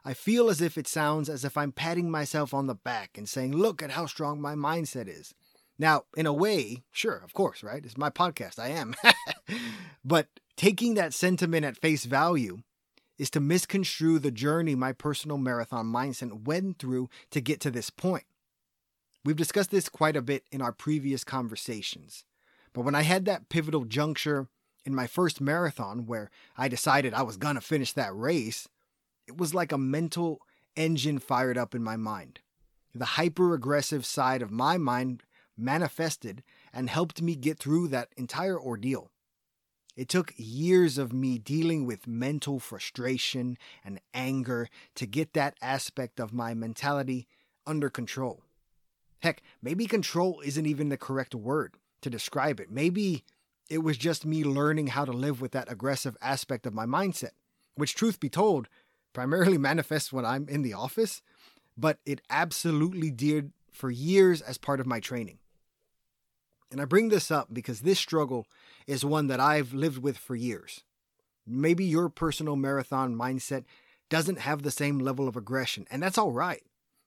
I 0.05 0.13
feel 0.13 0.49
as 0.49 0.61
if 0.61 0.77
it 0.77 0.87
sounds 0.87 1.29
as 1.29 1.43
if 1.43 1.57
I'm 1.57 1.71
patting 1.71 2.09
myself 2.09 2.53
on 2.53 2.67
the 2.67 2.75
back 2.75 3.17
and 3.17 3.27
saying, 3.27 3.55
Look 3.55 3.81
at 3.83 3.91
how 3.91 4.05
strong 4.05 4.41
my 4.41 4.55
mindset 4.55 5.07
is. 5.07 5.33
Now, 5.77 6.03
in 6.15 6.25
a 6.25 6.33
way, 6.33 6.83
sure, 6.91 7.21
of 7.23 7.33
course, 7.33 7.63
right? 7.63 7.83
It's 7.83 7.97
my 7.97 8.09
podcast. 8.09 8.59
I 8.59 8.69
am. 8.69 8.95
but 10.05 10.27
taking 10.57 10.95
that 10.95 11.13
sentiment 11.13 11.65
at 11.65 11.77
face 11.77 12.05
value 12.05 12.59
is 13.17 13.29
to 13.31 13.39
misconstrue 13.39 14.19
the 14.19 14.31
journey 14.31 14.75
my 14.75 14.93
personal 14.93 15.37
marathon 15.37 15.85
mindset 15.85 16.45
went 16.45 16.79
through 16.79 17.09
to 17.31 17.41
get 17.41 17.59
to 17.61 17.71
this 17.71 17.89
point. 17.89 18.25
We've 19.23 19.35
discussed 19.35 19.71
this 19.71 19.89
quite 19.89 20.15
a 20.15 20.21
bit 20.21 20.43
in 20.51 20.61
our 20.61 20.71
previous 20.71 21.23
conversations. 21.23 22.23
But 22.73 22.81
when 22.81 22.95
I 22.95 23.01
had 23.01 23.25
that 23.25 23.49
pivotal 23.49 23.85
juncture 23.85 24.47
in 24.85 24.95
my 24.95 25.07
first 25.07 25.41
marathon 25.41 26.05
where 26.05 26.29
I 26.57 26.67
decided 26.67 27.13
I 27.13 27.23
was 27.23 27.37
going 27.37 27.55
to 27.55 27.61
finish 27.61 27.93
that 27.93 28.15
race, 28.15 28.67
it 29.29 29.37
was 29.37 29.53
like 29.53 29.71
a 29.71 29.77
mental 29.77 30.41
engine 30.75 31.19
fired 31.19 31.57
up 31.57 31.75
in 31.75 31.83
my 31.83 31.95
mind. 31.95 32.39
The 32.95 33.05
hyper 33.05 33.53
aggressive 33.53 34.03
side 34.03 34.41
of 34.41 34.49
my 34.49 34.77
mind 34.77 35.21
manifested 35.55 36.41
and 36.73 36.89
helped 36.89 37.21
me 37.21 37.35
get 37.35 37.59
through 37.59 37.89
that 37.89 38.09
entire 38.17 38.59
ordeal. 38.59 39.11
It 39.95 40.09
took 40.09 40.33
years 40.35 40.97
of 40.97 41.13
me 41.13 41.37
dealing 41.37 41.85
with 41.85 42.07
mental 42.07 42.59
frustration 42.59 43.57
and 43.85 44.01
anger 44.15 44.67
to 44.95 45.05
get 45.05 45.33
that 45.33 45.57
aspect 45.61 46.19
of 46.19 46.33
my 46.33 46.55
mentality 46.55 47.27
under 47.67 47.89
control. 47.89 48.41
Heck, 49.19 49.43
maybe 49.61 49.85
control 49.85 50.41
isn't 50.43 50.65
even 50.65 50.89
the 50.89 50.97
correct 50.97 51.35
word 51.35 51.75
to 52.01 52.09
describe 52.09 52.59
it. 52.59 52.71
Maybe 52.71 53.25
it 53.69 53.83
was 53.83 53.97
just 53.97 54.25
me 54.25 54.43
learning 54.43 54.87
how 54.87 55.05
to 55.05 55.11
live 55.11 55.39
with 55.39 55.51
that 55.51 55.71
aggressive 55.71 56.17
aspect 56.19 56.65
of 56.65 56.73
my 56.73 56.87
mindset, 56.87 57.33
which, 57.75 57.93
truth 57.93 58.19
be 58.19 58.29
told, 58.29 58.67
primarily 59.13 59.57
manifests 59.69 60.13
when 60.13 60.25
I'm 60.25 60.47
in 60.49 60.61
the 60.61 60.73
office, 60.73 61.21
but 61.77 61.99
it 62.05 62.21
absolutely 62.29 63.11
did 63.11 63.51
for 63.71 63.89
years 63.89 64.41
as 64.41 64.57
part 64.57 64.79
of 64.79 64.87
my 64.87 64.99
training. 64.99 65.39
And 66.71 66.81
I 66.81 66.85
bring 66.85 67.09
this 67.09 67.31
up 67.31 67.47
because 67.51 67.81
this 67.81 67.99
struggle 67.99 68.45
is 68.85 69.03
one 69.03 69.27
that 69.27 69.39
I've 69.39 69.73
lived 69.73 69.99
with 69.99 70.17
for 70.17 70.35
years. 70.35 70.83
Maybe 71.47 71.85
your 71.85 72.09
personal 72.09 72.55
marathon 72.55 73.15
mindset 73.15 73.63
doesn't 74.09 74.39
have 74.39 74.61
the 74.61 74.71
same 74.71 74.99
level 74.99 75.27
of 75.27 75.35
aggression, 75.35 75.87
and 75.89 76.01
that's 76.03 76.17
all 76.17 76.31
right. 76.31 76.63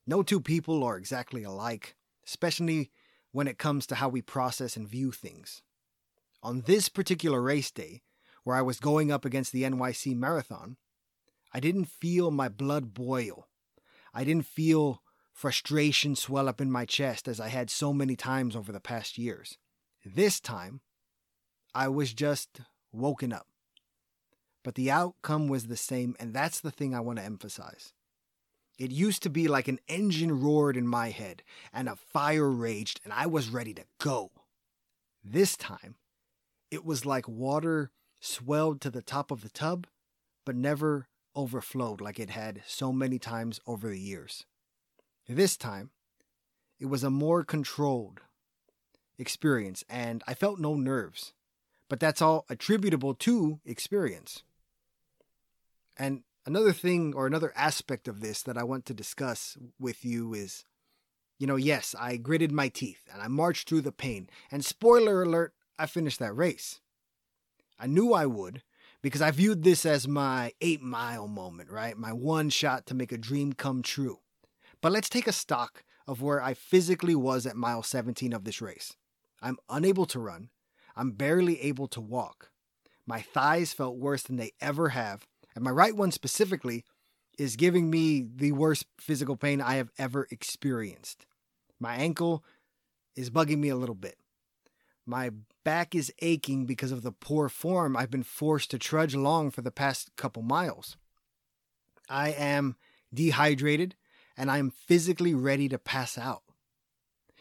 No 0.06 0.22
two 0.22 0.40
people 0.40 0.82
are 0.82 0.96
exactly 0.96 1.44
alike, 1.44 1.94
especially 2.26 2.90
when 3.30 3.46
it 3.46 3.58
comes 3.58 3.86
to 3.86 3.96
how 3.96 4.08
we 4.08 4.20
process 4.20 4.76
and 4.76 4.88
view 4.88 5.12
things. 5.12 5.62
On 6.42 6.62
this 6.62 6.88
particular 6.88 7.40
race 7.40 7.70
day, 7.70 8.02
where 8.44 8.56
I 8.56 8.62
was 8.62 8.80
going 8.80 9.12
up 9.12 9.24
against 9.24 9.52
the 9.52 9.62
NYC 9.62 10.16
Marathon, 10.16 10.76
I 11.52 11.60
didn't 11.60 11.86
feel 11.86 12.30
my 12.30 12.48
blood 12.48 12.94
boil. 12.94 13.48
I 14.14 14.24
didn't 14.24 14.46
feel 14.46 15.02
frustration 15.32 16.16
swell 16.16 16.48
up 16.48 16.60
in 16.60 16.70
my 16.70 16.84
chest 16.84 17.28
as 17.28 17.40
I 17.40 17.48
had 17.48 17.70
so 17.70 17.92
many 17.92 18.16
times 18.16 18.54
over 18.54 18.72
the 18.72 18.80
past 18.80 19.18
years. 19.18 19.58
This 20.04 20.40
time, 20.40 20.80
I 21.74 21.88
was 21.88 22.12
just 22.12 22.60
woken 22.92 23.32
up. 23.32 23.46
But 24.62 24.74
the 24.74 24.90
outcome 24.90 25.48
was 25.48 25.66
the 25.66 25.76
same, 25.76 26.14
and 26.20 26.32
that's 26.32 26.60
the 26.60 26.70
thing 26.70 26.94
I 26.94 27.00
want 27.00 27.18
to 27.18 27.24
emphasize. 27.24 27.92
It 28.78 28.90
used 28.90 29.22
to 29.24 29.30
be 29.30 29.48
like 29.48 29.68
an 29.68 29.80
engine 29.88 30.40
roared 30.40 30.76
in 30.76 30.86
my 30.86 31.10
head 31.10 31.42
and 31.72 31.88
a 31.88 31.96
fire 31.96 32.48
raged, 32.48 33.00
and 33.04 33.12
I 33.12 33.26
was 33.26 33.48
ready 33.48 33.74
to 33.74 33.84
go. 33.98 34.30
This 35.24 35.56
time, 35.56 35.96
it 36.70 36.84
was 36.84 37.06
like 37.06 37.28
water 37.28 37.90
swelled 38.20 38.80
to 38.80 38.90
the 38.90 39.02
top 39.02 39.30
of 39.30 39.42
the 39.42 39.50
tub, 39.50 39.86
but 40.44 40.56
never 40.56 41.08
overflowed 41.34 42.00
like 42.00 42.18
it 42.18 42.30
had 42.30 42.62
so 42.66 42.92
many 42.92 43.18
times 43.18 43.60
over 43.66 43.88
the 43.88 43.98
years. 43.98 44.44
This 45.28 45.56
time, 45.56 45.90
it 46.78 46.86
was 46.86 47.04
a 47.04 47.10
more 47.10 47.44
controlled 47.44 48.20
experience, 49.18 49.84
and 49.88 50.22
I 50.26 50.34
felt 50.34 50.58
no 50.58 50.74
nerves. 50.74 51.32
But 51.88 52.00
that's 52.00 52.22
all 52.22 52.46
attributable 52.48 53.14
to 53.14 53.60
experience. 53.64 54.42
And 55.96 56.22
another 56.46 56.72
thing 56.72 57.12
or 57.14 57.26
another 57.26 57.52
aspect 57.54 58.08
of 58.08 58.20
this 58.20 58.42
that 58.42 58.56
I 58.56 58.64
want 58.64 58.86
to 58.86 58.94
discuss 58.94 59.56
with 59.78 60.04
you 60.04 60.34
is 60.34 60.64
you 61.42 61.48
know, 61.48 61.56
yes, 61.56 61.96
I 61.98 62.18
gritted 62.18 62.52
my 62.52 62.68
teeth 62.68 63.08
and 63.12 63.20
I 63.20 63.26
marched 63.26 63.68
through 63.68 63.80
the 63.80 63.90
pain. 63.90 64.30
And 64.52 64.64
spoiler 64.64 65.24
alert, 65.24 65.52
I 65.76 65.86
finished 65.86 66.20
that 66.20 66.36
race. 66.36 66.80
I 67.80 67.88
knew 67.88 68.12
I 68.12 68.26
would 68.26 68.62
because 69.02 69.20
I 69.20 69.30
viewed 69.32 69.64
this 69.64 69.84
as 69.84 70.06
my 70.06 70.52
eight 70.60 70.80
mile 70.80 71.28
moment, 71.28 71.70
right? 71.70 71.96
My 71.96 72.12
one 72.12 72.48
shot 72.50 72.86
to 72.86 72.94
make 72.94 73.12
a 73.12 73.18
dream 73.18 73.52
come 73.52 73.82
true. 73.82 74.20
But 74.80 74.92
let's 74.92 75.08
take 75.08 75.26
a 75.26 75.32
stock 75.32 75.84
of 76.06 76.22
where 76.22 76.42
I 76.42 76.54
physically 76.54 77.14
was 77.14 77.46
at 77.46 77.56
mile 77.56 77.82
17 77.82 78.32
of 78.32 78.44
this 78.44 78.60
race. 78.60 78.96
I'm 79.40 79.58
unable 79.68 80.06
to 80.06 80.20
run. 80.20 80.50
I'm 80.96 81.12
barely 81.12 81.60
able 81.62 81.88
to 81.88 82.00
walk. 82.00 82.50
My 83.06 83.20
thighs 83.20 83.72
felt 83.72 83.96
worse 83.96 84.22
than 84.22 84.36
they 84.36 84.52
ever 84.60 84.90
have, 84.90 85.26
and 85.54 85.64
my 85.64 85.70
right 85.70 85.96
one 85.96 86.12
specifically 86.12 86.84
is 87.38 87.56
giving 87.56 87.90
me 87.90 88.24
the 88.36 88.52
worst 88.52 88.86
physical 88.98 89.36
pain 89.36 89.60
I 89.60 89.74
have 89.76 89.90
ever 89.98 90.28
experienced. 90.30 91.26
My 91.80 91.96
ankle 91.96 92.44
is 93.16 93.30
bugging 93.30 93.58
me 93.58 93.70
a 93.70 93.76
little 93.76 93.94
bit. 93.94 94.16
My 95.04 95.30
back 95.64 95.94
is 95.94 96.12
aching 96.20 96.64
because 96.64 96.92
of 96.92 97.02
the 97.02 97.12
poor 97.12 97.48
form 97.48 97.96
I've 97.96 98.10
been 98.10 98.22
forced 98.22 98.70
to 98.70 98.78
trudge 98.78 99.14
along 99.14 99.50
for 99.50 99.62
the 99.62 99.70
past 99.70 100.14
couple 100.16 100.42
miles. 100.42 100.96
I 102.08 102.30
am 102.30 102.76
dehydrated 103.12 103.96
and 104.36 104.50
I 104.50 104.58
am 104.58 104.70
physically 104.70 105.34
ready 105.34 105.68
to 105.68 105.78
pass 105.78 106.16
out. 106.16 106.42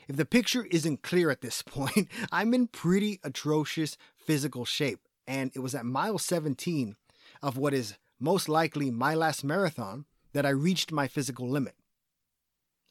If 0.08 0.18
the 0.18 0.26
picture 0.26 0.66
isn't 0.66 1.04
clear 1.04 1.30
at 1.30 1.42
this 1.42 1.62
point, 1.66 2.08
I'm 2.32 2.54
in 2.54 2.68
pretty 2.68 3.20
atrocious 3.24 3.98
physical 4.16 4.66
shape, 4.66 5.08
and 5.28 5.52
it 5.56 5.60
was 5.60 5.76
at 5.76 5.86
mile 5.86 6.18
17 6.18 6.96
of 7.42 7.58
what 7.58 7.74
is 7.74 7.96
most 8.20 8.50
likely 8.50 8.92
my 8.92 9.16
last 9.16 9.44
marathon, 9.44 10.06
that 10.34 10.46
I 10.46 10.50
reached 10.50 10.92
my 10.92 11.08
physical 11.08 11.50
limit. 11.50 11.76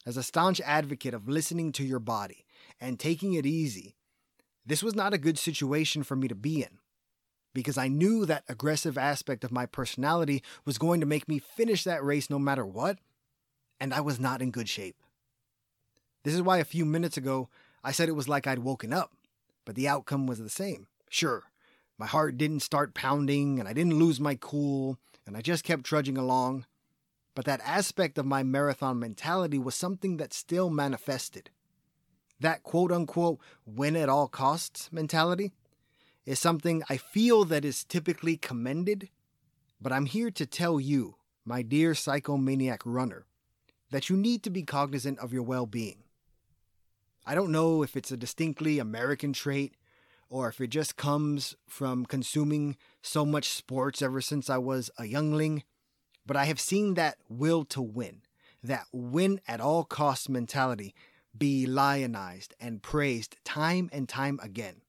As 0.05 0.17
a 0.17 0.23
staunch 0.23 0.59
advocate 0.61 1.13
of 1.13 1.29
listening 1.29 1.71
to 1.73 1.83
your 1.83 1.99
body 1.99 2.45
and 2.79 2.99
taking 2.99 3.33
it 3.33 3.45
easy, 3.45 3.95
this 4.65 4.83
was 4.83 4.95
not 4.95 5.13
a 5.13 5.17
good 5.17 5.37
situation 5.37 6.03
for 6.03 6.15
me 6.15 6.27
to 6.27 6.35
be 6.35 6.61
in 6.61 6.79
because 7.53 7.77
I 7.77 7.87
knew 7.87 8.25
that 8.25 8.43
aggressive 8.47 8.97
aspect 8.97 9.43
of 9.43 9.51
my 9.51 9.65
personality 9.65 10.43
was 10.65 10.77
going 10.77 10.99
to 10.99 11.05
make 11.05 11.27
me 11.27 11.39
finish 11.39 11.83
that 11.83 12.03
race 12.03 12.29
no 12.29 12.39
matter 12.39 12.65
what, 12.65 12.99
and 13.79 13.93
I 13.93 14.01
was 14.01 14.19
not 14.19 14.41
in 14.41 14.51
good 14.51 14.69
shape. 14.69 14.95
This 16.23 16.33
is 16.33 16.41
why 16.41 16.59
a 16.59 16.65
few 16.65 16.85
minutes 16.85 17.17
ago 17.17 17.49
I 17.83 17.91
said 17.91 18.09
it 18.09 18.13
was 18.13 18.29
like 18.29 18.47
I'd 18.47 18.59
woken 18.59 18.93
up, 18.93 19.11
but 19.65 19.75
the 19.75 19.87
outcome 19.87 20.27
was 20.27 20.39
the 20.39 20.49
same. 20.49 20.87
Sure, 21.09 21.43
my 21.97 22.05
heart 22.05 22.37
didn't 22.37 22.61
start 22.61 22.93
pounding 22.93 23.59
and 23.59 23.67
I 23.67 23.73
didn't 23.73 23.99
lose 23.99 24.19
my 24.19 24.35
cool, 24.35 24.97
and 25.25 25.35
I 25.35 25.41
just 25.41 25.63
kept 25.63 25.83
trudging 25.83 26.17
along. 26.17 26.65
But 27.33 27.45
that 27.45 27.61
aspect 27.63 28.17
of 28.17 28.25
my 28.25 28.43
marathon 28.43 28.99
mentality 28.99 29.57
was 29.57 29.73
something 29.73 30.17
that 30.17 30.33
still 30.33 30.69
manifested. 30.69 31.49
That 32.41 32.63
quote 32.63 32.91
unquote 32.91 33.39
win 33.67 33.95
at 33.95 34.09
all 34.09 34.27
costs 34.27 34.91
mentality 34.91 35.51
is 36.25 36.39
something 36.39 36.81
I 36.89 36.97
feel 36.97 37.45
that 37.45 37.63
is 37.63 37.83
typically 37.83 38.35
commended, 38.35 39.09
but 39.79 39.93
I'm 39.93 40.07
here 40.07 40.31
to 40.31 40.45
tell 40.47 40.79
you, 40.79 41.17
my 41.45 41.61
dear 41.61 41.91
psychomaniac 41.91 42.79
runner, 42.83 43.25
that 43.91 44.09
you 44.09 44.17
need 44.17 44.41
to 44.41 44.49
be 44.49 44.63
cognizant 44.63 45.19
of 45.19 45.31
your 45.31 45.43
well 45.43 45.67
being. 45.67 46.03
I 47.27 47.35
don't 47.35 47.51
know 47.51 47.83
if 47.83 47.95
it's 47.95 48.11
a 48.11 48.17
distinctly 48.17 48.79
American 48.79 49.33
trait 49.33 49.75
or 50.27 50.49
if 50.49 50.59
it 50.59 50.71
just 50.71 50.97
comes 50.97 51.55
from 51.67 52.07
consuming 52.07 52.75
so 53.03 53.23
much 53.23 53.49
sports 53.49 54.01
ever 54.01 54.19
since 54.19 54.49
I 54.49 54.57
was 54.57 54.89
a 54.97 55.05
youngling, 55.05 55.61
but 56.25 56.37
I 56.37 56.45
have 56.45 56.59
seen 56.59 56.95
that 56.95 57.17
will 57.29 57.65
to 57.65 57.83
win, 57.83 58.23
that 58.63 58.87
win 58.91 59.41
at 59.47 59.61
all 59.61 59.83
costs 59.83 60.27
mentality 60.27 60.95
be 61.37 61.65
lionized 61.65 62.53
and 62.59 62.81
praised 62.81 63.37
time 63.43 63.89
and 63.91 64.07
time 64.07 64.39
again. 64.41 64.81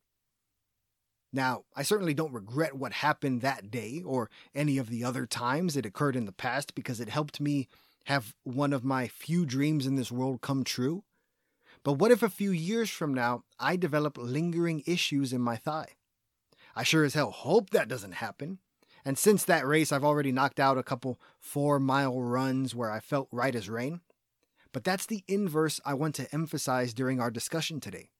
Now, 1.33 1.65
I 1.75 1.83
certainly 1.83 2.13
don't 2.13 2.33
regret 2.35 2.75
what 2.75 2.93
happened 2.93 3.41
that 3.41 3.71
day 3.71 4.03
or 4.05 4.29
any 4.55 4.77
of 4.77 4.91
the 4.91 5.03
other 5.03 5.25
times 5.25 5.77
it 5.77 5.87
occurred 5.87 6.17
in 6.17 6.27
the 6.27 6.33
past 6.33 6.75
because 6.75 7.01
it 7.01 7.09
helped 7.09 7.41
me 7.41 7.69
have 8.05 8.35
one 8.43 8.73
of 8.73 8.85
my 8.85 9.09
few 9.09 9.47
dreams 9.47 9.87
in 9.87 9.97
this 9.97 10.13
world 10.13 10.43
come 10.43 10.63
true. 10.63 11.05
But 11.85 11.95
what 11.95 12.11
if 12.11 12.23
a 12.23 12.29
few 12.29 12.51
years 12.51 12.91
from 12.91 13.15
now 13.15 13.45
I 13.59 13.77
develop 13.77 14.19
lingering 14.19 14.83
issues 14.87 15.33
in 15.33 15.41
my 15.41 15.57
thigh? 15.57 15.97
I 16.77 16.83
sure 16.83 17.05
as 17.05 17.15
hell 17.15 17.31
hope 17.31 17.71
that 17.71 17.89
doesn't 17.89 18.13
happen. 18.13 18.59
And 19.05 19.19
since 19.19 19.45
that 19.45 19.67
race, 19.67 19.91
I've 19.91 20.05
already 20.05 20.33
knocked 20.33 20.61
out 20.61 20.79
a 20.79 20.83
couple 20.83 21.19
four 21.41 21.81
mile 21.81 22.21
runs 22.21 22.75
where 22.75 22.91
I 22.91 23.01
felt 23.01 23.29
right 23.33 23.55
as 23.55 23.69
rain. 23.69 24.01
But 24.73 24.85
that's 24.85 25.07
the 25.07 25.23
inverse 25.29 25.81
I 25.85 25.95
want 25.95 26.15
to 26.17 26.33
emphasize 26.35 26.95
during 26.95 27.21
our 27.21 27.31
discussion 27.31 27.81
today. 27.81 28.11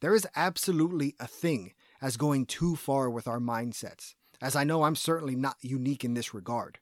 There 0.00 0.14
is 0.14 0.26
absolutely 0.34 1.14
a 1.20 1.26
thing 1.26 1.74
as 2.00 2.16
going 2.16 2.46
too 2.46 2.74
far 2.74 3.08
with 3.08 3.28
our 3.28 3.38
mindsets, 3.38 4.14
as 4.40 4.56
I 4.56 4.64
know 4.64 4.82
I'm 4.82 4.96
certainly 4.96 5.36
not 5.36 5.56
unique 5.60 6.04
in 6.04 6.14
this 6.14 6.34
regard. 6.34 6.80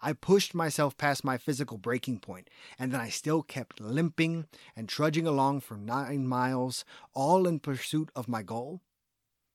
I 0.00 0.14
pushed 0.14 0.54
myself 0.54 0.96
past 0.96 1.22
my 1.22 1.38
physical 1.38 1.78
breaking 1.78 2.20
point, 2.20 2.48
and 2.78 2.90
then 2.90 3.00
I 3.00 3.08
still 3.08 3.42
kept 3.42 3.80
limping 3.80 4.46
and 4.74 4.88
trudging 4.88 5.26
along 5.26 5.60
for 5.60 5.76
nine 5.76 6.26
miles, 6.26 6.84
all 7.14 7.46
in 7.46 7.60
pursuit 7.60 8.10
of 8.16 8.26
my 8.26 8.42
goal. 8.42 8.80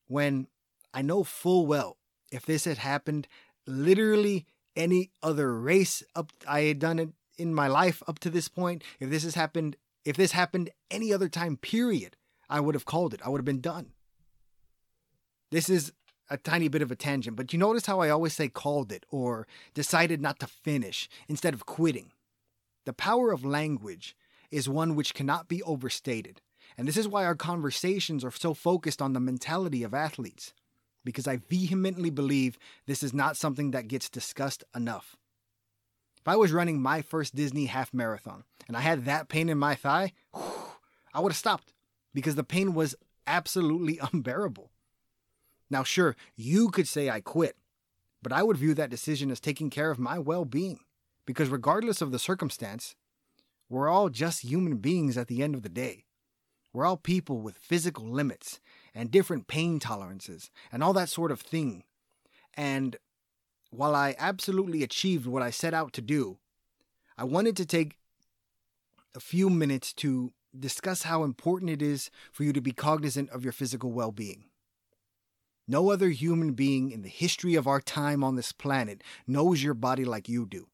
When 0.07 0.47
I 0.93 1.01
know 1.01 1.23
full 1.23 1.65
well 1.65 1.97
if 2.31 2.45
this 2.45 2.65
had 2.65 2.77
happened 2.77 3.27
literally 3.65 4.45
any 4.75 5.11
other 5.21 5.59
race 5.59 6.03
up 6.15 6.31
I 6.47 6.61
had 6.61 6.79
done 6.79 6.99
it 6.99 7.09
in 7.37 7.53
my 7.53 7.67
life 7.67 8.01
up 8.07 8.19
to 8.19 8.29
this 8.29 8.47
point, 8.47 8.83
if 8.99 9.09
this 9.09 9.23
has 9.23 9.35
happened 9.35 9.77
if 10.05 10.15
this 10.15 10.31
happened 10.31 10.69
any 10.89 11.13
other 11.13 11.27
time 11.27 11.57
period, 11.57 12.15
I 12.49 12.61
would 12.61 12.75
have 12.75 12.85
called 12.85 13.13
it. 13.13 13.19
I 13.25 13.29
would 13.29 13.39
have 13.39 13.45
been 13.45 13.59
done. 13.59 13.91
This 15.51 15.69
is 15.69 15.91
a 16.29 16.37
tiny 16.37 16.69
bit 16.69 16.81
of 16.81 16.91
a 16.91 16.95
tangent, 16.95 17.35
but 17.35 17.51
you 17.51 17.59
notice 17.59 17.85
how 17.85 17.99
I 17.99 18.09
always 18.09 18.33
say 18.33 18.47
called 18.47 18.91
it 18.93 19.05
or 19.09 19.47
decided 19.73 20.21
not 20.21 20.39
to 20.39 20.47
finish 20.47 21.09
instead 21.27 21.53
of 21.53 21.65
quitting. 21.65 22.13
The 22.85 22.93
power 22.93 23.33
of 23.33 23.43
language 23.43 24.15
is 24.49 24.69
one 24.69 24.95
which 24.95 25.13
cannot 25.13 25.49
be 25.49 25.61
overstated. 25.63 26.41
And 26.77 26.87
this 26.87 26.97
is 26.97 27.07
why 27.07 27.25
our 27.25 27.35
conversations 27.35 28.23
are 28.23 28.31
so 28.31 28.53
focused 28.53 29.01
on 29.01 29.11
the 29.11 29.19
mentality 29.19 29.83
of 29.83 29.93
athletes, 29.93 30.53
because 31.03 31.27
I 31.27 31.37
vehemently 31.37 32.09
believe 32.09 32.57
this 32.85 33.03
is 33.03 33.13
not 33.13 33.35
something 33.35 33.71
that 33.71 33.87
gets 33.87 34.09
discussed 34.09 34.63
enough. 34.73 35.17
If 36.27 36.31
I 36.31 36.35
was 36.35 36.51
running 36.51 36.81
my 36.81 37.01
first 37.01 37.35
Disney 37.35 37.67
half 37.67 37.93
marathon 37.93 38.43
and 38.67 38.75
I 38.75 38.81
had 38.81 39.05
that 39.05 39.29
pain 39.29 39.47
in 39.47 39.57
my 39.57 39.75
thigh, 39.75 40.11
I 41.13 41.21
would 41.21 41.31
have 41.31 41.37
stopped 41.37 41.71
because 42.13 42.35
the 42.35 42.43
pain 42.43 42.73
was 42.73 42.97
absolutely 43.25 43.97
unbearable. 44.11 44.69
Now, 45.69 45.83
sure, 45.83 46.17
you 46.35 46.67
could 46.67 46.85
say 46.85 47.09
I 47.09 47.21
quit, 47.21 47.55
but 48.21 48.33
I 48.33 48.43
would 48.43 48.57
view 48.57 48.73
that 48.73 48.89
decision 48.89 49.31
as 49.31 49.39
taking 49.39 49.69
care 49.69 49.89
of 49.89 49.99
my 49.99 50.19
well 50.19 50.43
being, 50.43 50.79
because 51.25 51.47
regardless 51.47 52.01
of 52.01 52.11
the 52.11 52.19
circumstance, 52.19 52.97
we're 53.69 53.87
all 53.87 54.09
just 54.09 54.43
human 54.43 54.79
beings 54.79 55.17
at 55.17 55.29
the 55.29 55.41
end 55.41 55.55
of 55.55 55.61
the 55.61 55.69
day. 55.69 56.03
We're 56.73 56.85
all 56.85 56.97
people 56.97 57.39
with 57.39 57.57
physical 57.57 58.05
limits 58.05 58.59
and 58.93 59.09
different 59.09 59.47
pain 59.47 59.79
tolerances 59.79 60.51
and 60.73 60.83
all 60.83 60.91
that 60.91 61.07
sort 61.07 61.31
of 61.31 61.39
thing. 61.39 61.85
And 62.53 62.97
while 63.69 63.95
I 63.95 64.15
absolutely 64.17 64.83
achieved 64.83 65.25
what 65.25 65.41
I 65.41 65.49
set 65.49 65.73
out 65.73 65.93
to 65.93 66.01
do, 66.01 66.37
I 67.17 67.23
wanted 67.23 67.57
to 67.57 67.65
take 67.65 67.97
a 69.15 69.19
few 69.19 69.49
minutes 69.49 69.93
to 69.93 70.31
discuss 70.57 71.03
how 71.03 71.23
important 71.23 71.71
it 71.71 71.81
is 71.81 72.09
for 72.31 72.43
you 72.43 72.53
to 72.53 72.61
be 72.61 72.71
cognizant 72.71 73.29
of 73.31 73.43
your 73.43 73.53
physical 73.53 73.91
well 73.91 74.11
being. 74.11 74.45
No 75.67 75.91
other 75.91 76.09
human 76.09 76.53
being 76.53 76.91
in 76.91 77.01
the 77.01 77.09
history 77.09 77.55
of 77.55 77.67
our 77.67 77.81
time 77.81 78.23
on 78.23 78.35
this 78.35 78.53
planet 78.53 79.03
knows 79.25 79.61
your 79.61 79.73
body 79.73 80.05
like 80.05 80.29
you 80.29 80.45
do, 80.45 80.67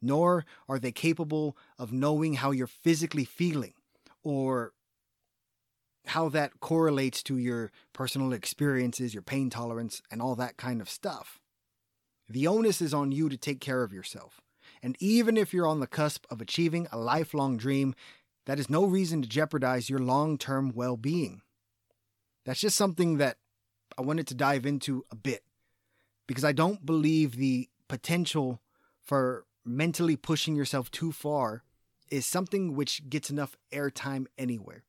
nor 0.00 0.46
are 0.68 0.78
they 0.78 0.92
capable 0.92 1.56
of 1.78 1.92
knowing 1.92 2.34
how 2.34 2.50
you're 2.50 2.66
physically 2.66 3.26
feeling 3.26 3.74
or 4.22 4.72
how 6.06 6.28
that 6.30 6.60
correlates 6.60 7.22
to 7.24 7.36
your 7.36 7.70
personal 7.92 8.32
experiences, 8.32 9.12
your 9.12 9.22
pain 9.22 9.50
tolerance, 9.50 10.02
and 10.10 10.22
all 10.22 10.34
that 10.34 10.56
kind 10.56 10.80
of 10.80 10.88
stuff. 10.88 11.41
The 12.28 12.46
onus 12.46 12.80
is 12.80 12.94
on 12.94 13.12
you 13.12 13.28
to 13.28 13.36
take 13.36 13.60
care 13.60 13.82
of 13.82 13.92
yourself. 13.92 14.40
And 14.82 14.96
even 15.00 15.36
if 15.36 15.52
you're 15.52 15.66
on 15.66 15.80
the 15.80 15.86
cusp 15.86 16.26
of 16.30 16.40
achieving 16.40 16.88
a 16.90 16.98
lifelong 16.98 17.56
dream, 17.56 17.94
that 18.46 18.58
is 18.58 18.68
no 18.68 18.84
reason 18.84 19.22
to 19.22 19.28
jeopardize 19.28 19.88
your 19.88 20.00
long 20.00 20.38
term 20.38 20.72
well 20.74 20.96
being. 20.96 21.42
That's 22.44 22.60
just 22.60 22.76
something 22.76 23.18
that 23.18 23.36
I 23.96 24.02
wanted 24.02 24.26
to 24.28 24.34
dive 24.34 24.66
into 24.66 25.04
a 25.10 25.16
bit 25.16 25.44
because 26.26 26.44
I 26.44 26.52
don't 26.52 26.84
believe 26.84 27.36
the 27.36 27.68
potential 27.88 28.60
for 29.00 29.44
mentally 29.64 30.16
pushing 30.16 30.56
yourself 30.56 30.90
too 30.90 31.12
far 31.12 31.62
is 32.10 32.26
something 32.26 32.74
which 32.74 33.08
gets 33.08 33.30
enough 33.30 33.56
airtime 33.72 34.26
anywhere. 34.36 34.84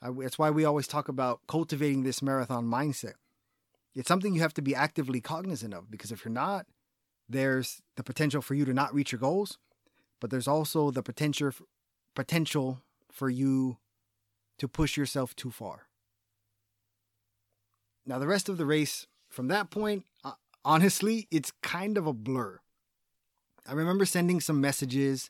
I, 0.00 0.10
that's 0.10 0.38
why 0.38 0.50
we 0.50 0.64
always 0.64 0.86
talk 0.86 1.08
about 1.08 1.40
cultivating 1.48 2.02
this 2.02 2.22
marathon 2.22 2.66
mindset. 2.66 3.14
It's 3.98 4.06
something 4.06 4.32
you 4.32 4.42
have 4.42 4.54
to 4.54 4.62
be 4.62 4.76
actively 4.76 5.20
cognizant 5.20 5.74
of 5.74 5.90
because 5.90 6.12
if 6.12 6.24
you're 6.24 6.30
not, 6.30 6.66
there's 7.28 7.82
the 7.96 8.04
potential 8.04 8.40
for 8.40 8.54
you 8.54 8.64
to 8.64 8.72
not 8.72 8.94
reach 8.94 9.10
your 9.10 9.18
goals, 9.18 9.58
but 10.20 10.30
there's 10.30 10.46
also 10.46 10.92
the 10.92 11.02
potential 11.02 11.50
potential 12.14 12.80
for 13.10 13.28
you 13.28 13.78
to 14.58 14.68
push 14.68 14.96
yourself 14.96 15.34
too 15.34 15.50
far. 15.50 15.88
Now, 18.06 18.20
the 18.20 18.28
rest 18.28 18.48
of 18.48 18.56
the 18.56 18.66
race, 18.66 19.08
from 19.28 19.48
that 19.48 19.68
point, 19.68 20.04
uh, 20.22 20.34
honestly, 20.64 21.26
it's 21.32 21.52
kind 21.64 21.98
of 21.98 22.06
a 22.06 22.12
blur. 22.12 22.60
I 23.66 23.72
remember 23.72 24.06
sending 24.06 24.40
some 24.40 24.60
messages 24.60 25.28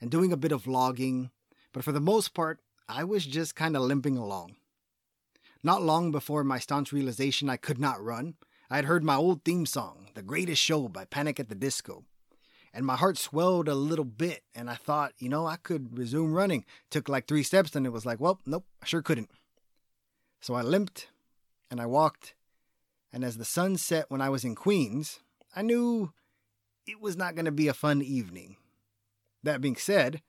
and 0.00 0.10
doing 0.10 0.32
a 0.32 0.38
bit 0.38 0.52
of 0.52 0.64
vlogging, 0.64 1.32
but 1.70 1.84
for 1.84 1.92
the 1.92 2.00
most 2.00 2.32
part, 2.32 2.60
I 2.88 3.04
was 3.04 3.26
just 3.26 3.54
kind 3.54 3.76
of 3.76 3.82
limping 3.82 4.16
along. 4.16 4.56
Not 5.62 5.82
long 5.82 6.10
before 6.12 6.44
my 6.44 6.58
staunch 6.58 6.92
realization 6.92 7.48
I 7.48 7.56
could 7.56 7.78
not 7.78 8.02
run, 8.02 8.34
I 8.70 8.76
had 8.76 8.84
heard 8.84 9.04
my 9.04 9.16
old 9.16 9.44
theme 9.44 9.66
song, 9.66 10.08
The 10.14 10.22
Greatest 10.22 10.60
Show 10.60 10.88
by 10.88 11.04
Panic 11.04 11.38
at 11.40 11.48
the 11.48 11.54
Disco, 11.54 12.04
and 12.74 12.84
my 12.84 12.96
heart 12.96 13.16
swelled 13.16 13.68
a 13.68 13.74
little 13.74 14.04
bit, 14.04 14.42
and 14.54 14.68
I 14.68 14.74
thought, 14.74 15.14
you 15.18 15.28
know, 15.28 15.46
I 15.46 15.56
could 15.56 15.96
resume 15.96 16.34
running. 16.34 16.64
Took 16.90 17.08
like 17.08 17.26
three 17.26 17.42
steps, 17.42 17.74
and 17.74 17.86
it 17.86 17.92
was 17.92 18.04
like, 18.04 18.20
well, 18.20 18.38
nope, 18.44 18.66
I 18.82 18.86
sure 18.86 19.02
couldn't. 19.02 19.30
So 20.40 20.54
I 20.54 20.62
limped 20.62 21.08
and 21.70 21.80
I 21.80 21.86
walked, 21.86 22.34
and 23.12 23.24
as 23.24 23.38
the 23.38 23.44
sun 23.44 23.78
set 23.78 24.10
when 24.10 24.20
I 24.20 24.28
was 24.28 24.44
in 24.44 24.54
Queens, 24.54 25.20
I 25.54 25.62
knew 25.62 26.12
it 26.86 27.00
was 27.00 27.16
not 27.16 27.34
going 27.34 27.46
to 27.46 27.52
be 27.52 27.66
a 27.66 27.74
fun 27.74 28.02
evening. 28.02 28.56
That 29.42 29.60
being 29.60 29.76
said, 29.76 30.20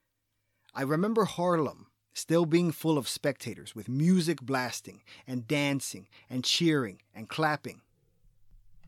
I 0.74 0.84
remember 0.84 1.26
Harlem 1.26 1.87
still 2.18 2.46
being 2.46 2.72
full 2.72 2.98
of 2.98 3.08
spectators 3.08 3.76
with 3.76 3.88
music 3.88 4.42
blasting 4.42 5.04
and 5.28 5.48
dancing 5.48 6.08
and 6.30 6.44
cheering 6.44 7.00
and 7.14 7.30
clapping. 7.30 7.82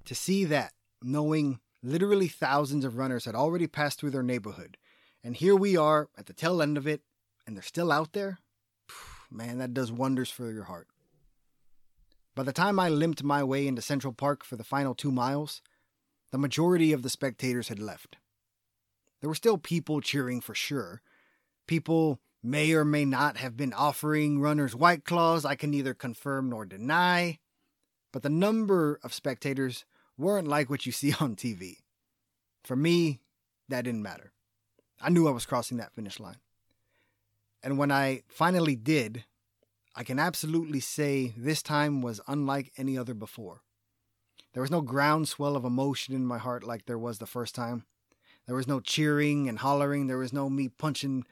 To 0.06 0.16
see 0.16 0.46
that, 0.46 0.74
knowing 1.02 1.60
literally 1.84 2.28
thousands 2.28 2.84
of 2.84 2.98
runners 2.98 3.26
had 3.26 3.36
already 3.36 3.68
passed 3.68 4.00
through 4.00 4.10
their 4.10 4.24
neighborhood, 4.24 4.78
and 5.24 5.36
here 5.36 5.56
we 5.56 5.78
are 5.78 6.10
at 6.18 6.26
the 6.26 6.34
tail 6.34 6.62
end 6.62 6.78
of 6.78 6.88
it, 6.88 7.02
and 7.46 7.56
they're 7.56 7.64
still 7.64 7.92
out 7.92 8.14
there, 8.14 8.40
man, 9.30 9.60
that 9.60 9.74
does 9.74 9.92
wonders 9.92 10.32
for 10.32 10.52
your 10.52 10.64
heart. 10.64 10.88
By 12.36 12.44
the 12.44 12.54
time 12.54 12.80
I 12.80 12.90
limped 12.90 13.24
my 13.24 13.44
way 13.44 13.68
into 13.68 13.82
Central 13.82 14.14
Park 14.14 14.44
for 14.44 14.56
the 14.56 14.64
final 14.64 14.96
two 14.96 15.12
miles, 15.12 15.62
the 16.32 16.38
majority 16.38 16.94
of 16.94 17.04
the 17.04 17.10
spectators 17.10 17.68
had 17.68 17.80
left. 17.80 18.18
There 19.20 19.30
were 19.30 19.36
still 19.36 19.58
people 19.58 20.02
cheering 20.02 20.42
for 20.42 20.56
sure. 20.56 21.02
People 21.68 22.20
may 22.42 22.74
or 22.74 22.86
may 22.86 23.06
not 23.06 23.38
have 23.38 23.58
been 23.58 23.74
offering 23.74 24.40
runners 24.40 24.76
white 24.76 25.04
claws, 25.04 25.46
I 25.46 25.56
can 25.56 25.72
neither 25.72 25.94
confirm 25.94 26.50
nor 26.50 26.66
deny. 26.66 27.40
But 28.12 28.24
the 28.24 28.30
number 28.30 29.00
of 29.04 29.14
spectators 29.14 29.86
weren't 30.18 30.48
like 30.48 30.70
what 30.70 30.86
you 30.86 30.92
see 30.92 31.14
on 31.20 31.36
TV. 31.36 31.78
For 32.64 32.76
me, 32.76 33.20
that 33.68 33.84
didn't 33.84 34.04
matter. 34.04 34.34
I 35.02 35.10
knew 35.10 35.28
I 35.28 35.32
was 35.32 35.46
crossing 35.46 35.78
that 35.78 35.94
finish 35.94 36.20
line. 36.20 36.38
And 37.64 37.78
when 37.78 37.92
I 37.92 38.24
finally 38.28 38.76
did, 38.76 39.26
I 39.96 40.04
can 40.04 40.20
absolutely 40.20 40.80
say 40.80 41.34
this 41.38 41.62
time 41.62 42.02
was 42.02 42.22
unlike 42.28 42.72
any 42.78 42.98
other 42.98 43.14
before. 43.14 43.62
There 44.54 44.62
was 44.62 44.72
no 44.72 44.82
groundswell 44.82 45.56
of 45.56 45.66
emotion 45.66 46.16
in 46.16 46.26
my 46.26 46.38
heart 46.38 46.64
like 46.64 46.86
there 46.86 46.98
was 46.98 47.20
the 47.20 47.26
first 47.26 47.54
time. 47.54 47.86
There 48.46 48.56
was 48.56 48.68
no 48.68 48.80
cheering 48.80 49.48
and 49.48 49.60
hollering. 49.60 50.08
There 50.08 50.18
was 50.18 50.34
no 50.34 50.50
me 50.50 50.70
punching 50.70 51.26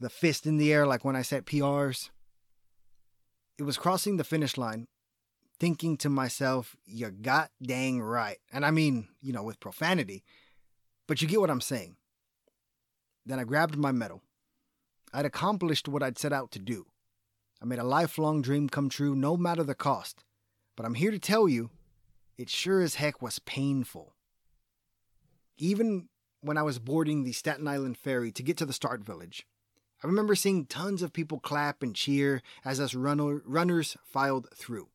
the 0.00 0.10
fist 0.10 0.46
in 0.46 0.56
the 0.58 0.72
air 0.72 0.86
like 0.86 1.04
when 1.04 1.16
I 1.16 1.22
set 1.22 1.46
PRs. 1.46 2.10
It 3.58 3.62
was 3.62 3.78
crossing 3.78 4.16
the 4.16 4.24
finish 4.24 4.56
line, 4.56 4.86
thinking 5.58 5.96
to 5.98 6.10
myself, 6.10 6.76
you 6.84 7.10
got 7.10 7.50
dang 7.62 8.02
right. 8.02 8.38
And 8.52 8.66
I 8.66 8.70
mean, 8.70 9.08
you 9.22 9.32
know, 9.32 9.42
with 9.42 9.60
profanity, 9.60 10.24
but 11.06 11.22
you 11.22 11.28
get 11.28 11.40
what 11.40 11.50
I'm 11.50 11.60
saying. 11.60 11.96
Then 13.24 13.38
I 13.38 13.44
grabbed 13.44 13.76
my 13.76 13.92
medal. 13.92 14.22
I'd 15.12 15.24
accomplished 15.24 15.88
what 15.88 16.02
I'd 16.02 16.18
set 16.18 16.32
out 16.32 16.50
to 16.52 16.58
do. 16.58 16.86
I 17.62 17.64
made 17.64 17.78
a 17.78 17.84
lifelong 17.84 18.42
dream 18.42 18.68
come 18.68 18.88
true 18.88 19.14
no 19.14 19.36
matter 19.36 19.64
the 19.64 19.74
cost. 19.74 20.24
But 20.76 20.84
I'm 20.84 20.94
here 20.94 21.10
to 21.10 21.18
tell 21.18 21.48
you, 21.48 21.70
it 22.36 22.50
sure 22.50 22.82
as 22.82 22.96
heck 22.96 23.22
was 23.22 23.38
painful. 23.38 24.14
Even 25.56 26.08
when 26.42 26.58
I 26.58 26.62
was 26.62 26.78
boarding 26.78 27.24
the 27.24 27.32
Staten 27.32 27.66
Island 27.66 27.96
ferry 27.96 28.30
to 28.32 28.42
get 28.42 28.58
to 28.58 28.66
the 28.66 28.74
start 28.74 29.02
village, 29.02 29.46
I 30.02 30.06
remember 30.06 30.34
seeing 30.34 30.66
tons 30.66 31.02
of 31.02 31.12
people 31.12 31.40
clap 31.40 31.82
and 31.82 31.94
cheer 31.94 32.42
as 32.64 32.80
us 32.80 32.94
runner, 32.94 33.40
runners 33.46 33.96
filed 34.04 34.48
through. 34.54 34.88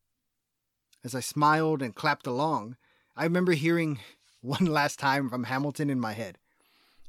As 1.03 1.15
I 1.15 1.19
smiled 1.19 1.81
and 1.81 1.95
clapped 1.95 2.27
along, 2.27 2.77
I 3.15 3.23
remember 3.23 3.53
hearing 3.53 3.99
one 4.41 4.65
last 4.65 4.99
time 4.99 5.29
from 5.29 5.45
Hamilton 5.45 5.89
in 5.89 5.99
my 5.99 6.13
head. 6.13 6.37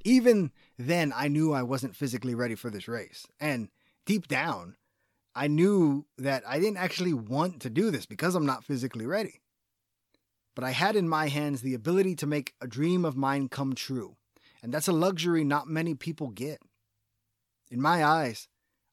Even 0.05 0.51
then, 0.79 1.13
I 1.15 1.29
knew 1.29 1.53
I 1.53 1.63
wasn't 1.63 1.95
physically 1.95 2.35
ready 2.35 2.55
for 2.55 2.71
this 2.71 2.89
race. 2.89 3.27
And 3.39 3.69
deep 4.05 4.27
down, 4.27 4.77
I 5.35 5.47
knew 5.47 6.07
that 6.19 6.43
I 6.47 6.59
didn't 6.59 6.79
actually 6.79 7.15
want 7.15 7.61
to 7.63 7.71
do 7.71 7.91
this 7.91 8.07
because 8.07 8.35
I'm 8.35 8.47
not 8.47 8.65
physically 8.65 9.07
ready. 9.07 9.41
But 10.55 10.65
I 10.65 10.71
had 10.73 10.97
in 10.97 11.09
my 11.09 11.29
hands 11.29 11.63
the 11.63 11.75
ability 11.75 12.17
to 12.17 12.27
make 12.27 12.55
a 12.61 12.67
dream 12.67 13.05
of 13.05 13.17
mine 13.17 13.49
come 13.49 13.75
true. 13.75 14.17
And 14.63 14.73
that's 14.73 14.89
a 14.89 14.93
luxury 14.93 15.45
not 15.45 15.69
many 15.69 15.95
people 15.95 16.29
get. 16.29 16.61
In 17.73 17.81
my 17.81 18.05
eyes, 18.05 18.49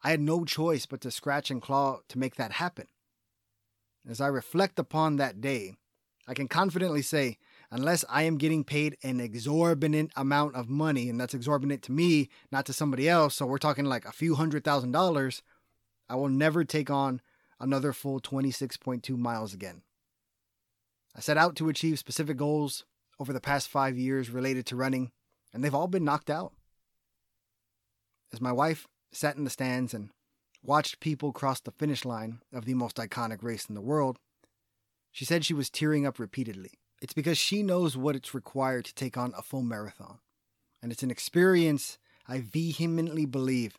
I 0.06 0.12
had 0.12 0.22
no 0.22 0.46
choice 0.46 0.86
but 0.86 1.02
to 1.02 1.12
scratch 1.12 1.52
and 1.52 1.62
claw 1.62 2.00
to 2.08 2.18
make 2.18 2.36
that 2.36 2.54
happen. 2.54 2.88
As 4.10 4.22
I 4.22 4.28
reflect 4.28 4.80
upon 4.80 5.18
that 5.18 5.42
day, 5.42 5.76
I 6.26 6.34
can 6.34 6.48
confidently 6.48 7.02
say, 7.02 7.40
unless 7.70 8.06
I 8.08 8.24
am 8.24 8.38
getting 8.38 8.64
paid 8.64 8.96
an 9.04 9.20
exorbitant 9.20 10.14
amount 10.16 10.56
of 10.56 10.70
money, 10.70 11.10
and 11.10 11.20
that's 11.20 11.34
exorbitant 11.34 11.84
to 11.84 11.92
me, 11.92 12.30
not 12.54 12.66
to 12.68 12.74
somebody 12.74 13.10
else, 13.10 13.36
so 13.36 13.46
we're 13.46 13.58
talking 13.58 13.84
like 13.84 14.06
a 14.06 14.14
few 14.14 14.36
hundred 14.36 14.64
thousand 14.64 14.94
dollars, 14.94 15.44
I 16.08 16.16
will 16.16 16.30
never 16.30 16.64
take 16.64 16.90
on 16.90 17.20
another 17.60 17.92
full 17.92 18.22
26.2 18.22 19.18
miles 19.18 19.54
again. 19.54 19.82
I 21.14 21.20
set 21.20 21.36
out 21.36 21.58
to 21.58 21.68
achieve 21.68 22.00
specific 22.00 22.38
goals 22.38 22.86
over 23.20 23.34
the 23.34 23.42
past 23.42 23.68
five 23.68 23.98
years 23.98 24.30
related 24.30 24.66
to 24.68 24.78
running, 24.78 25.12
and 25.54 25.66
they've 25.66 25.76
all 25.76 25.88
been 25.88 26.06
knocked 26.06 26.30
out. 26.30 26.54
As 28.32 28.42
my 28.42 28.52
wife 28.52 28.88
sat 29.12 29.36
in 29.36 29.44
the 29.44 29.50
stands 29.50 29.94
and 29.94 30.10
watched 30.64 31.00
people 31.00 31.32
cross 31.32 31.60
the 31.60 31.72
finish 31.72 32.06
line 32.06 32.42
of 32.54 32.66
the 32.66 32.74
most 32.74 32.98
iconic 32.98 33.42
race 33.42 33.66
in 33.68 33.76
the 33.76 33.82
world, 33.82 34.18
she 35.12 35.26
said 35.26 35.44
she 35.44 35.54
was 35.54 35.70
tearing 35.70 36.06
up 36.06 36.20
repeatedly. 36.20 36.72
It's 37.02 37.14
because 37.14 37.38
she 37.38 37.64
knows 37.64 37.98
what 37.98 38.16
it's 38.16 38.34
required 38.34 38.86
to 38.86 38.94
take 38.94 39.18
on 39.18 39.34
a 39.38 39.42
full 39.42 39.64
marathon. 39.64 40.20
And 40.82 40.92
it's 40.92 41.04
an 41.04 41.12
experience 41.12 41.98
I 42.28 42.42
vehemently 42.42 43.26
believe 43.26 43.78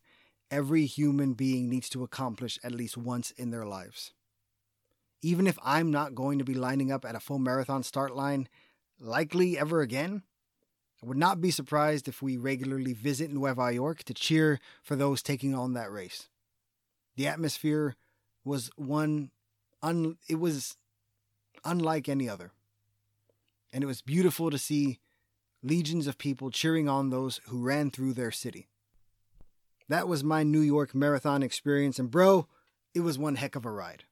every 0.50 0.86
human 0.86 1.34
being 1.34 1.68
needs 1.68 1.88
to 1.90 2.02
accomplish 2.02 2.58
at 2.64 2.72
least 2.72 2.96
once 2.96 3.30
in 3.32 3.50
their 3.50 3.64
lives. 3.64 4.12
Even 5.22 5.46
if 5.46 5.58
I'm 5.62 5.90
not 5.90 6.14
going 6.14 6.38
to 6.38 6.44
be 6.44 6.54
lining 6.54 6.90
up 6.90 7.04
at 7.04 7.14
a 7.14 7.20
full 7.20 7.38
marathon 7.38 7.82
start 7.82 8.16
line 8.16 8.48
likely 8.98 9.58
ever 9.58 9.80
again, 9.82 10.22
I 11.02 11.06
would 11.06 11.16
not 11.16 11.40
be 11.40 11.50
surprised 11.50 12.08
if 12.08 12.20
we 12.20 12.36
regularly 12.36 12.92
visit 12.92 13.32
Nueva 13.32 13.72
York 13.72 14.02
to 14.04 14.14
cheer 14.14 14.60
for 14.82 14.96
those 14.96 15.22
taking 15.22 15.54
on 15.54 15.72
that 15.72 15.90
race. 15.90 16.28
The 17.16 17.26
atmosphere 17.26 17.96
was 18.44 18.70
one 18.76 19.30
un, 19.82 20.16
it 20.28 20.36
was 20.38 20.76
unlike 21.64 22.08
any 22.08 22.28
other. 22.28 22.52
And 23.72 23.82
it 23.82 23.86
was 23.86 24.02
beautiful 24.02 24.50
to 24.50 24.58
see 24.58 24.98
legions 25.62 26.06
of 26.06 26.18
people 26.18 26.50
cheering 26.50 26.88
on 26.88 27.10
those 27.10 27.40
who 27.46 27.62
ran 27.62 27.90
through 27.90 28.14
their 28.14 28.30
city. 28.30 28.68
That 29.88 30.08
was 30.08 30.22
my 30.22 30.42
New 30.42 30.60
York 30.60 30.94
marathon 30.94 31.42
experience, 31.42 31.98
and 31.98 32.10
bro, 32.10 32.46
it 32.94 33.00
was 33.00 33.18
one 33.18 33.36
heck 33.36 33.56
of 33.56 33.64
a 33.64 33.70
ride. 33.70 34.04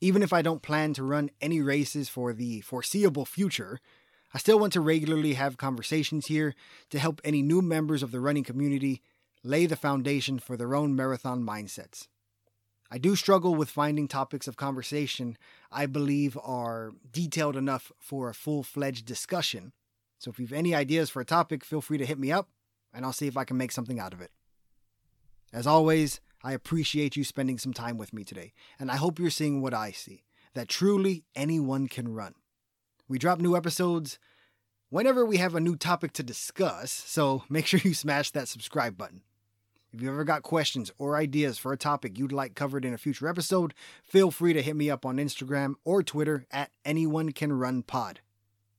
Even 0.00 0.22
if 0.22 0.32
I 0.32 0.42
don't 0.42 0.62
plan 0.62 0.92
to 0.94 1.02
run 1.02 1.30
any 1.40 1.60
races 1.60 2.08
for 2.08 2.32
the 2.32 2.60
foreseeable 2.60 3.24
future, 3.24 3.80
I 4.36 4.38
still 4.38 4.58
want 4.58 4.74
to 4.74 4.82
regularly 4.82 5.32
have 5.32 5.56
conversations 5.56 6.26
here 6.26 6.54
to 6.90 6.98
help 6.98 7.22
any 7.24 7.40
new 7.40 7.62
members 7.62 8.02
of 8.02 8.12
the 8.12 8.20
running 8.20 8.44
community 8.44 9.00
lay 9.42 9.64
the 9.64 9.76
foundation 9.76 10.38
for 10.38 10.58
their 10.58 10.74
own 10.74 10.94
marathon 10.94 11.42
mindsets. 11.42 12.08
I 12.90 12.98
do 12.98 13.16
struggle 13.16 13.54
with 13.54 13.70
finding 13.70 14.06
topics 14.06 14.46
of 14.46 14.58
conversation 14.58 15.38
I 15.72 15.86
believe 15.86 16.36
are 16.44 16.92
detailed 17.10 17.56
enough 17.56 17.90
for 17.98 18.28
a 18.28 18.34
full 18.34 18.62
fledged 18.62 19.06
discussion. 19.06 19.72
So 20.18 20.30
if 20.30 20.38
you 20.38 20.44
have 20.44 20.52
any 20.52 20.74
ideas 20.74 21.08
for 21.08 21.22
a 21.22 21.24
topic, 21.24 21.64
feel 21.64 21.80
free 21.80 21.96
to 21.96 22.04
hit 22.04 22.18
me 22.18 22.30
up 22.30 22.50
and 22.92 23.06
I'll 23.06 23.14
see 23.14 23.28
if 23.28 23.38
I 23.38 23.44
can 23.44 23.56
make 23.56 23.72
something 23.72 23.98
out 23.98 24.12
of 24.12 24.20
it. 24.20 24.32
As 25.50 25.66
always, 25.66 26.20
I 26.44 26.52
appreciate 26.52 27.16
you 27.16 27.24
spending 27.24 27.56
some 27.56 27.72
time 27.72 27.96
with 27.96 28.12
me 28.12 28.22
today, 28.22 28.52
and 28.78 28.90
I 28.90 28.96
hope 28.96 29.18
you're 29.18 29.30
seeing 29.30 29.62
what 29.62 29.72
I 29.72 29.92
see 29.92 30.24
that 30.52 30.68
truly 30.68 31.24
anyone 31.34 31.88
can 31.88 32.12
run. 32.12 32.34
We 33.08 33.18
drop 33.20 33.40
new 33.40 33.56
episodes 33.56 34.18
whenever 34.88 35.24
we 35.24 35.36
have 35.36 35.54
a 35.54 35.60
new 35.60 35.76
topic 35.76 36.12
to 36.14 36.24
discuss, 36.24 36.90
so 36.90 37.44
make 37.48 37.64
sure 37.64 37.78
you 37.84 37.94
smash 37.94 38.32
that 38.32 38.48
subscribe 38.48 38.98
button. 38.98 39.22
If 39.92 40.02
you've 40.02 40.10
ever 40.10 40.24
got 40.24 40.42
questions 40.42 40.90
or 40.98 41.14
ideas 41.14 41.56
for 41.56 41.72
a 41.72 41.76
topic 41.76 42.18
you'd 42.18 42.32
like 42.32 42.56
covered 42.56 42.84
in 42.84 42.92
a 42.92 42.98
future 42.98 43.28
episode, 43.28 43.74
feel 44.02 44.32
free 44.32 44.52
to 44.54 44.60
hit 44.60 44.74
me 44.74 44.90
up 44.90 45.06
on 45.06 45.18
Instagram 45.18 45.74
or 45.84 46.02
Twitter 46.02 46.46
at 46.50 46.72
Anyone 46.84 47.30
Can 47.30 47.52
Run 47.52 47.84
Pod. 47.84 48.18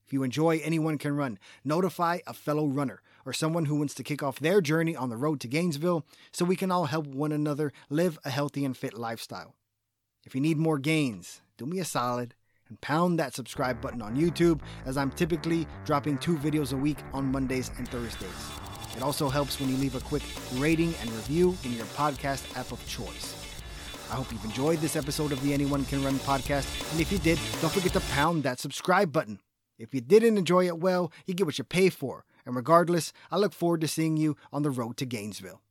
If 0.05 0.11
you 0.11 0.23
enjoy 0.23 0.57
Anyone 0.57 0.97
Can 0.97 1.15
Run, 1.15 1.39
notify 1.63 2.19
a 2.27 2.33
fellow 2.33 2.67
runner 2.67 3.01
or 3.25 3.31
someone 3.31 3.65
who 3.65 3.75
wants 3.75 3.93
to 3.93 4.03
kick 4.03 4.21
off 4.21 4.41
their 4.41 4.59
journey 4.59 4.95
on 4.95 5.09
the 5.09 5.15
road 5.15 5.39
to 5.39 5.47
Gainesville 5.47 6.05
so 6.33 6.43
we 6.43 6.57
can 6.57 6.69
all 6.69 6.87
help 6.87 7.07
one 7.07 7.31
another 7.31 7.71
live 7.89 8.19
a 8.25 8.29
healthy 8.29 8.65
and 8.65 8.75
fit 8.75 8.93
lifestyle. 8.93 9.55
If 10.25 10.35
you 10.35 10.41
need 10.41 10.57
more 10.57 10.79
gains, 10.79 11.39
do 11.57 11.65
me 11.65 11.79
a 11.79 11.85
solid 11.85 12.35
and 12.69 12.79
pound 12.81 13.19
that 13.19 13.33
subscribe 13.33 13.81
button 13.81 14.01
on 14.01 14.15
YouTube 14.15 14.61
as 14.85 14.97
I'm 14.97 15.11
typically 15.11 15.67
dropping 15.85 16.17
two 16.17 16.37
videos 16.37 16.73
a 16.73 16.77
week 16.77 16.99
on 17.13 17.31
Mondays 17.31 17.71
and 17.77 17.87
Thursdays. 17.87 18.29
It 18.95 19.03
also 19.03 19.29
helps 19.29 19.59
when 19.59 19.69
you 19.69 19.77
leave 19.77 19.95
a 19.95 19.99
quick 19.99 20.23
rating 20.55 20.93
and 21.01 21.11
review 21.11 21.57
in 21.63 21.73
your 21.73 21.85
podcast 21.87 22.57
app 22.57 22.71
of 22.71 22.85
choice. 22.87 23.35
I 24.09 24.15
hope 24.15 24.31
you've 24.31 24.45
enjoyed 24.45 24.79
this 24.79 24.95
episode 24.95 25.31
of 25.31 25.41
the 25.43 25.53
Anyone 25.53 25.85
Can 25.85 26.03
Run 26.03 26.15
podcast, 26.19 26.91
and 26.91 27.01
if 27.01 27.11
you 27.11 27.17
did, 27.17 27.37
don't 27.61 27.73
forget 27.73 27.93
to 27.93 27.99
pound 28.11 28.43
that 28.43 28.59
subscribe 28.59 29.11
button. 29.11 29.39
If 29.77 29.93
you 29.93 30.01
didn't 30.01 30.37
enjoy 30.37 30.65
it 30.65 30.79
well, 30.79 31.11
you 31.25 31.33
get 31.33 31.45
what 31.45 31.57
you 31.57 31.63
pay 31.63 31.89
for, 31.89 32.25
and 32.45 32.55
regardless, 32.55 33.11
I 33.29 33.37
look 33.37 33.53
forward 33.53 33.81
to 33.81 33.87
seeing 33.87 34.17
you 34.17 34.37
on 34.51 34.63
the 34.63 34.71
road 34.71 34.97
to 34.97 35.05
Gainesville. 35.05 35.61